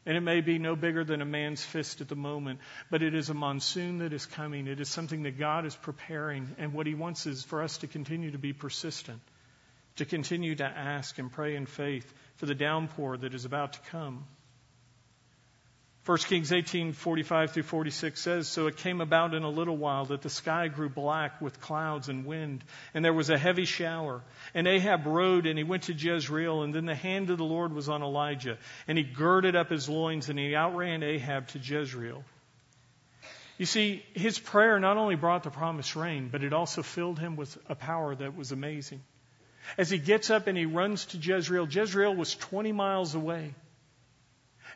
And 0.05 0.17
it 0.17 0.21
may 0.21 0.41
be 0.41 0.59
no 0.59 0.75
bigger 0.75 1.05
than 1.05 1.23
a 1.23 1.25
man's 1.25 1.65
fist 1.65 2.01
at 2.01 2.09
the 2.09 2.17
moment, 2.17 2.59
but 2.91 3.03
it 3.03 3.15
is 3.15 3.31
a 3.31 3.35
monsoon 3.35 3.99
that 3.99 4.13
is 4.13 4.27
coming. 4.27 4.67
It 4.67 4.81
is 4.81 4.89
something 4.89 5.23
that 5.23 5.39
God 5.39 5.65
is 5.65 5.77
preparing. 5.77 6.57
And 6.59 6.73
what 6.73 6.87
He 6.87 6.95
wants 6.95 7.27
is 7.27 7.45
for 7.45 7.63
us 7.63 7.79
to 7.79 7.87
continue 7.87 8.33
to 8.33 8.39
be 8.39 8.53
persistent, 8.53 9.21
to 9.97 10.05
continue 10.05 10.57
to 10.57 10.65
ask 10.65 11.19
and 11.19 11.31
pray 11.31 11.55
in 11.55 11.67
faith 11.67 12.13
for 12.37 12.47
the 12.47 12.55
downpour 12.55 13.19
that 13.19 13.35
is 13.35 13.45
about 13.45 13.75
to 13.75 13.81
come. 13.91 14.25
1 16.05 16.19
Kings 16.27 16.51
18:45 16.51 17.53
through 17.53 17.63
46 17.63 18.21
says, 18.21 18.49
"So 18.49 18.67
it 18.67 18.77
came 18.77 19.01
about 19.01 19.35
in 19.35 19.45
a 19.45 19.49
little 19.49 19.77
while 19.77 20.07
that 20.07 20.23
the 20.23 20.31
sky 20.31 20.67
grew 20.67 20.89
black 20.89 21.41
with 21.41 21.61
clouds 21.61 22.09
and 22.09 22.27
wind, 22.27 22.65
and 22.93 23.05
there 23.05 23.13
was 23.13 23.31
a 23.31 23.39
heavy 23.39 23.65
shower. 23.65 24.21
And 24.53 24.67
Ahab 24.67 25.07
rode 25.07 25.47
and 25.47 25.57
he 25.57 25.63
went 25.63 25.85
to 25.85 25.93
Jezreel, 25.93 26.65
and 26.65 26.75
then 26.75 26.87
the 26.87 26.95
hand 26.97 27.31
of 27.31 27.39
the 27.39 27.45
Lord 27.45 27.73
was 27.73 27.89
on 27.89 28.03
Elijah, 28.03 28.59
and 28.89 28.99
he 28.99 29.05
girded 29.05 29.55
up 29.55 29.71
his 29.71 29.89
loins 29.89 30.29
and 30.29 30.37
he 30.37 30.57
outran 30.57 31.05
Ahab 31.05 31.47
to 31.49 31.61
Jezreel." 31.61 32.25
You 33.57 33.67
see, 33.67 34.05
his 34.13 34.41
prayer 34.41 34.81
not 34.81 34.97
only 34.97 35.15
brought 35.15 35.45
the 35.45 35.51
promised 35.51 35.95
rain, 35.95 36.31
but 36.33 36.43
it 36.43 36.53
also 36.53 36.83
filled 36.83 37.21
him 37.21 37.37
with 37.37 37.57
a 37.69 37.77
power 37.77 38.13
that 38.13 38.37
was 38.37 38.51
amazing. 38.51 39.05
As 39.79 39.89
he 39.89 39.99
gets 39.99 40.31
up 40.31 40.49
and 40.49 40.59
he 40.59 40.67
runs 40.67 41.07
to 41.07 41.19
Jezreel, 41.19 41.69
Jezreel 41.69 42.13
was 42.13 42.35
20 42.35 42.73
miles 42.73 43.15
away. 43.15 43.55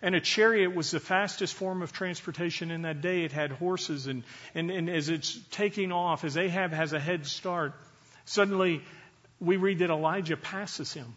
And 0.03 0.15
a 0.15 0.21
chariot 0.21 0.75
was 0.75 0.91
the 0.91 1.01
fastest 1.01 1.55
form 1.55 1.83
of 1.83 1.93
transportation 1.93 2.71
in 2.71 2.83
that 2.83 3.01
day. 3.01 3.25
It 3.25 3.33
had 3.33 3.51
horses, 3.53 4.07
and, 4.07 4.25
and, 4.55 4.71
and 4.71 4.91
as 4.91 5.09
it's 5.09 5.39
taking 5.51 5.93
off, 5.93 6.25
as 6.25 6.37
Ahab 6.37 6.73
has 6.73 6.93
a 6.93 7.01
head 7.01 7.27
start, 7.27 7.73
suddenly 8.25 8.83
we 9.41 9.57
read 9.57 9.79
that 9.79 9.91
Elijah 9.91 10.37
passes 10.37 10.93
him. 10.93 11.15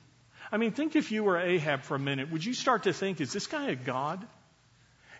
I 0.51 0.57
mean, 0.57 0.71
think 0.71 0.95
if 0.95 1.11
you 1.11 1.23
were 1.23 1.37
Ahab 1.37 1.83
for 1.83 1.95
a 1.95 1.99
minute. 1.99 2.31
Would 2.31 2.43
you 2.43 2.53
start 2.53 2.83
to 2.83 2.93
think, 2.93 3.21
is 3.21 3.31
this 3.31 3.47
guy 3.47 3.69
a 3.69 3.75
god? 3.75 4.25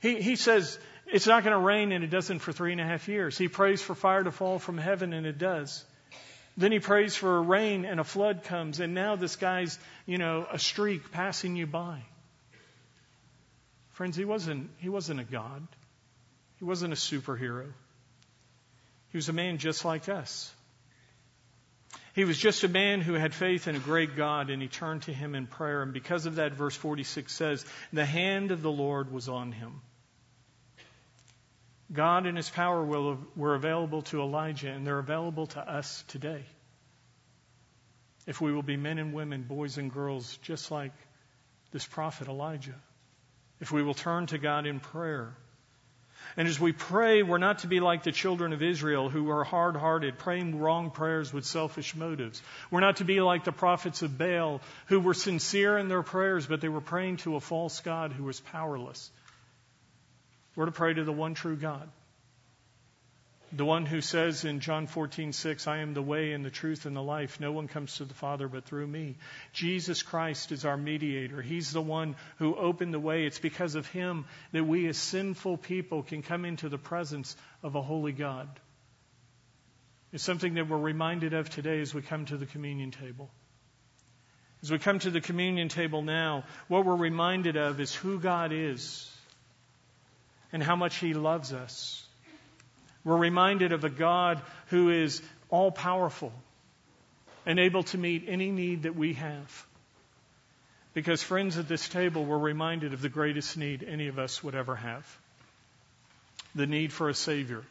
He, 0.01 0.21
he 0.21 0.35
says, 0.35 0.79
it's 1.05 1.27
not 1.27 1.43
going 1.43 1.55
to 1.55 1.59
rain, 1.59 1.91
and 1.91 2.03
it 2.03 2.09
doesn't 2.09 2.39
for 2.39 2.51
three 2.51 2.71
and 2.71 2.81
a 2.81 2.85
half 2.85 3.07
years. 3.07 3.37
He 3.37 3.47
prays 3.47 3.81
for 3.81 3.95
fire 3.95 4.23
to 4.23 4.31
fall 4.31 4.59
from 4.59 4.77
heaven, 4.77 5.13
and 5.13 5.25
it 5.25 5.37
does. 5.37 5.83
Then 6.57 6.71
he 6.71 6.79
prays 6.79 7.15
for 7.15 7.37
a 7.37 7.41
rain, 7.41 7.85
and 7.85 7.99
a 7.99 8.03
flood 8.03 8.43
comes, 8.43 8.79
and 8.79 8.93
now 8.93 9.15
this 9.15 9.35
guy's, 9.35 9.77
you 10.05 10.17
know, 10.17 10.47
a 10.51 10.59
streak 10.59 11.11
passing 11.11 11.55
you 11.55 11.67
by. 11.67 12.01
Friends, 13.99 14.15
he 14.15 14.23
wasn't, 14.23 14.69
he 14.77 14.88
wasn't 14.88 15.19
a 15.19 15.25
God. 15.25 15.67
He 16.57 16.63
wasn't 16.63 16.93
a 16.93 16.95
superhero. 16.95 17.65
He 19.09 19.17
was 19.17 19.27
a 19.27 19.33
man 19.33 19.57
just 19.57 19.83
like 19.83 20.07
us. 20.07 20.49
He 22.15 22.23
was 22.23 22.38
just 22.38 22.63
a 22.63 22.69
man 22.69 23.01
who 23.01 23.15
had 23.15 23.33
faith 23.33 23.67
in 23.67 23.75
a 23.75 23.79
great 23.79 24.15
God, 24.15 24.51
and 24.51 24.62
he 24.62 24.69
turned 24.69 25.01
to 25.01 25.13
him 25.13 25.35
in 25.35 25.47
prayer. 25.47 25.81
And 25.81 25.91
because 25.91 26.25
of 26.25 26.35
that, 26.35 26.53
verse 26.53 26.77
46 26.77 27.29
says, 27.33 27.65
the 27.91 28.05
hand 28.05 28.51
of 28.51 28.62
the 28.62 28.71
Lord 28.71 29.12
was 29.12 29.27
on 29.27 29.51
him. 29.51 29.81
God 31.91 32.25
and 32.25 32.38
his 32.38 32.49
power 32.49 32.81
were 33.35 33.53
available 33.53 34.03
to 34.03 34.21
Elijah, 34.21 34.69
and 34.69 34.88
they're 34.88 34.99
available 34.99 35.47
to 35.47 35.59
us 35.59 36.05
today. 36.07 36.45
If 38.25 38.39
we 38.39 38.53
will 38.53 38.63
be 38.63 38.77
men 38.77 38.97
and 38.97 39.13
women, 39.13 39.43
boys 39.43 39.77
and 39.77 39.91
girls, 39.91 40.38
just 40.43 40.71
like 40.71 40.93
this 41.73 41.85
prophet 41.85 42.29
Elijah 42.29 42.81
if 43.59 43.71
we 43.71 43.83
will 43.83 43.93
turn 43.93 44.27
to 44.27 44.37
God 44.37 44.65
in 44.65 44.79
prayer. 44.79 45.35
And 46.37 46.47
as 46.47 46.59
we 46.59 46.71
pray, 46.71 47.23
we're 47.23 47.37
not 47.37 47.59
to 47.59 47.67
be 47.67 47.79
like 47.79 48.03
the 48.03 48.11
children 48.11 48.53
of 48.53 48.61
Israel 48.61 49.09
who 49.09 49.29
are 49.29 49.43
hard 49.43 49.75
hearted, 49.75 50.19
praying 50.19 50.59
wrong 50.59 50.91
prayers 50.91 51.33
with 51.33 51.45
selfish 51.45 51.95
motives. 51.95 52.41
We're 52.69 52.81
not 52.81 52.97
to 52.97 53.03
be 53.03 53.19
like 53.19 53.43
the 53.43 53.51
prophets 53.51 54.01
of 54.03 54.17
Baal 54.17 54.61
who 54.87 54.99
were 54.99 55.13
sincere 55.13 55.77
in 55.77 55.87
their 55.87 56.03
prayers, 56.03 56.45
but 56.45 56.61
they 56.61 56.69
were 56.69 56.81
praying 56.81 57.17
to 57.17 57.35
a 57.35 57.39
false 57.39 57.79
God 57.79 58.13
who 58.13 58.23
was 58.23 58.39
powerless. 58.39 59.09
We're 60.55 60.65
to 60.65 60.71
pray 60.71 60.93
to 60.93 61.03
the 61.03 61.11
one 61.11 61.33
true 61.33 61.55
God. 61.55 61.89
The 63.51 63.65
one 63.65 63.88
who 63.88 63.99
says 64.01 64.45
in 64.45 64.59
John 64.59 64.88
14:6, 64.88 65.67
I 65.67 65.79
am 65.79 65.95
the 65.95 66.03
way 66.03 66.33
and 66.33 66.45
the 66.45 66.51
truth 66.51 66.85
and 66.85 66.95
the 66.95 67.01
life. 67.01 67.39
No 67.39 67.51
one 67.51 67.67
comes 67.67 67.95
to 67.97 68.05
the 68.05 68.13
Father 68.13 68.47
but 68.47 68.65
through 68.65 68.85
me. 68.85 69.17
Jesus 69.53 70.03
Christ 70.03 70.51
is 70.51 70.65
our 70.65 70.77
mediator. 70.77 71.41
He's 71.41 71.71
the 71.71 71.81
one 71.81 72.15
who 72.38 72.55
opened 72.55 72.93
the 72.93 72.99
way. 72.99 73.25
It's 73.25 73.39
because 73.39 73.73
of 73.73 73.88
him 73.88 74.25
that 74.51 74.65
we 74.65 74.88
as 74.88 74.97
sinful 74.97 75.57
people 75.57 76.03
can 76.03 76.21
come 76.21 76.45
into 76.45 76.69
the 76.69 76.77
presence 76.77 77.35
of 77.63 77.73
a 77.73 77.81
holy 77.81 78.12
God. 78.12 78.47
It's 80.12 80.23
something 80.23 80.53
that 80.55 80.67
we're 80.67 80.77
reminded 80.77 81.33
of 81.33 81.49
today 81.49 81.81
as 81.81 81.93
we 81.93 82.03
come 82.03 82.25
to 82.25 82.38
the 82.38 82.45
communion 82.45 82.91
table. 82.91 83.31
As 84.62 84.69
we 84.69 84.77
come 84.77 84.99
to 84.99 85.09
the 85.09 85.21
communion 85.21 85.69
table 85.69 86.03
now, 86.03 86.43
what 86.67 86.85
we're 86.85 86.95
reminded 86.95 87.55
of 87.57 87.79
is 87.79 87.95
who 87.95 88.19
God 88.19 88.51
is 88.51 89.09
and 90.51 90.62
how 90.62 90.75
much 90.75 90.97
he 90.97 91.13
loves 91.13 91.51
us 91.51 92.05
we're 93.03 93.17
reminded 93.17 93.71
of 93.71 93.83
a 93.83 93.89
God 93.89 94.41
who 94.67 94.89
is 94.89 95.21
all 95.49 95.71
powerful 95.71 96.31
and 97.45 97.59
able 97.59 97.83
to 97.83 97.97
meet 97.97 98.25
any 98.27 98.51
need 98.51 98.83
that 98.83 98.95
we 98.95 99.13
have. 99.13 99.65
Because, 100.93 101.23
friends, 101.23 101.57
at 101.57 101.67
this 101.67 101.88
table, 101.88 102.25
we're 102.25 102.38
reminded 102.38 102.93
of 102.93 103.01
the 103.01 103.09
greatest 103.09 103.57
need 103.57 103.83
any 103.83 104.07
of 104.07 104.19
us 104.19 104.43
would 104.43 104.55
ever 104.55 104.75
have 104.75 105.17
the 106.55 106.65
need 106.65 106.91
for 106.91 107.09
a 107.09 107.13
Savior. 107.13 107.62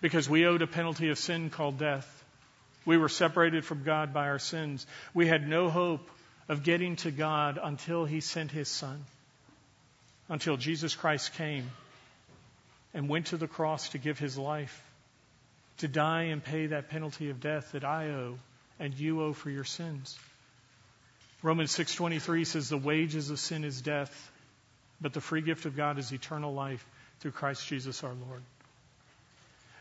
Because 0.00 0.28
we 0.28 0.46
owed 0.46 0.62
a 0.62 0.66
penalty 0.66 1.10
of 1.10 1.18
sin 1.18 1.50
called 1.50 1.76
death. 1.76 2.24
We 2.86 2.96
were 2.96 3.08
separated 3.08 3.64
from 3.64 3.82
God 3.82 4.14
by 4.14 4.28
our 4.28 4.38
sins. 4.38 4.86
We 5.12 5.26
had 5.26 5.48
no 5.48 5.68
hope 5.68 6.08
of 6.48 6.62
getting 6.62 6.96
to 6.96 7.10
God 7.10 7.58
until 7.60 8.04
He 8.04 8.20
sent 8.20 8.52
His 8.52 8.68
Son, 8.68 9.04
until 10.28 10.56
Jesus 10.56 10.94
Christ 10.94 11.34
came 11.34 11.68
and 12.94 13.08
went 13.08 13.26
to 13.26 13.36
the 13.36 13.48
cross 13.48 13.90
to 13.90 13.98
give 13.98 14.18
his 14.18 14.38
life, 14.38 14.82
to 15.78 15.88
die 15.88 16.24
and 16.24 16.42
pay 16.42 16.66
that 16.66 16.88
penalty 16.88 17.30
of 17.30 17.40
death 17.40 17.72
that 17.72 17.84
I 17.84 18.10
owe 18.10 18.38
and 18.78 18.94
you 18.94 19.22
owe 19.22 19.32
for 19.32 19.50
your 19.50 19.64
sins. 19.64 20.18
Romans 21.42 21.70
6:23 21.72 22.44
says 22.44 22.68
the 22.68 22.78
wages 22.78 23.30
of 23.30 23.38
sin 23.38 23.64
is 23.64 23.80
death, 23.80 24.30
but 25.00 25.12
the 25.12 25.20
free 25.20 25.40
gift 25.40 25.66
of 25.66 25.76
God 25.76 25.98
is 25.98 26.12
eternal 26.12 26.52
life 26.52 26.84
through 27.20 27.32
Christ 27.32 27.66
Jesus 27.66 28.02
our 28.02 28.14
Lord. 28.14 28.42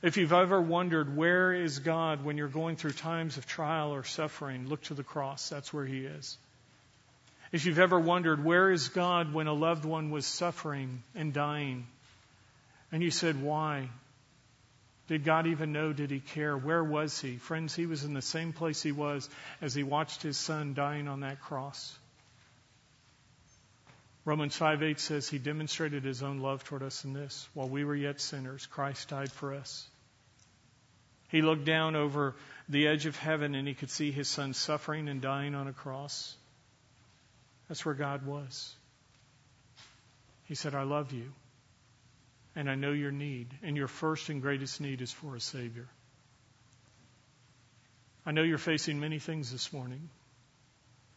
If 0.04 0.17
you've 0.17 0.34
ever 0.34 0.62
wondered 0.62 1.15
where 1.15 1.52
is 1.54 1.80
God 1.80 2.24
when 2.24 2.38
you're 2.38 2.48
going 2.48 2.76
through 2.76 2.91
times 2.91 3.38
of 3.38 3.48
trial 3.48 3.93
or 3.93 4.04
suffering, 4.04 4.67
look 4.67 4.84
to 4.84 4.93
the 4.93 5.04
cross. 5.04 5.50
That's 5.50 5.74
where 5.74 5.86
he 5.86 6.06
is. 6.06 6.38
If 7.52 7.65
you've 7.65 7.80
ever 7.80 8.00
wondered 8.00 8.43
where 8.43 8.72
is 8.72 8.89
God 8.89 9.34
when 9.34 9.48
a 9.48 9.54
loved 9.54 9.86
one 9.86 10.12
was 10.12 10.28
suffering 10.28 11.02
and 11.15 11.34
dying, 11.34 11.88
and 12.91 13.04
you 13.04 13.12
said, 13.12 13.41
why? 13.41 13.89
Did 15.08 15.23
God 15.23 15.47
even 15.47 15.71
know? 15.71 15.93
Did 15.93 16.12
he 16.12 16.19
care? 16.19 16.58
Where 16.58 16.84
was 16.84 17.19
he? 17.19 17.38
Friends, 17.38 17.73
he 17.73 17.86
was 17.86 18.04
in 18.04 18.13
the 18.13 18.21
same 18.21 18.52
place 18.52 18.82
he 18.82 18.91
was 18.91 19.30
as 19.62 19.73
he 19.73 19.84
watched 19.84 20.21
his 20.21 20.38
son 20.38 20.73
dying 20.73 21.08
on 21.08 21.21
that 21.21 21.41
cross. 21.41 21.97
Romans 24.26 24.58
5 24.58 24.84
8 24.84 25.00
says 25.00 25.30
he 25.30 25.38
demonstrated 25.38 26.04
his 26.04 26.21
own 26.21 26.39
love 26.39 26.65
toward 26.65 26.84
us 26.84 27.06
in 27.06 27.13
this. 27.13 27.47
While 27.54 27.69
we 27.69 27.86
were 27.86 27.95
yet 27.95 28.19
sinners, 28.19 28.65
Christ 28.65 29.08
died 29.08 29.32
for 29.32 29.54
us. 29.54 29.88
He 31.30 31.41
looked 31.41 31.63
down 31.63 31.95
over 31.95 32.36
the 32.67 32.88
edge 32.88 33.06
of 33.06 33.15
heaven 33.17 33.56
and 33.56 33.65
he 33.65 33.73
could 33.73 33.89
see 33.89 34.12
his 34.12 34.28
son 34.28 34.54
suffering 34.54 35.08
and 35.08 35.21
dying 35.21 35.56
on 35.56 35.67
a 35.67 35.73
cross. 35.73 36.36
That's 37.69 37.86
where 37.86 37.95
God 37.95 38.26
was. 38.26 38.73
He 40.45 40.56
said, 40.56 40.76
I 40.76 40.84
love 40.84 41.13
you 41.13 41.32
and 42.58 42.72
I 42.72 42.74
know 42.74 42.91
your 42.91 43.12
need, 43.12 43.48
and 43.62 43.78
your 43.78 43.88
first 43.88 44.30
and 44.30 44.41
greatest 44.41 44.82
need 44.82 45.04
is 45.04 45.12
for 45.12 45.36
a 45.36 45.39
Savior. 45.39 45.88
I 48.26 48.32
know 48.32 48.41
you're 48.41 48.58
facing 48.58 49.00
many 49.00 49.20
things 49.20 49.52
this 49.52 49.72
morning, 49.72 50.10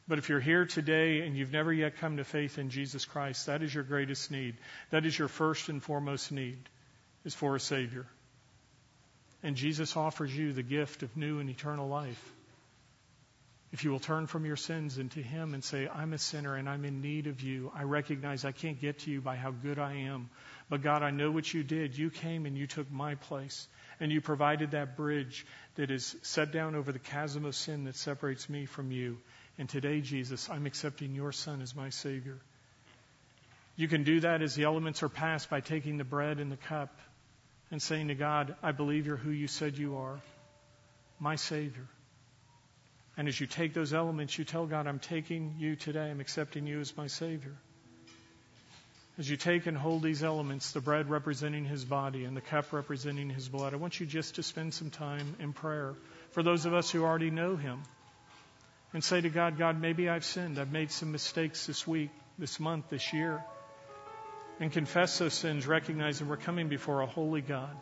but 0.07 0.19
if 0.19 0.29
you're 0.29 0.39
here 0.39 0.67
today 0.67 1.23
and 1.23 1.35
you've 1.35 1.51
never 1.51 1.73
yet 1.73 1.97
come 1.97 2.19
to 2.19 2.25
faith 2.25 2.59
in 2.59 2.69
Jesus 2.69 3.07
Christ, 3.07 3.47
that 3.47 3.63
is 3.63 3.75
your 3.75 3.85
greatest 3.85 4.31
need. 4.31 4.55
That 4.91 5.07
is 5.07 5.19
your 5.19 5.29
first 5.29 5.71
and 5.71 5.83
foremost 5.83 6.31
need, 6.31 6.59
is 7.25 7.35
for 7.35 7.57
a 7.57 7.61
Savior. 7.61 8.05
And 9.43 9.57
Jesus 9.57 9.97
offers 9.97 10.37
you 10.37 10.53
the 10.53 10.63
gift 10.63 11.03
of 11.03 11.17
new 11.17 11.39
and 11.39 11.49
eternal 11.49 11.89
life. 11.89 12.23
If 13.73 13.85
you 13.85 13.93
will 13.93 14.01
turn 14.01 14.27
from 14.27 14.45
your 14.45 14.57
sins 14.57 14.99
into 14.99 15.21
Him 15.21 15.55
and 15.55 15.63
say, 15.63 15.89
I'm 15.89 16.13
a 16.13 16.19
sinner 16.19 16.57
and 16.57 16.69
I'm 16.69 16.85
in 16.85 17.01
need 17.01 17.29
of 17.29 17.41
you. 17.41 17.73
I 17.75 17.85
recognize 17.85 18.45
I 18.45 18.53
can't 18.53 18.81
get 18.81 19.01
to 19.01 19.11
you 19.11 19.21
by 19.21 19.37
how 19.37 19.53
good 19.53 19.79
I 19.79 19.95
am. 20.09 20.29
But 20.71 20.83
God, 20.83 21.03
I 21.03 21.11
know 21.11 21.33
what 21.33 21.53
you 21.53 21.65
did. 21.65 21.99
You 21.99 22.11
came 22.11 22.47
and 22.47 22.57
you 22.57 22.69
took 22.69 22.91
my 22.91 23.17
place. 23.17 23.67
And 23.99 24.11
you 24.11 24.21
provided 24.21 24.71
that 24.71 24.97
bridge 24.97 25.45
that 25.75 25.91
is 25.91 26.17
set 26.23 26.53
down 26.53 26.75
over 26.75 26.93
the 26.93 27.01
chasm 27.01 27.45
of 27.45 27.55
sin 27.55 27.85
that 27.85 27.97
separates 27.97 28.49
me 28.49 28.65
from 28.65 28.93
you. 28.93 29.19
And 29.59 29.69
today, 29.69 30.01
Jesus, 30.01 30.49
I'm 30.49 30.65
accepting 30.67 31.15
your 31.15 31.33
Son 31.33 31.61
as 31.61 31.75
my 31.75 31.91
Savior. 31.91 32.39
You 33.77 33.89
can 33.89 34.05
do 34.05 34.21
that 34.21 34.43
as 34.43 34.55
the 34.55 34.65
elements 34.65 35.03
are 35.03 35.09
passed 35.09 35.51
by 35.51 35.61
taking 35.61 35.99
the 35.99 36.05
bread 36.05 36.39
and 36.39 36.53
the 36.53 36.57
cup 36.57 36.97
and 37.71 37.83
saying 37.83 38.09
to 38.09 38.15
God, 38.15 38.55
I 38.63 38.73
believe 38.73 39.07
you're 39.07 39.17
who 39.17 39.31
you 39.31 39.49
said 39.49 39.77
you 39.77 39.97
are, 39.97 40.21
my 41.19 41.35
Savior. 41.37 41.87
And 43.17 43.27
as 43.27 43.39
you 43.39 43.47
take 43.47 43.75
those 43.75 43.93
elements, 43.93 44.39
you 44.39 44.45
tell 44.45 44.67
God, 44.67 44.87
I'm 44.87 44.99
taking 44.99 45.57
you 45.59 45.77
today. 45.77 46.11
I'm 46.11 46.21
accepting 46.21 46.67
you 46.67 46.81
as 46.81 46.97
my 46.97 47.09
Savior. 47.09 47.57
As 49.21 49.29
you 49.29 49.37
take 49.37 49.67
and 49.67 49.77
hold 49.77 50.03
these 50.03 50.25
elements, 50.25 50.73
the 50.73 50.81
bread 50.81 51.11
representing 51.11 51.67
His 51.67 51.85
body 51.85 52.25
and 52.25 52.35
the 52.35 52.41
cup 52.41 52.73
representing 52.73 53.29
His 53.29 53.51
blood, 53.51 53.75
I 53.75 53.77
want 53.77 54.01
you 54.01 54.07
just 54.07 54.37
to 54.37 54.43
spend 54.43 54.73
some 54.73 54.89
time 54.89 55.37
in 55.39 55.53
prayer 55.53 55.93
for 56.31 56.43
those 56.43 56.65
of 56.65 56.73
us 56.73 56.91
who 56.91 57.05
already 57.05 57.29
know 57.29 57.55
Him. 57.55 57.83
And 58.95 59.05
say 59.05 59.21
to 59.21 59.29
God, 59.29 59.59
God, 59.59 59.79
maybe 59.79 60.09
I've 60.09 60.25
sinned. 60.25 60.59
I've 60.59 60.73
made 60.73 60.91
some 60.91 61.13
mistakes 61.13 61.67
this 61.67 61.87
week, 61.87 62.09
this 62.39 62.59
month, 62.59 62.89
this 62.89 63.13
year. 63.13 63.45
And 64.59 64.73
confess 64.73 65.19
those 65.19 65.35
sins, 65.35 65.67
recognizing 65.67 66.27
we're 66.27 66.39
coming 66.39 66.69
before 66.71 67.03
a 67.03 67.07
holy 67.07 67.43
God. 67.43 67.77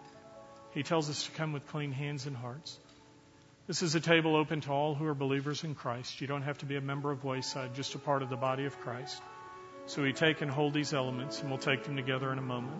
He 0.74 0.83
tells 0.83 1.09
us 1.09 1.27
to 1.27 1.31
come 1.31 1.53
with 1.53 1.68
clean 1.68 1.92
hands 1.92 2.27
and 2.27 2.37
hearts. 2.37 2.77
This 3.68 3.83
is 3.83 3.94
a 3.94 4.01
table 4.01 4.35
open 4.35 4.61
to 4.62 4.72
all 4.72 4.96
who 4.96 5.07
are 5.07 5.14
believers 5.14 5.62
in 5.62 5.77
Christ. 5.77 6.20
You 6.20 6.27
don't 6.27 6.42
have 6.42 6.59
to 6.59 6.66
be 6.66 6.74
a 6.74 6.81
member 6.81 7.12
of 7.12 7.22
Wayside, 7.22 7.77
just 7.77 7.94
a 7.94 7.98
part 8.01 8.24
of 8.24 8.29
the 8.29 8.37
body 8.37 8.64
of 8.64 8.77
Christ. 8.81 9.22
So 9.88 10.03
we 10.03 10.12
take 10.12 10.42
and 10.42 10.51
hold 10.51 10.74
these 10.74 10.92
elements, 10.92 11.40
and 11.40 11.48
we'll 11.48 11.59
take 11.59 11.83
them 11.83 11.96
together 11.96 12.31
in 12.31 12.38
a 12.38 12.42
moment. 12.42 12.77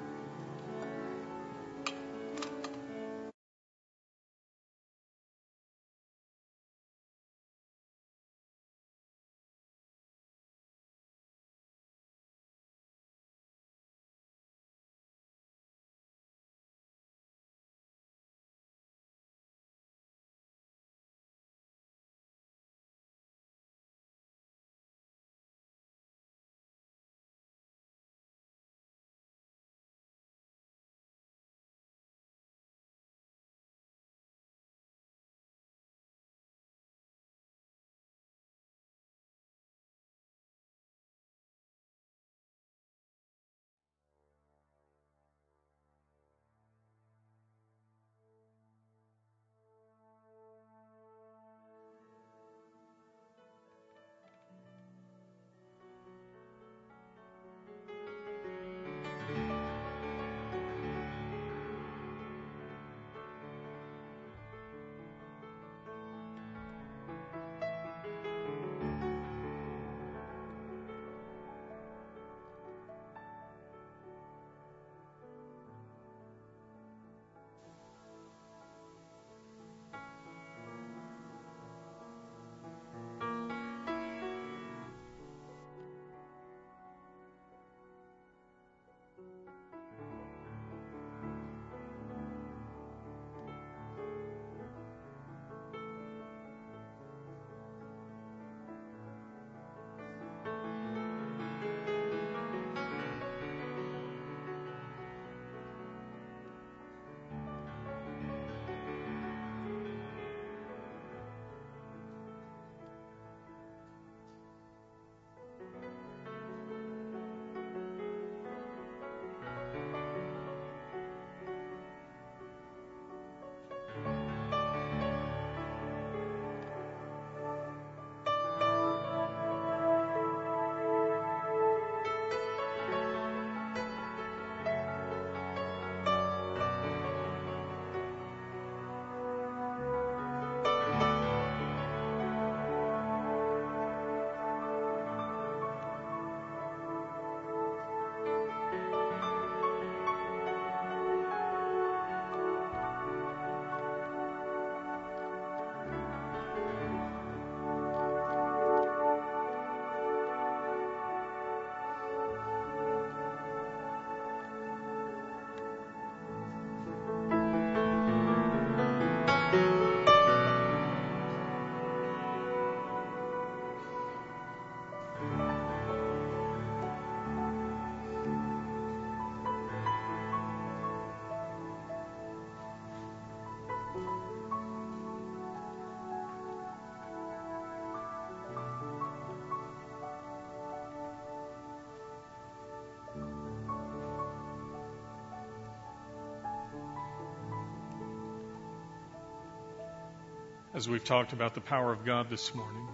As 200.79 200.89
we've 200.89 201.03
talked 201.03 201.33
about 201.33 201.55
the 201.55 201.61
power 201.61 201.93
of 201.93 202.05
God 202.05 202.31
this 202.31 202.55
morning. 202.55 202.87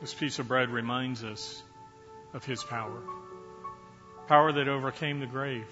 This 0.00 0.12
piece 0.12 0.40
of 0.40 0.48
bread 0.48 0.70
reminds 0.70 1.22
us 1.22 1.62
of 2.34 2.44
His 2.44 2.64
power. 2.64 3.00
Power 4.26 4.50
that 4.50 4.66
overcame 4.66 5.20
the 5.20 5.26
grave. 5.26 5.68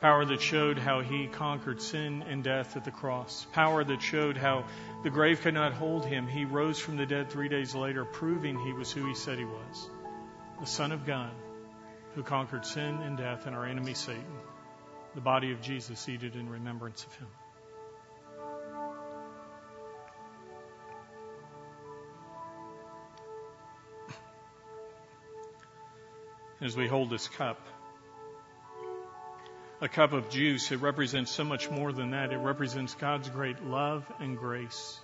Power 0.00 0.24
that 0.24 0.40
showed 0.40 0.78
how 0.78 1.00
He 1.00 1.26
conquered 1.26 1.82
sin 1.82 2.22
and 2.28 2.44
death 2.44 2.76
at 2.76 2.84
the 2.84 2.92
cross. 2.92 3.44
Power 3.52 3.82
that 3.82 4.00
showed 4.00 4.36
how 4.36 4.66
the 5.02 5.10
grave 5.10 5.40
could 5.40 5.54
not 5.54 5.72
hold 5.72 6.06
Him. 6.06 6.28
He 6.28 6.44
rose 6.44 6.78
from 6.78 6.96
the 6.96 7.04
dead 7.04 7.28
three 7.28 7.48
days 7.48 7.74
later, 7.74 8.04
proving 8.04 8.56
He 8.56 8.72
was 8.72 8.92
who 8.92 9.04
He 9.08 9.16
said 9.16 9.36
He 9.36 9.44
was 9.44 9.90
the 10.60 10.66
Son 10.66 10.92
of 10.92 11.04
God 11.04 11.32
who 12.14 12.22
conquered 12.22 12.64
sin 12.64 13.02
and 13.02 13.18
death 13.18 13.48
and 13.48 13.56
our 13.56 13.66
enemy 13.66 13.94
Satan. 13.94 14.38
The 15.16 15.20
body 15.20 15.50
of 15.50 15.60
Jesus 15.60 16.08
eaten 16.08 16.38
in 16.38 16.48
remembrance 16.48 17.04
of 17.04 17.12
Him. 17.16 17.26
As 26.62 26.76
we 26.76 26.86
hold 26.86 27.10
this 27.10 27.26
cup. 27.26 27.58
A 29.80 29.88
cup 29.88 30.12
of 30.12 30.30
juice, 30.30 30.70
it 30.70 30.80
represents 30.80 31.32
so 31.32 31.42
much 31.42 31.68
more 31.68 31.92
than 31.92 32.12
that. 32.12 32.32
It 32.32 32.36
represents 32.36 32.94
God's 32.94 33.28
great 33.28 33.64
love 33.64 34.04
and 34.20 34.38
grace. 34.38 35.00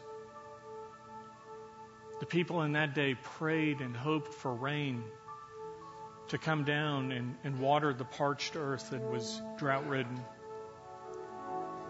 The 2.21 2.27
people 2.27 2.63
in 2.63 2.73
that 2.73 2.95
day 2.95 3.17
prayed 3.17 3.81
and 3.81 3.97
hoped 3.97 4.35
for 4.35 4.55
rain 4.55 5.03
to 6.29 6.39
come 6.39 6.63
down 6.63 7.11
and, 7.11 7.35
and 7.43 7.59
water 7.59 7.93
the 7.93 8.05
parched 8.05 8.55
earth 8.55 8.91
that 8.91 9.03
was 9.03 9.43
drought 9.59 9.89
ridden. 9.89 10.21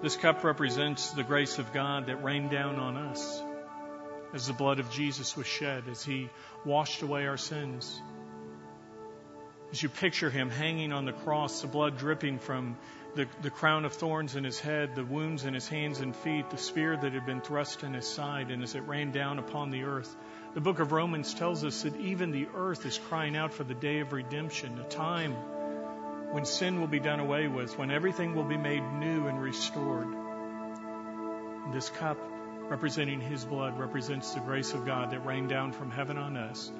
This 0.01 0.17
cup 0.17 0.45
represents 0.45 1.11
the 1.11 1.25
grace 1.25 1.59
of 1.59 1.75
God 1.75 2.07
that 2.07 2.23
rained 2.25 2.51
down 2.51 2.77
on 2.77 2.97
us 2.97 3.43
as 4.33 4.47
the 4.47 4.53
blood 4.53 4.79
of 4.79 4.91
Jesus 4.91 5.37
was 5.37 5.47
shed, 5.47 5.85
as 5.91 6.05
He 6.05 6.31
washed 6.65 7.03
away 7.03 7.27
our 7.27 7.37
sins. 7.37 8.01
As 9.71 9.83
you 9.83 9.91
picture 9.91 10.31
him 10.31 10.49
hanging 10.49 10.93
on 10.93 11.05
the 11.05 11.13
cross, 11.13 11.61
the 11.61 11.67
blood 11.67 11.99
dripping 11.99 12.39
from 12.39 12.79
the, 13.15 13.27
the 13.43 13.51
crown 13.51 13.85
of 13.85 13.93
thorns 13.93 14.35
in 14.35 14.43
his 14.43 14.59
head, 14.59 14.95
the 14.95 15.05
wounds 15.05 15.45
in 15.45 15.53
his 15.53 15.69
hands 15.69 16.01
and 16.01 16.17
feet, 16.17 16.49
the 16.49 16.57
spear 16.57 16.97
that 16.97 17.13
had 17.13 17.27
been 17.27 17.43
thrust 17.43 17.83
in 17.83 17.93
his 17.93 18.07
side, 18.07 18.51
and 18.51 18.63
as 18.63 18.75
it 18.75 18.81
ran 18.81 19.11
down 19.11 19.39
upon 19.39 19.71
the 19.71 19.83
earth. 19.83 20.15
The 20.55 20.63
book 20.63 20.79
of 20.79 20.93
Romans 20.93 21.35
tells 21.35 21.65
us 21.65 21.83
that 21.83 21.97
even 21.97 22.31
the 22.31 22.49
earth 22.55 22.87
is 22.87 22.97
crying 22.97 23.37
out 23.37 23.53
for 23.53 23.65
the 23.65 23.75
day 23.75 24.01
of 24.01 24.15
redemption, 24.15 24.79
a 24.79 24.85
time 24.85 25.33
when 26.33 26.47
sin 26.47 26.81
will 26.81 26.87
be 26.89 27.01
done 27.01 27.21
away 27.21 27.47
with, 27.47 27.77
when 27.77 27.91
everything 27.91 28.35
will 28.35 28.45
be 28.45 28.57
made 28.57 28.83
new 28.95 29.27
and 29.27 29.41
restored. 29.41 30.07
And 30.07 31.75
this 31.75 31.91
cup, 31.91 32.19
representing 32.71 33.21
his 33.21 33.45
blood, 33.45 33.79
represents 33.79 34.33
the 34.33 34.41
grace 34.41 34.73
of 34.73 34.87
God 34.87 35.11
that 35.11 35.27
rained 35.27 35.51
down 35.51 35.73
from 35.73 35.91
heaven 35.91 36.17
on 36.17 36.39
us 36.39 36.73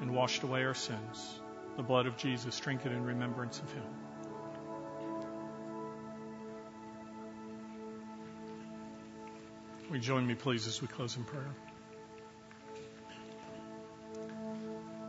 and 0.00 0.14
washed 0.14 0.42
away 0.42 0.64
our 0.64 0.74
sins 0.74 1.39
the 1.76 1.82
blood 1.82 2.06
of 2.06 2.16
Jesus, 2.16 2.58
drink 2.60 2.84
it 2.86 2.92
in 2.92 3.04
remembrance 3.04 3.58
of 3.58 3.72
him. 3.72 3.84
Will 9.88 9.96
you 9.96 10.02
join 10.02 10.26
me, 10.26 10.34
please, 10.34 10.66
as 10.66 10.80
we 10.80 10.86
close 10.86 11.16
in 11.16 11.24
prayer? 11.24 11.50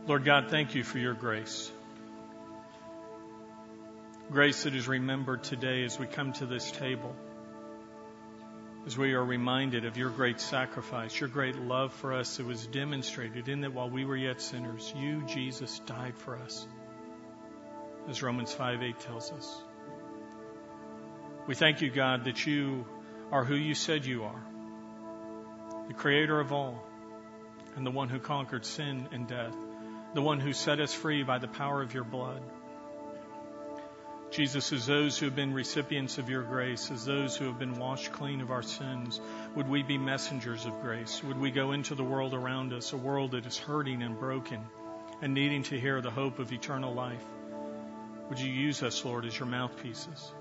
Lord 0.06 0.24
God, 0.24 0.50
thank 0.50 0.74
you 0.74 0.82
for 0.82 0.98
your 0.98 1.14
grace. 1.14 1.70
Grace 4.32 4.64
that 4.64 4.74
is 4.74 4.88
remembered 4.88 5.44
today 5.44 5.84
as 5.84 5.98
we 5.98 6.06
come 6.06 6.32
to 6.32 6.46
this 6.46 6.70
table, 6.72 7.14
as 8.86 8.98
we 8.98 9.14
are 9.14 9.24
reminded 9.24 9.84
of 9.84 9.96
your 9.96 10.10
great 10.10 10.40
sacrifice, 10.40 11.18
your 11.18 11.28
great 11.28 11.56
love 11.56 11.92
for 11.92 12.12
us 12.12 12.36
that 12.36 12.46
was 12.46 12.66
demonstrated 12.66 13.48
in 13.48 13.60
that 13.60 13.72
while 13.72 13.88
we 13.88 14.04
were 14.04 14.16
yet 14.16 14.40
sinners, 14.40 14.92
you, 14.96 15.22
Jesus, 15.26 15.80
died 15.86 16.16
for 16.16 16.36
us, 16.36 16.66
as 18.08 18.22
Romans 18.22 18.52
5 18.52 18.82
8 18.82 19.00
tells 19.00 19.30
us. 19.32 19.62
We 21.46 21.54
thank 21.54 21.80
you, 21.80 21.90
God, 21.90 22.24
that 22.24 22.46
you 22.46 22.86
are 23.30 23.44
who 23.44 23.54
you 23.54 23.74
said 23.74 24.04
you 24.04 24.24
are 24.24 24.42
the 25.88 25.94
creator 25.94 26.38
of 26.38 26.52
all, 26.52 26.82
and 27.76 27.84
the 27.84 27.90
one 27.90 28.08
who 28.08 28.18
conquered 28.18 28.64
sin 28.64 29.08
and 29.12 29.26
death, 29.26 29.54
the 30.14 30.22
one 30.22 30.40
who 30.40 30.52
set 30.52 30.80
us 30.80 30.94
free 30.94 31.22
by 31.22 31.38
the 31.38 31.48
power 31.48 31.82
of 31.82 31.92
your 31.92 32.04
blood. 32.04 32.42
Jesus, 34.32 34.72
as 34.72 34.86
those 34.86 35.18
who 35.18 35.26
have 35.26 35.36
been 35.36 35.52
recipients 35.52 36.16
of 36.16 36.30
your 36.30 36.42
grace, 36.42 36.90
as 36.90 37.04
those 37.04 37.36
who 37.36 37.44
have 37.44 37.58
been 37.58 37.78
washed 37.78 38.12
clean 38.12 38.40
of 38.40 38.50
our 38.50 38.62
sins, 38.62 39.20
would 39.54 39.68
we 39.68 39.82
be 39.82 39.98
messengers 39.98 40.64
of 40.64 40.80
grace? 40.80 41.22
Would 41.22 41.36
we 41.38 41.50
go 41.50 41.72
into 41.72 41.94
the 41.94 42.02
world 42.02 42.32
around 42.32 42.72
us, 42.72 42.94
a 42.94 42.96
world 42.96 43.32
that 43.32 43.44
is 43.44 43.58
hurting 43.58 44.02
and 44.02 44.18
broken 44.18 44.64
and 45.20 45.34
needing 45.34 45.64
to 45.64 45.78
hear 45.78 46.00
the 46.00 46.10
hope 46.10 46.38
of 46.38 46.50
eternal 46.50 46.94
life? 46.94 47.22
Would 48.30 48.40
you 48.40 48.50
use 48.50 48.82
us, 48.82 49.04
Lord, 49.04 49.26
as 49.26 49.38
your 49.38 49.48
mouthpieces? 49.48 50.32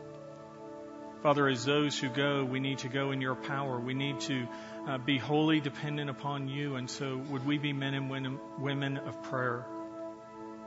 Father, 1.21 1.49
as 1.49 1.65
those 1.65 1.99
who 1.99 2.07
go, 2.07 2.45
we 2.45 2.61
need 2.61 2.77
to 2.79 2.87
go 2.87 3.11
in 3.11 3.19
your 3.19 3.35
power. 3.35 3.77
We 3.77 3.93
need 3.93 4.21
to 4.21 4.47
uh, 4.87 4.97
be 4.99 5.17
wholly 5.17 5.59
dependent 5.59 6.09
upon 6.09 6.47
you. 6.47 6.77
And 6.77 6.89
so, 6.89 7.17
would 7.29 7.45
we 7.45 7.57
be 7.57 7.73
men 7.73 7.93
and 7.93 8.39
women 8.57 8.97
of 8.97 9.21
prayer? 9.23 9.65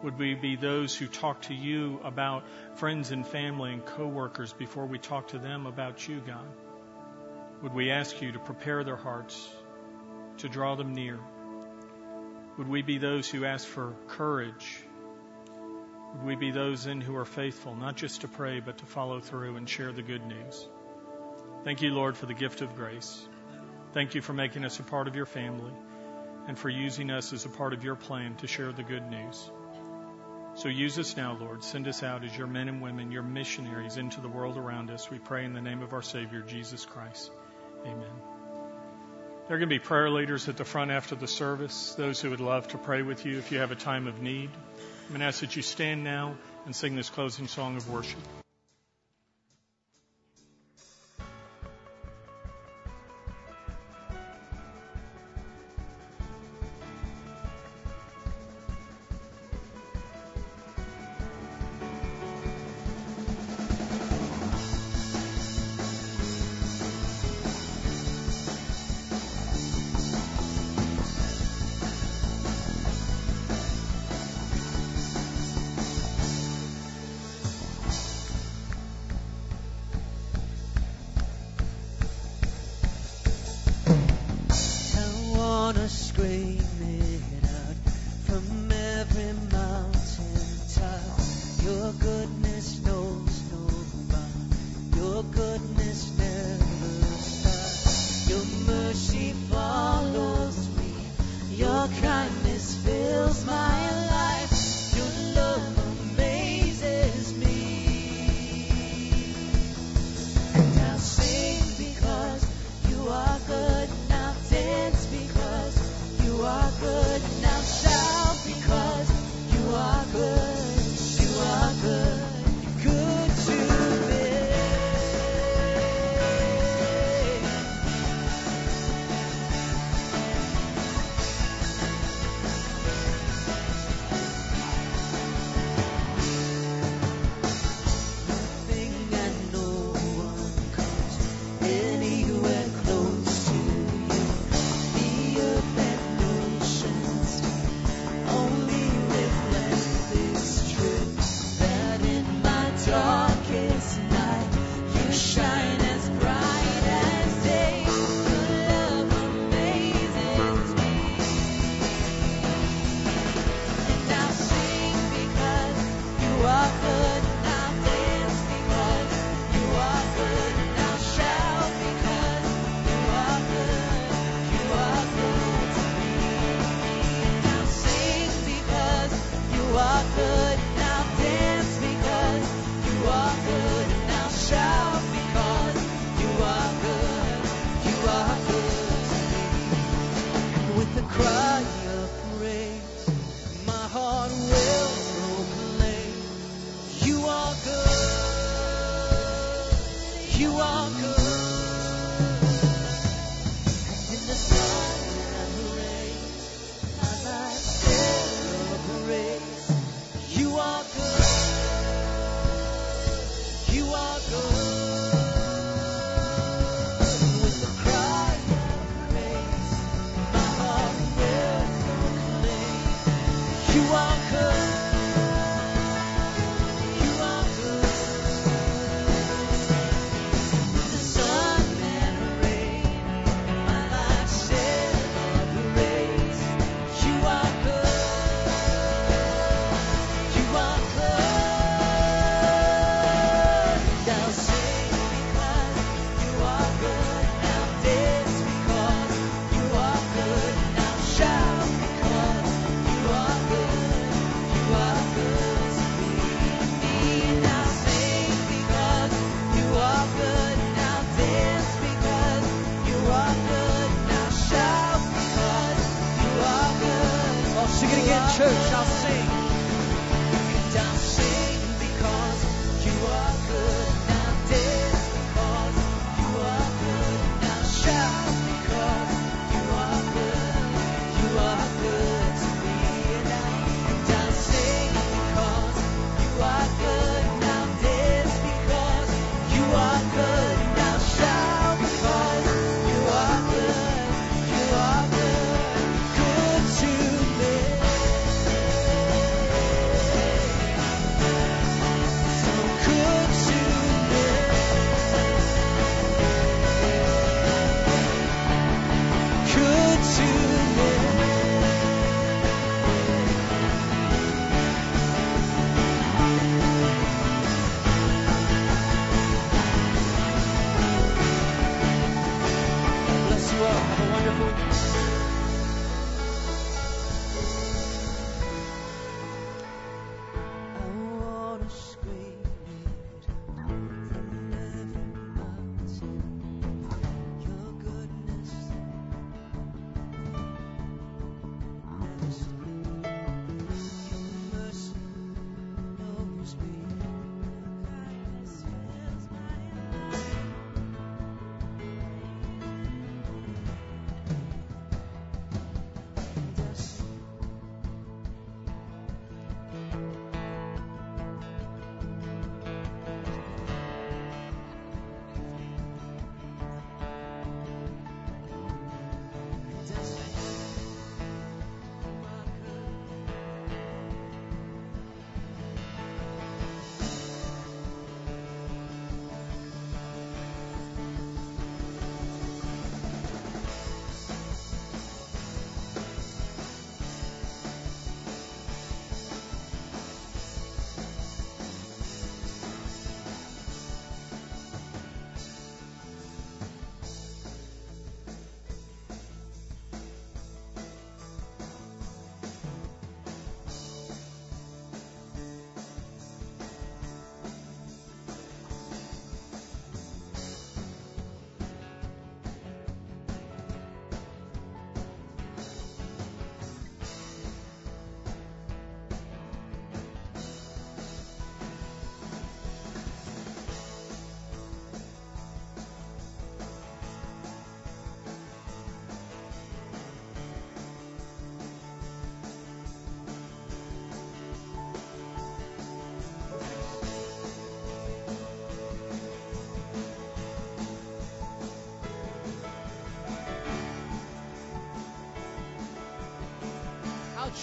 Would 0.05 0.19
we 0.19 0.35
be 0.35 0.55
those 0.55 0.95
who 0.95 1.09
talk 1.09 1.43
to 1.43 1.55
you 1.55 1.99
about 2.05 2.45
friends 2.77 3.11
and 3.11 3.27
family 3.27 3.73
and 3.73 3.85
coworkers 3.85 4.53
before 4.53 4.87
we 4.87 4.99
talk 4.99 5.29
to 5.29 5.39
them 5.39 5.67
about 5.67 6.07
you, 6.07 6.23
God? 6.27 6.47
Would 7.63 7.75
we 7.75 7.91
ask 7.91 8.21
you 8.21 8.31
to 8.33 8.39
prepare 8.39 8.85
their 8.85 8.97
hearts, 8.97 9.49
to 10.39 10.49
draw 10.49 10.75
them 10.77 10.95
near? 10.95 11.19
Would 12.59 12.69
we 12.69 12.83
be 12.83 12.99
those 12.99 13.29
who 13.29 13.45
ask 13.45 13.67
for 13.67 13.97
courage 14.07 14.85
would 16.15 16.27
we 16.27 16.37
be 16.37 16.53
those 16.53 16.85
then 16.85 17.01
who 17.01 17.17
are 17.17 17.25
faithful, 17.25 17.75
not 17.75 17.97
just 17.97 18.21
to 18.21 18.29
pray, 18.29 18.61
but 18.61 18.79
to 18.79 18.87
follow 18.87 19.19
through 19.19 19.57
and 19.57 19.69
share 19.69 19.91
the 19.91 20.03
good 20.03 20.25
news? 20.25 20.69
Thank 21.65 21.83
you, 21.83 21.91
Lord, 21.91 22.17
for 22.17 22.27
the 22.27 22.35
gift 22.35 22.61
of 22.61 22.77
grace. 22.77 23.27
Thank 23.95 24.15
you 24.15 24.23
for 24.23 24.33
making 24.33 24.65
us 24.65 24.79
a 24.79 24.85
part 24.85 25.09
of 25.09 25.17
your 25.17 25.27
family 25.27 25.73
and 26.47 26.57
for 26.57 26.69
using 26.69 27.11
us 27.11 27.33
as 27.33 27.47
a 27.47 27.49
part 27.49 27.73
of 27.73 27.83
your 27.83 27.97
plan 27.97 28.37
to 28.37 28.47
share 28.47 28.71
the 28.71 28.85
good 28.85 29.11
news. 29.11 29.51
So 30.57 30.69
use 30.69 30.99
us 30.99 31.17
now, 31.17 31.37
Lord. 31.39 31.65
Send 31.65 31.89
us 31.89 32.03
out 32.03 32.25
as 32.25 32.37
your 32.37 32.47
men 32.47 32.69
and 32.69 32.81
women, 32.81 33.11
your 33.11 33.25
missionaries 33.25 33.97
into 33.97 34.21
the 34.21 34.29
world 34.29 34.57
around 34.57 34.91
us. 34.91 35.11
We 35.11 35.19
pray 35.19 35.45
in 35.45 35.53
the 35.53 35.61
name 35.61 35.83
of 35.83 35.93
our 35.93 36.03
Savior, 36.03 36.43
Jesus 36.43 36.85
Christ. 36.85 37.31
Amen. 37.85 38.05
There 39.47 39.57
are 39.57 39.59
going 39.59 39.69
to 39.69 39.75
be 39.75 39.81
prayer 39.81 40.11
leaders 40.11 40.49
at 40.49 40.57
the 40.57 40.65
front 40.65 40.91
after 40.91 41.17
the 41.17 41.27
service, 41.27 41.95
those 41.97 42.21
who 42.21 42.31
would 42.31 42.41
love 42.41 42.69
to 42.69 42.79
pray 42.79 43.03
with 43.03 43.27
you 43.27 43.39
if 43.39 43.53
you 43.53 43.59
have 43.59 43.73
a 43.73 43.77
time 43.77 44.07
of 44.07 44.23
need. 44.23 44.49
I'm 45.03 45.09
going 45.09 45.21
to 45.21 45.27
ask 45.27 45.41
that 45.41 45.57
you 45.57 45.63
stand 45.63 46.03
now 46.05 46.37
and 46.65 46.75
sing 46.75 46.97
this 46.97 47.11
closing 47.11 47.49
song 47.49 47.77
of 47.77 47.91
worship. 47.91 48.21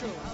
Outro. 0.08 0.31